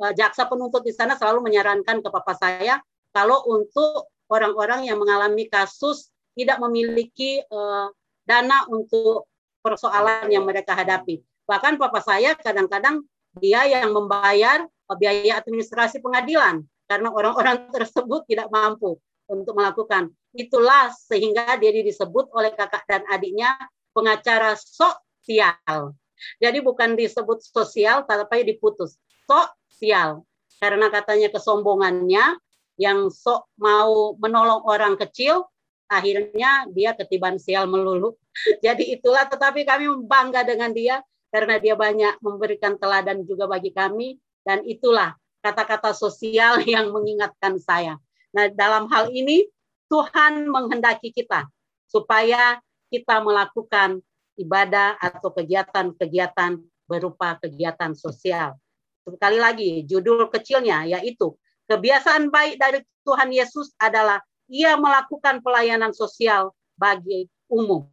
Eh, 0.00 0.14
jaksa 0.16 0.48
penuntut 0.48 0.80
di 0.80 0.96
sana 0.96 1.12
selalu 1.12 1.44
menyarankan 1.44 2.00
ke 2.00 2.08
papa 2.08 2.32
saya 2.32 2.80
kalau 3.12 3.44
untuk 3.52 4.08
orang-orang 4.32 4.88
yang 4.88 4.96
mengalami 4.96 5.44
kasus 5.44 6.08
tidak 6.32 6.56
memiliki 6.56 7.44
uh, 7.52 7.92
dana 8.24 8.64
untuk 8.72 9.28
persoalan 9.60 10.32
yang 10.32 10.48
mereka 10.48 10.72
hadapi. 10.72 11.20
Bahkan 11.44 11.76
papa 11.76 12.00
saya 12.00 12.32
kadang-kadang 12.32 13.04
dia 13.36 13.68
yang 13.68 13.92
membayar 13.92 14.64
biaya 14.96 15.36
administrasi 15.36 16.00
pengadilan 16.00 16.64
karena 16.88 17.12
orang-orang 17.12 17.68
tersebut 17.76 18.24
tidak 18.24 18.48
mampu 18.48 18.96
untuk 19.30 19.54
melakukan. 19.54 20.10
Itulah 20.34 20.90
sehingga 20.90 21.54
dia 21.56 21.70
disebut 21.70 22.34
oleh 22.34 22.50
kakak 22.52 22.82
dan 22.90 23.06
adiknya 23.06 23.54
pengacara 23.94 24.58
sosial. 24.58 25.94
Jadi 26.42 26.58
bukan 26.60 26.98
disebut 26.98 27.40
sosial 27.40 28.04
tapi 28.04 28.44
diputus. 28.44 28.98
Sosial 29.24 30.26
karena 30.60 30.92
katanya 30.92 31.32
kesombongannya 31.32 32.36
yang 32.76 33.08
sok 33.08 33.48
mau 33.56 34.18
menolong 34.20 34.66
orang 34.68 35.00
kecil 35.00 35.48
akhirnya 35.90 36.68
dia 36.70 36.92
ketiban 36.94 37.40
sial 37.40 37.66
melulu. 37.66 38.14
Jadi 38.64 38.94
itulah 38.94 39.26
tetapi 39.26 39.64
kami 39.64 39.88
bangga 40.04 40.44
dengan 40.46 40.70
dia 40.70 41.00
karena 41.30 41.56
dia 41.62 41.74
banyak 41.78 42.18
memberikan 42.20 42.76
teladan 42.76 43.22
juga 43.24 43.46
bagi 43.46 43.70
kami 43.70 44.18
dan 44.42 44.62
itulah 44.66 45.14
kata-kata 45.40 45.96
sosial 45.96 46.62
yang 46.68 46.92
mengingatkan 46.94 47.56
saya. 47.58 47.96
Nah, 48.30 48.46
dalam 48.50 48.86
hal 48.90 49.10
ini 49.10 49.46
Tuhan 49.90 50.46
menghendaki 50.46 51.10
kita 51.10 51.50
supaya 51.90 52.62
kita 52.90 53.18
melakukan 53.22 53.98
ibadah 54.38 54.98
atau 55.02 55.34
kegiatan-kegiatan 55.34 56.62
berupa 56.86 57.38
kegiatan 57.38 57.94
sosial. 57.94 58.54
Sekali 59.02 59.38
lagi, 59.38 59.70
judul 59.86 60.30
kecilnya 60.30 60.86
yaitu 60.86 61.34
kebiasaan 61.66 62.30
baik 62.30 62.58
dari 62.58 62.78
Tuhan 63.02 63.30
Yesus 63.34 63.74
adalah 63.78 64.22
ia 64.50 64.74
melakukan 64.74 65.42
pelayanan 65.42 65.94
sosial 65.94 66.54
bagi 66.74 67.30
umum. 67.50 67.86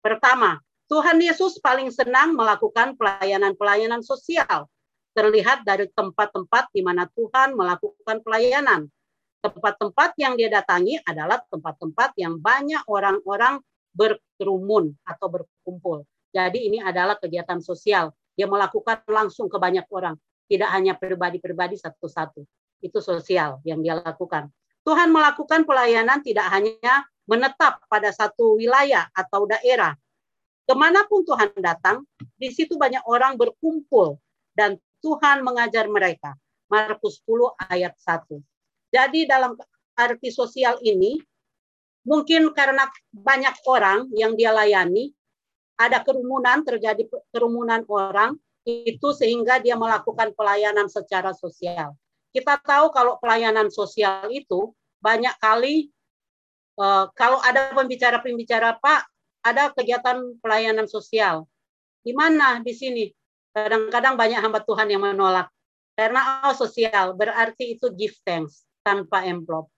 Pertama, 0.00 0.60
Tuhan 0.88 1.20
Yesus 1.20 1.56
paling 1.60 1.88
senang 1.88 2.36
melakukan 2.36 2.96
pelayanan-pelayanan 3.00 4.04
sosial. 4.04 4.68
Terlihat 5.12 5.64
dari 5.68 5.88
tempat-tempat 5.92 6.72
di 6.72 6.80
mana 6.80 7.04
Tuhan 7.12 7.52
melakukan 7.52 8.24
pelayanan. 8.24 8.88
Tempat-tempat 9.42 10.14
yang 10.22 10.38
dia 10.38 10.46
datangi 10.46 11.02
adalah 11.02 11.42
tempat-tempat 11.50 12.14
yang 12.14 12.38
banyak 12.38 12.86
orang-orang 12.86 13.58
berkerumun 13.90 14.94
atau 15.02 15.26
berkumpul. 15.26 16.06
Jadi 16.30 16.70
ini 16.70 16.78
adalah 16.78 17.18
kegiatan 17.18 17.58
sosial. 17.58 18.14
Dia 18.38 18.46
melakukan 18.46 19.02
langsung 19.10 19.50
ke 19.50 19.58
banyak 19.58 19.84
orang 19.90 20.16
tidak 20.52 20.68
hanya 20.68 20.92
pribadi-pribadi 20.94 21.80
satu-satu. 21.80 22.44
Itu 22.84 23.00
sosial 23.00 23.64
yang 23.64 23.80
dia 23.80 23.96
lakukan. 23.96 24.52
Tuhan 24.84 25.08
melakukan 25.08 25.64
pelayanan 25.64 26.20
tidak 26.20 26.44
hanya 26.52 27.08
menetap 27.24 27.80
pada 27.88 28.12
satu 28.12 28.60
wilayah 28.60 29.08
atau 29.16 29.48
daerah. 29.48 29.96
Ke 30.68 30.74
mana 30.76 31.08
pun 31.08 31.24
Tuhan 31.24 31.56
datang, 31.56 32.04
di 32.36 32.52
situ 32.52 32.76
banyak 32.76 33.00
orang 33.08 33.40
berkumpul 33.40 34.18
dan 34.52 34.76
Tuhan 35.00 35.40
mengajar 35.40 35.88
mereka. 35.88 36.36
Markus 36.68 37.24
10 37.24 37.56
ayat 37.72 37.96
1. 37.96 38.51
Jadi 38.92 39.24
dalam 39.24 39.56
arti 39.96 40.28
sosial 40.28 40.76
ini, 40.84 41.16
mungkin 42.04 42.52
karena 42.52 42.84
banyak 43.08 43.64
orang 43.64 44.12
yang 44.12 44.36
dia 44.36 44.52
layani, 44.52 45.16
ada 45.80 46.04
kerumunan, 46.04 46.60
terjadi 46.60 47.08
kerumunan 47.32 47.88
orang, 47.88 48.36
itu 48.68 49.10
sehingga 49.16 49.58
dia 49.58 49.74
melakukan 49.74 50.36
pelayanan 50.36 50.86
secara 50.86 51.32
sosial. 51.32 51.96
Kita 52.30 52.60
tahu 52.60 52.92
kalau 52.92 53.16
pelayanan 53.18 53.72
sosial 53.72 54.28
itu 54.30 54.70
banyak 55.02 55.34
kali 55.42 55.90
uh, 56.78 57.10
kalau 57.16 57.42
ada 57.42 57.74
pembicara-pembicara 57.74 58.78
Pak, 58.78 59.00
ada 59.42 59.74
kegiatan 59.74 60.38
pelayanan 60.38 60.86
sosial. 60.86 61.48
Di 62.04 62.14
mana 62.14 62.62
di 62.62 62.76
sini? 62.76 63.10
Kadang-kadang 63.52 64.14
banyak 64.16 64.40
hamba 64.40 64.64
Tuhan 64.64 64.88
yang 64.88 65.02
menolak. 65.02 65.50
Karena 65.92 66.48
oh, 66.48 66.56
sosial 66.56 67.12
berarti 67.12 67.76
itu 67.76 67.92
give 67.92 68.16
thanks 68.24 68.64
tanpa 68.82 69.24
amplop. 69.24 69.70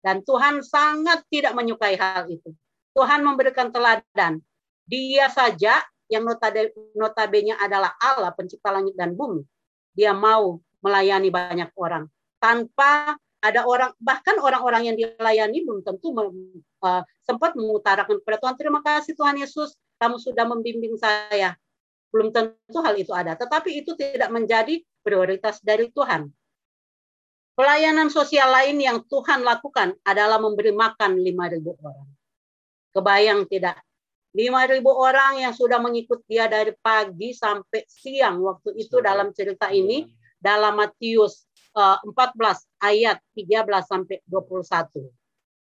Dan 0.00 0.22
Tuhan 0.22 0.62
sangat 0.64 1.24
tidak 1.30 1.52
menyukai 1.54 1.96
hal 1.98 2.28
itu. 2.28 2.52
Tuhan 2.94 3.24
memberikan 3.26 3.72
teladan. 3.74 4.40
Dia 4.84 5.32
saja 5.32 5.80
yang 6.12 6.28
notabene 6.94 7.56
adalah 7.56 7.96
Allah 7.98 8.30
pencipta 8.36 8.68
langit 8.70 8.94
dan 8.94 9.16
bumi. 9.16 9.42
Dia 9.96 10.12
mau 10.12 10.60
melayani 10.84 11.32
banyak 11.32 11.72
orang 11.80 12.04
tanpa 12.44 13.16
ada 13.40 13.64
orang 13.64 13.96
bahkan 13.96 14.36
orang-orang 14.36 14.92
yang 14.92 14.96
dilayani 15.00 15.64
belum 15.64 15.80
tentu 15.80 16.12
uh, 16.12 17.02
sempat 17.24 17.56
mengutarakan 17.56 18.20
kepada 18.20 18.36
Tuhan 18.44 18.56
terima 18.60 18.80
kasih 18.84 19.16
Tuhan 19.16 19.40
Yesus 19.40 19.80
kamu 19.96 20.20
sudah 20.20 20.44
membimbing 20.44 21.00
saya 21.00 21.56
belum 22.12 22.36
tentu 22.36 22.78
hal 22.84 23.00
itu 23.00 23.16
ada 23.16 23.32
tetapi 23.32 23.80
itu 23.80 23.96
tidak 23.96 24.28
menjadi 24.28 24.84
prioritas 25.00 25.64
dari 25.64 25.88
Tuhan 25.88 26.28
pelayanan 27.54 28.10
sosial 28.10 28.50
lain 28.50 28.78
yang 28.82 28.98
Tuhan 29.06 29.42
lakukan 29.42 29.94
adalah 30.02 30.38
memberi 30.42 30.74
makan 30.74 31.18
5.000 31.18 31.86
orang 31.86 32.08
kebayang 32.94 33.46
tidak 33.50 33.78
5.000 34.34 34.82
orang 34.82 35.46
yang 35.46 35.54
sudah 35.54 35.78
mengikut 35.78 36.26
dia 36.26 36.50
dari 36.50 36.74
pagi 36.82 37.30
sampai 37.30 37.86
siang 37.86 38.42
waktu 38.42 38.74
itu 38.82 38.98
dalam 38.98 39.30
cerita 39.30 39.70
ini 39.70 40.10
dalam 40.42 40.74
Matius 40.74 41.46
14 41.74 42.06
eh, 42.06 42.56
ayat 42.82 43.18
13 43.34 43.66
sampai 43.82 44.22
21. 44.30 45.10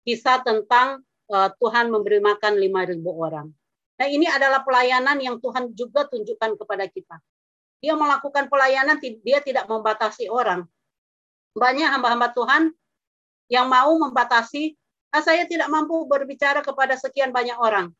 Kisah 0.08 0.40
tentang 0.40 1.04
uh, 1.28 1.52
Tuhan 1.60 1.92
memberi 1.92 2.16
makan 2.24 2.56
5.000 2.56 3.04
orang. 3.12 3.46
Nah, 3.98 4.06
ini 4.08 4.24
adalah 4.24 4.64
pelayanan 4.64 5.20
yang 5.20 5.36
Tuhan 5.36 5.76
juga 5.76 6.08
tunjukkan 6.08 6.56
kepada 6.56 6.88
kita. 6.88 7.20
Dia 7.84 7.92
melakukan 7.92 8.48
pelayanan 8.48 8.96
dia 9.02 9.44
tidak 9.44 9.68
membatasi 9.68 10.32
orang. 10.32 10.64
Banyak 11.56 11.88
hamba-hamba 11.88 12.32
Tuhan 12.32 12.72
yang 13.48 13.66
mau 13.68 13.96
membatasi, 13.96 14.76
ah, 15.12 15.24
saya 15.24 15.48
tidak 15.48 15.72
mampu 15.72 16.04
berbicara 16.04 16.60
kepada 16.60 16.96
sekian 17.00 17.32
banyak 17.32 17.56
orang. 17.56 17.92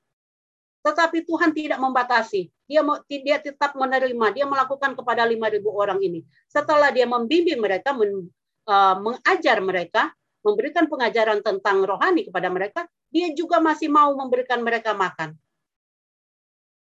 Tetapi 0.85 1.27
Tuhan 1.27 1.51
tidak 1.53 1.81
membatasi. 1.83 2.49
Dia 2.69 2.85
dia 3.09 3.39
tetap 3.41 3.75
menerima. 3.75 4.37
Dia 4.37 4.47
melakukan 4.47 4.95
kepada 4.95 5.27
5.000 5.27 5.65
orang 5.73 5.99
ini. 6.05 6.23
Setelah 6.47 6.93
dia 6.95 7.09
membimbing 7.09 7.59
mereka, 7.59 7.97
men, 7.97 8.31
uh, 8.69 8.97
mengajar 9.01 9.59
mereka, 9.65 10.13
memberikan 10.45 10.87
pengajaran 10.87 11.43
tentang 11.43 11.83
rohani 11.83 12.29
kepada 12.29 12.49
mereka, 12.53 12.81
dia 13.11 13.33
juga 13.35 13.59
masih 13.59 13.91
mau 13.91 14.15
memberikan 14.15 14.63
mereka 14.63 14.95
makan. 14.95 15.35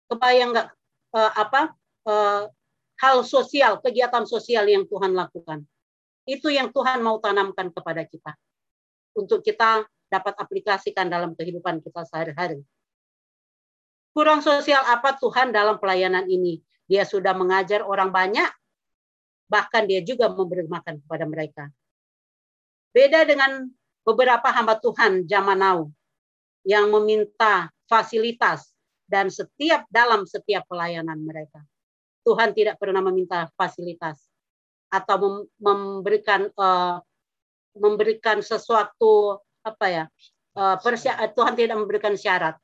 Kebayang 0.09 0.57
nggak 0.57 0.69
uh, 1.13 1.33
apa 1.35 1.61
uh, 2.07 2.49
hal 3.03 3.17
sosial, 3.27 3.83
kegiatan 3.83 4.25
sosial 4.25 4.65
yang 4.69 4.85
Tuhan 4.87 5.13
lakukan. 5.13 5.65
Itu 6.29 6.53
yang 6.53 6.69
Tuhan 6.69 7.01
mau 7.01 7.17
tanamkan 7.17 7.73
kepada 7.73 8.05
kita. 8.05 8.37
Untuk 9.17 9.41
kita 9.41 9.89
dapat 10.13 10.37
aplikasikan 10.37 11.09
dalam 11.09 11.33
kehidupan 11.33 11.81
kita 11.81 12.05
sehari-hari. 12.05 12.61
Kurang 14.13 14.45
sosial 14.45 14.85
apa 14.85 15.17
Tuhan 15.17 15.57
dalam 15.57 15.81
pelayanan 15.81 16.29
ini? 16.29 16.61
Dia 16.85 17.09
sudah 17.09 17.33
mengajar 17.33 17.81
orang 17.81 18.13
banyak, 18.13 18.49
bahkan 19.49 19.89
dia 19.89 20.05
juga 20.05 20.29
memberi 20.29 20.69
makan 20.69 21.01
kepada 21.01 21.25
mereka. 21.25 21.65
Beda 22.93 23.25
dengan 23.25 23.69
beberapa 24.05 24.53
hamba 24.53 24.77
Tuhan 24.81 25.25
zaman 25.25 25.61
now 25.61 25.89
yang 26.65 26.93
meminta 26.93 27.73
fasilitas 27.89 28.73
dan 29.09 29.33
setiap 29.33 29.89
dalam 29.89 30.29
setiap 30.29 30.69
pelayanan 30.69 31.21
mereka. 31.25 31.65
Tuhan 32.25 32.53
tidak 32.53 32.77
pernah 32.77 33.01
meminta 33.01 33.49
fasilitas 33.57 34.28
atau 34.89 35.47
memberikan 35.61 36.49
uh, 36.57 37.01
memberikan 37.77 38.41
sesuatu 38.41 39.39
apa 39.63 39.87
ya 39.87 40.05
uh, 40.57 40.77
Tuhan 41.33 41.55
tidak 41.55 41.77
memberikan 41.77 42.17
syarat 42.17 42.57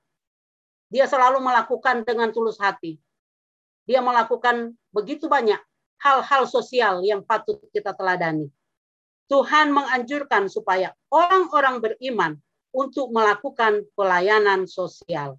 dia 0.95 1.11
selalu 1.11 1.43
melakukan 1.43 2.07
dengan 2.07 2.31
tulus 2.31 2.55
hati. 2.63 3.03
Dia 3.83 3.99
melakukan 3.99 4.79
begitu 4.95 5.27
banyak 5.27 5.59
hal-hal 5.99 6.47
sosial 6.47 7.03
yang 7.03 7.27
patut 7.27 7.59
kita 7.75 7.91
teladani. 7.99 8.47
Tuhan 9.27 9.75
menganjurkan 9.75 10.47
supaya 10.47 10.95
orang-orang 11.11 11.83
beriman 11.83 12.33
untuk 12.71 13.11
melakukan 13.11 13.83
pelayanan 13.99 14.71
sosial. 14.71 15.35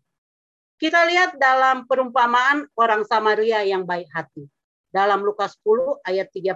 Kita 0.76 1.08
lihat 1.08 1.40
dalam 1.40 1.88
perumpamaan 1.88 2.68
orang 2.76 3.08
Samaria 3.08 3.64
yang 3.64 3.88
baik 3.88 4.12
hati. 4.12 4.52
Dalam 4.96 5.28
Lukas 5.28 5.60
10 5.60 6.00
ayat 6.08 6.32
30 6.32 6.56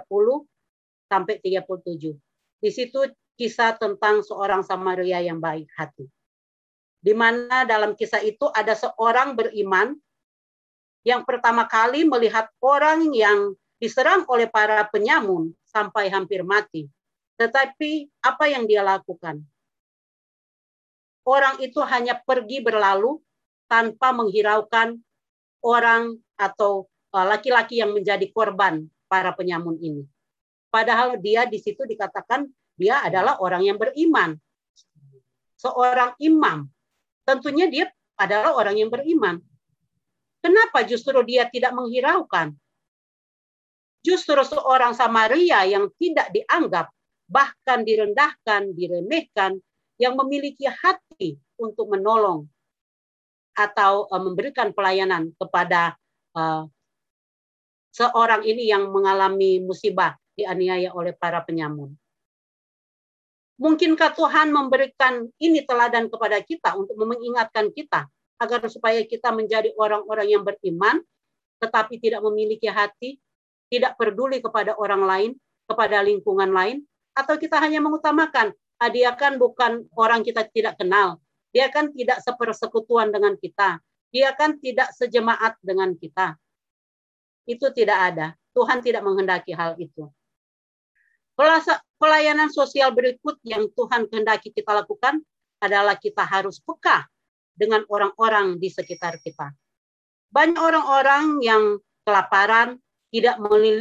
sampai 1.12 1.36
37. 1.44 2.16
Di 2.64 2.70
situ 2.72 3.04
kisah 3.36 3.76
tentang 3.76 4.24
seorang 4.24 4.64
Samaria 4.64 5.20
yang 5.20 5.36
baik 5.36 5.68
hati 5.76 6.08
di 7.00 7.16
mana 7.16 7.64
dalam 7.64 7.96
kisah 7.96 8.20
itu 8.20 8.46
ada 8.52 8.76
seorang 8.76 9.32
beriman 9.32 9.96
yang 11.00 11.24
pertama 11.24 11.64
kali 11.64 12.04
melihat 12.04 12.52
orang 12.60 13.08
yang 13.16 13.56
diserang 13.80 14.28
oleh 14.28 14.44
para 14.44 14.84
penyamun 14.92 15.56
sampai 15.64 16.12
hampir 16.12 16.44
mati. 16.44 16.92
Tetapi 17.40 18.20
apa 18.20 18.52
yang 18.52 18.68
dia 18.68 18.84
lakukan? 18.84 19.40
Orang 21.24 21.56
itu 21.64 21.80
hanya 21.80 22.20
pergi 22.20 22.60
berlalu 22.60 23.16
tanpa 23.64 24.12
menghiraukan 24.12 25.00
orang 25.64 26.20
atau 26.36 26.84
laki-laki 27.10 27.82
yang 27.82 27.90
menjadi 27.90 28.26
korban 28.30 28.86
para 29.10 29.34
penyamun 29.34 29.76
ini. 29.82 30.02
Padahal 30.70 31.18
dia 31.18 31.46
di 31.46 31.58
situ 31.58 31.82
dikatakan 31.82 32.46
dia 32.78 33.02
adalah 33.02 33.42
orang 33.42 33.66
yang 33.66 33.76
beriman. 33.76 34.38
Seorang 35.58 36.14
imam 36.22 36.70
tentunya 37.26 37.66
dia 37.66 37.86
adalah 38.14 38.54
orang 38.56 38.78
yang 38.78 38.88
beriman. 38.88 39.42
Kenapa 40.40 40.86
justru 40.86 41.20
dia 41.26 41.44
tidak 41.50 41.76
menghiraukan? 41.76 42.56
Justru 44.00 44.40
seorang 44.40 44.96
Samaria 44.96 45.68
yang 45.68 45.92
tidak 46.00 46.32
dianggap, 46.32 46.88
bahkan 47.28 47.84
direndahkan, 47.84 48.72
diremehkan, 48.72 49.60
yang 50.00 50.16
memiliki 50.16 50.64
hati 50.64 51.36
untuk 51.60 51.92
menolong 51.92 52.48
atau 53.52 54.08
uh, 54.08 54.22
memberikan 54.24 54.72
pelayanan 54.72 55.36
kepada 55.36 55.92
uh, 56.32 56.64
seorang 57.90 58.46
ini 58.46 58.70
yang 58.70 58.90
mengalami 58.90 59.62
musibah 59.62 60.14
dianiaya 60.34 60.94
oleh 60.94 61.14
para 61.14 61.42
penyamun. 61.42 61.94
Mungkinkah 63.60 64.16
Tuhan 64.16 64.48
memberikan 64.56 65.28
ini 65.36 65.60
teladan 65.68 66.08
kepada 66.08 66.40
kita 66.40 66.80
untuk 66.80 66.96
mengingatkan 66.96 67.68
kita 67.68 68.08
agar 68.40 68.64
supaya 68.72 69.04
kita 69.04 69.36
menjadi 69.36 69.76
orang-orang 69.76 70.32
yang 70.32 70.40
beriman 70.40 71.04
tetapi 71.60 72.00
tidak 72.00 72.24
memiliki 72.24 72.66
hati, 72.72 73.20
tidak 73.68 73.94
peduli 74.00 74.40
kepada 74.40 74.74
orang 74.80 75.04
lain, 75.04 75.30
kepada 75.68 76.00
lingkungan 76.00 76.48
lain, 76.50 76.82
atau 77.12 77.36
kita 77.36 77.60
hanya 77.60 77.84
mengutamakan, 77.84 78.56
ah, 78.80 78.88
dia 78.88 79.12
kan 79.12 79.36
bukan 79.36 79.84
orang 79.92 80.24
kita 80.24 80.48
tidak 80.48 80.80
kenal, 80.80 81.20
dia 81.52 81.68
kan 81.68 81.92
tidak 81.92 82.24
sepersekutuan 82.24 83.12
dengan 83.12 83.36
kita, 83.36 83.76
dia 84.08 84.32
kan 84.34 84.56
tidak 84.58 84.88
sejemaat 84.96 85.54
dengan 85.60 85.92
kita. 85.94 86.34
Itu 87.50 87.74
tidak 87.74 88.14
ada. 88.14 88.38
Tuhan 88.54 88.78
tidak 88.78 89.02
menghendaki 89.02 89.50
hal 89.50 89.74
itu. 89.82 90.06
Pelayanan 91.98 92.52
sosial 92.54 92.94
berikut 92.94 93.42
yang 93.42 93.66
Tuhan 93.74 94.06
kehendaki 94.06 94.54
kita 94.54 94.70
lakukan 94.70 95.18
adalah 95.58 95.98
kita 95.98 96.22
harus 96.22 96.62
peka 96.62 97.10
dengan 97.50 97.82
orang-orang 97.90 98.56
di 98.62 98.70
sekitar 98.70 99.18
kita. 99.18 99.50
Banyak 100.30 100.60
orang-orang 100.60 101.42
yang 101.42 101.82
kelaparan, 102.06 102.78
tidak 103.10 103.36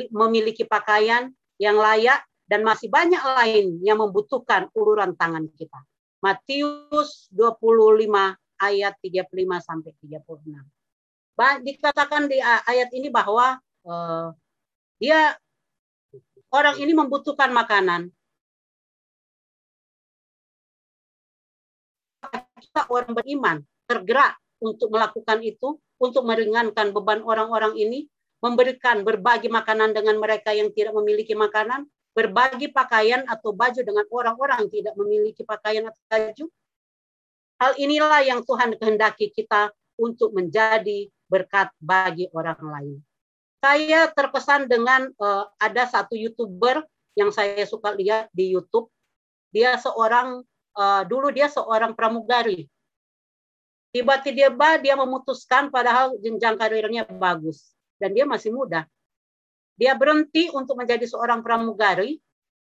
memiliki 0.10 0.66
pakaian 0.66 1.30
yang 1.62 1.78
layak, 1.78 2.26
dan 2.50 2.66
masih 2.66 2.90
banyak 2.90 3.22
lain 3.22 3.78
yang 3.86 4.02
membutuhkan 4.02 4.74
uluran 4.74 5.14
tangan 5.14 5.46
kita. 5.54 5.78
Matius 6.20 7.30
25 7.32 8.36
ayat 8.60 8.94
35 9.00 9.62
sampai 9.62 9.92
36. 10.02 10.79
Dikatakan 11.40 12.28
di 12.28 12.44
ayat 12.44 12.92
ini 12.92 13.08
bahwa 13.08 13.56
uh, 13.88 14.36
dia 15.00 15.40
orang 16.52 16.76
ini 16.84 16.92
membutuhkan 16.92 17.48
makanan. 17.56 18.12
Kita 22.60 22.92
orang 22.92 23.16
beriman 23.16 23.58
tergerak 23.88 24.36
untuk 24.60 24.92
melakukan 24.92 25.40
itu, 25.40 25.80
untuk 25.96 26.28
meringankan 26.28 26.92
beban 26.92 27.24
orang-orang 27.24 27.72
ini, 27.80 28.12
memberikan 28.44 29.08
berbagi 29.08 29.48
makanan 29.48 29.96
dengan 29.96 30.20
mereka 30.20 30.52
yang 30.52 30.68
tidak 30.76 30.92
memiliki 30.92 31.32
makanan, 31.40 31.88
berbagi 32.12 32.68
pakaian 32.76 33.24
atau 33.32 33.56
baju 33.56 33.80
dengan 33.80 34.04
orang-orang 34.12 34.68
yang 34.68 34.72
tidak 34.72 34.94
memiliki 35.00 35.48
pakaian 35.48 35.88
atau 35.88 36.04
baju. 36.12 36.46
Hal 37.64 37.72
inilah 37.80 38.20
yang 38.28 38.44
Tuhan 38.44 38.76
kehendaki 38.76 39.32
kita 39.32 39.72
untuk 39.96 40.36
menjadi 40.36 41.08
berkat 41.30 41.70
bagi 41.78 42.28
orang 42.34 42.60
lain. 42.60 42.98
Saya 43.62 44.10
terkesan 44.10 44.66
dengan 44.66 45.08
uh, 45.22 45.46
ada 45.62 45.86
satu 45.86 46.18
youtuber 46.18 46.84
yang 47.14 47.30
saya 47.30 47.64
suka 47.64 47.94
lihat 47.94 48.28
di 48.34 48.56
YouTube. 48.56 48.90
Dia 49.54 49.78
seorang 49.78 50.42
uh, 50.76 51.02
dulu 51.06 51.30
dia 51.30 51.48
seorang 51.48 51.94
pramugari. 51.94 52.66
Tiba-tiba 53.90 54.78
dia 54.82 54.94
memutuskan 54.94 55.74
padahal 55.74 56.18
jenjang 56.22 56.58
karirnya 56.58 57.10
bagus 57.10 57.74
dan 57.98 58.14
dia 58.14 58.26
masih 58.26 58.54
muda. 58.54 58.86
Dia 59.80 59.96
berhenti 59.98 60.52
untuk 60.54 60.78
menjadi 60.78 61.08
seorang 61.08 61.42
pramugari 61.42 62.22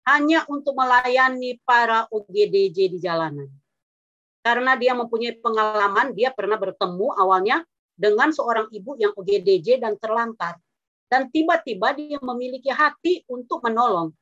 hanya 0.08 0.48
untuk 0.48 0.74
melayani 0.74 1.60
para 1.68 2.08
OGDJ 2.10 2.78
di 2.96 3.00
jalanan. 3.02 3.50
Karena 4.40 4.80
dia 4.80 4.96
mempunyai 4.96 5.36
pengalaman, 5.38 6.16
dia 6.16 6.32
pernah 6.32 6.56
bertemu 6.56 7.12
awalnya 7.20 7.62
dengan 8.00 8.32
seorang 8.32 8.72
ibu 8.72 8.96
yang 8.96 9.12
OGDJ 9.12 9.84
dan 9.84 10.00
terlantar. 10.00 10.56
Dan 11.12 11.28
tiba-tiba 11.28 11.92
dia 11.92 12.16
memiliki 12.24 12.72
hati 12.72 13.28
untuk 13.28 13.60
menolong. 13.60 14.16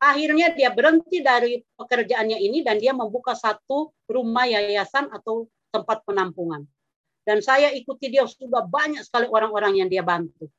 Akhirnya 0.00 0.50
dia 0.50 0.72
berhenti 0.72 1.20
dari 1.20 1.60
pekerjaannya 1.78 2.40
ini 2.40 2.64
dan 2.64 2.80
dia 2.80 2.90
membuka 2.96 3.36
satu 3.36 3.92
rumah 4.08 4.48
yayasan 4.48 5.12
atau 5.12 5.46
tempat 5.70 6.02
penampungan. 6.08 6.64
Dan 7.22 7.38
saya 7.38 7.70
ikuti 7.70 8.10
dia 8.10 8.26
sudah 8.26 8.66
banyak 8.66 9.06
sekali 9.06 9.30
orang-orang 9.30 9.78
yang 9.78 9.88
dia 9.92 10.02
bantu. 10.02 10.50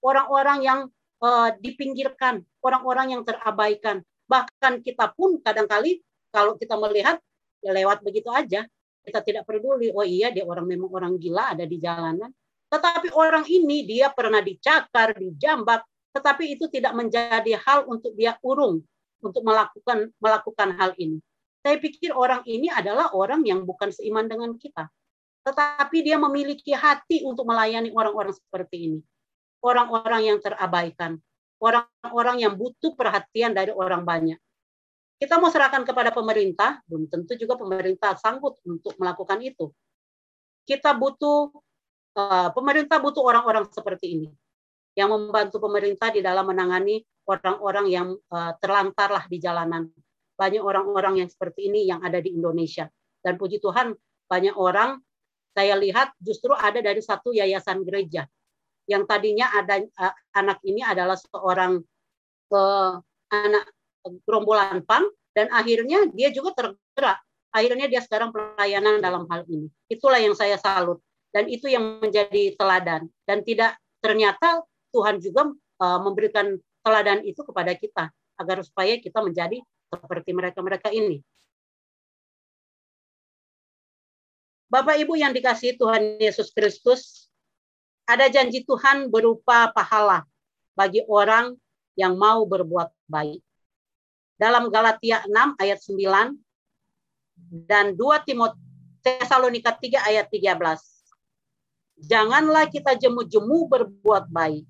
Orang-orang 0.00 0.58
yang 0.64 0.80
uh, 1.20 1.50
dipinggirkan, 1.60 2.40
orang-orang 2.64 3.16
yang 3.16 3.22
terabaikan. 3.24 4.00
Bahkan 4.28 4.80
kita 4.80 5.12
pun 5.12 5.40
kadang-kali 5.44 6.00
kalau 6.32 6.56
kita 6.56 6.76
melihat 6.80 7.20
ya 7.60 7.72
lewat 7.76 8.00
begitu 8.00 8.32
aja, 8.32 8.64
kita 9.06 9.22
tidak 9.22 9.42
peduli. 9.46 9.94
Oh 9.94 10.02
iya 10.02 10.34
dia 10.34 10.42
orang 10.42 10.66
memang 10.66 10.90
orang 10.90 11.14
gila 11.16 11.54
ada 11.54 11.62
di 11.62 11.78
jalanan. 11.78 12.28
Tetapi 12.66 13.14
orang 13.14 13.46
ini 13.46 13.86
dia 13.86 14.10
pernah 14.10 14.42
dicakar, 14.42 15.14
dijambak, 15.14 15.86
tetapi 16.10 16.58
itu 16.58 16.66
tidak 16.66 16.98
menjadi 16.98 17.54
hal 17.62 17.86
untuk 17.86 18.10
dia 18.18 18.34
urung 18.42 18.82
untuk 19.22 19.46
melakukan 19.46 20.10
melakukan 20.18 20.74
hal 20.74 20.90
ini. 20.98 21.22
Saya 21.62 21.78
pikir 21.78 22.10
orang 22.10 22.42
ini 22.46 22.66
adalah 22.66 23.14
orang 23.14 23.46
yang 23.46 23.62
bukan 23.62 23.94
seiman 23.94 24.26
dengan 24.26 24.58
kita 24.58 24.90
tetapi 25.46 26.02
dia 26.02 26.18
memiliki 26.18 26.74
hati 26.74 27.22
untuk 27.22 27.46
melayani 27.46 27.94
orang-orang 27.94 28.34
seperti 28.34 28.90
ini. 28.90 29.00
Orang-orang 29.62 30.34
yang 30.34 30.38
terabaikan, 30.42 31.22
orang-orang 31.62 32.42
yang 32.42 32.58
butuh 32.58 32.98
perhatian 32.98 33.54
dari 33.54 33.70
orang 33.70 34.02
banyak. 34.02 34.38
Kita 35.16 35.40
mau 35.40 35.48
serahkan 35.48 35.80
kepada 35.88 36.12
pemerintah, 36.12 36.84
belum 36.84 37.08
tentu 37.08 37.40
juga 37.40 37.56
pemerintah 37.56 38.12
sanggup 38.20 38.60
untuk 38.68 38.92
melakukan 39.00 39.40
itu. 39.40 39.72
Kita 40.68 40.92
butuh 40.92 41.48
uh, 42.20 42.48
pemerintah 42.52 43.00
butuh 43.00 43.24
orang-orang 43.24 43.64
seperti 43.72 44.20
ini 44.20 44.28
yang 44.92 45.12
membantu 45.12 45.56
pemerintah 45.60 46.12
di 46.12 46.20
dalam 46.20 46.44
menangani 46.48 47.00
orang-orang 47.24 47.86
yang 47.88 48.08
uh, 48.32 48.52
terlantarlah 48.60 49.24
di 49.28 49.40
jalanan. 49.40 49.88
Banyak 50.36 50.60
orang-orang 50.60 51.24
yang 51.24 51.28
seperti 51.32 51.72
ini 51.72 51.88
yang 51.88 52.04
ada 52.04 52.20
di 52.20 52.36
Indonesia. 52.36 52.84
Dan 53.24 53.40
puji 53.40 53.56
Tuhan, 53.56 53.96
banyak 54.28 54.52
orang 54.52 55.00
saya 55.56 55.80
lihat 55.80 56.12
justru 56.20 56.52
ada 56.52 56.84
dari 56.84 57.00
satu 57.00 57.32
yayasan 57.32 57.80
gereja 57.88 58.28
yang 58.86 59.08
tadinya 59.08 59.50
ada 59.50 59.82
uh, 59.82 60.14
anak 60.36 60.62
ini 60.62 60.80
adalah 60.84 61.18
seorang 61.18 61.82
anak 63.32 63.64
gerombolan 64.24 64.82
pang 64.84 65.06
dan 65.36 65.52
akhirnya 65.52 66.08
dia 66.12 66.32
juga 66.32 66.56
tergerak. 66.56 67.20
Akhirnya 67.52 67.88
dia 67.88 68.04
sekarang 68.04 68.32
pelayanan 68.32 69.00
dalam 69.00 69.24
hal 69.32 69.44
ini. 69.48 69.68
Itulah 69.88 70.20
yang 70.20 70.36
saya 70.36 70.60
salut. 70.60 71.00
Dan 71.32 71.48
itu 71.48 71.68
yang 71.68 72.00
menjadi 72.00 72.56
teladan. 72.56 73.08
Dan 73.24 73.44
tidak 73.44 73.76
ternyata 74.00 74.64
Tuhan 74.92 75.20
juga 75.20 75.52
uh, 75.80 76.00
memberikan 76.00 76.56
teladan 76.84 77.24
itu 77.24 77.40
kepada 77.44 77.72
kita 77.76 78.12
agar 78.36 78.60
supaya 78.60 79.00
kita 79.00 79.20
menjadi 79.24 79.60
seperti 79.88 80.30
mereka-mereka 80.36 80.92
ini. 80.92 81.24
Bapak 84.66 84.98
Ibu 84.98 85.14
yang 85.14 85.30
dikasih 85.30 85.78
Tuhan 85.78 86.18
Yesus 86.18 86.50
Kristus, 86.50 87.30
ada 88.02 88.26
janji 88.26 88.66
Tuhan 88.66 89.08
berupa 89.08 89.70
pahala 89.70 90.26
bagi 90.74 91.06
orang 91.06 91.54
yang 91.94 92.18
mau 92.18 92.44
berbuat 92.44 92.92
baik. 93.06 93.45
Dalam 94.36 94.68
Galatia 94.68 95.24
6 95.24 95.56
ayat 95.56 95.80
9 95.80 96.36
dan 97.68 97.96
2 97.96 98.28
Timotius 98.28 98.66
Tesalonika 99.06 99.70
3 99.70 100.02
ayat 100.02 100.26
13. 100.34 100.50
Janganlah 102.10 102.66
kita 102.66 102.98
jemu-jemu 102.98 103.70
berbuat 103.70 104.26
baik. 104.26 104.66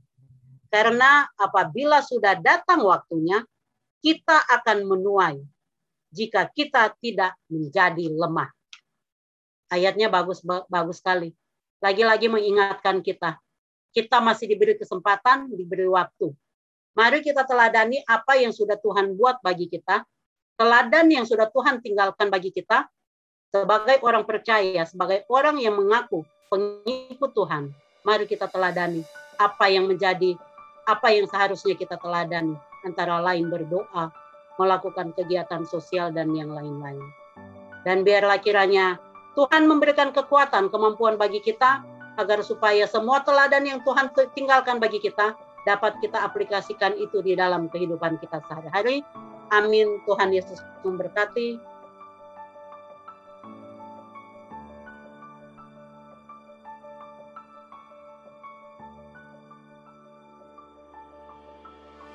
Karena 0.69 1.25
apabila 1.41 2.05
sudah 2.05 2.37
datang 2.37 2.85
waktunya, 2.85 3.41
kita 4.05 4.45
akan 4.61 4.85
menuai 4.85 5.41
jika 6.13 6.53
kita 6.53 6.93
tidak 7.01 7.33
menjadi 7.49 8.13
lemah. 8.13 8.53
Ayatnya 9.73 10.13
bagus 10.13 10.45
bagus 10.69 11.01
sekali. 11.01 11.33
Lagi-lagi 11.81 12.29
mengingatkan 12.29 13.01
kita. 13.01 13.41
Kita 13.97 14.21
masih 14.21 14.53
diberi 14.53 14.77
kesempatan, 14.77 15.49
diberi 15.49 15.89
waktu. 15.89 16.29
Mari 16.97 17.21
kita 17.21 17.45
teladani 17.45 18.01
apa 18.09 18.41
yang 18.41 18.57
sudah 18.57 18.81
Tuhan 18.81 19.21
buat 19.21 19.45
bagi 19.45 19.69
kita. 19.69 20.01
Teladan 20.57 21.13
yang 21.13 21.29
sudah 21.29 21.53
Tuhan 21.53 21.85
tinggalkan 21.85 22.33
bagi 22.33 22.49
kita 22.49 22.89
sebagai 23.53 24.01
orang 24.01 24.25
percaya, 24.25 24.81
sebagai 24.89 25.29
orang 25.29 25.61
yang 25.61 25.77
mengaku 25.77 26.25
pengikut 26.49 27.37
Tuhan. 27.37 27.69
Mari 28.01 28.25
kita 28.25 28.49
teladani 28.49 29.05
apa 29.37 29.69
yang 29.69 29.85
menjadi 29.85 30.41
apa 30.89 31.13
yang 31.13 31.29
seharusnya 31.29 31.77
kita 31.77 32.01
teladani 32.01 32.57
antara 32.89 33.21
lain 33.21 33.53
berdoa, 33.53 34.09
melakukan 34.57 35.13
kegiatan 35.13 35.69
sosial 35.69 36.09
dan 36.17 36.33
yang 36.33 36.49
lain-lain. 36.49 37.05
Dan 37.85 38.09
biarlah 38.09 38.41
kiranya 38.41 38.97
Tuhan 39.37 39.69
memberikan 39.69 40.17
kekuatan, 40.17 40.73
kemampuan 40.73 41.21
bagi 41.21 41.45
kita 41.45 41.85
agar 42.17 42.41
supaya 42.41 42.89
semua 42.89 43.21
teladan 43.21 43.69
yang 43.69 43.85
Tuhan 43.85 44.09
tinggalkan 44.33 44.81
bagi 44.81 44.97
kita 45.05 45.37
dapat 45.67 45.99
kita 45.99 46.23
aplikasikan 46.23 46.95
itu 46.95 47.21
di 47.21 47.35
dalam 47.35 47.67
kehidupan 47.67 48.23
kita 48.23 48.39
sehari-hari. 48.47 49.03
Amin. 49.51 49.99
Tuhan 50.07 50.31
Yesus 50.31 50.63
memberkati. 50.87 51.76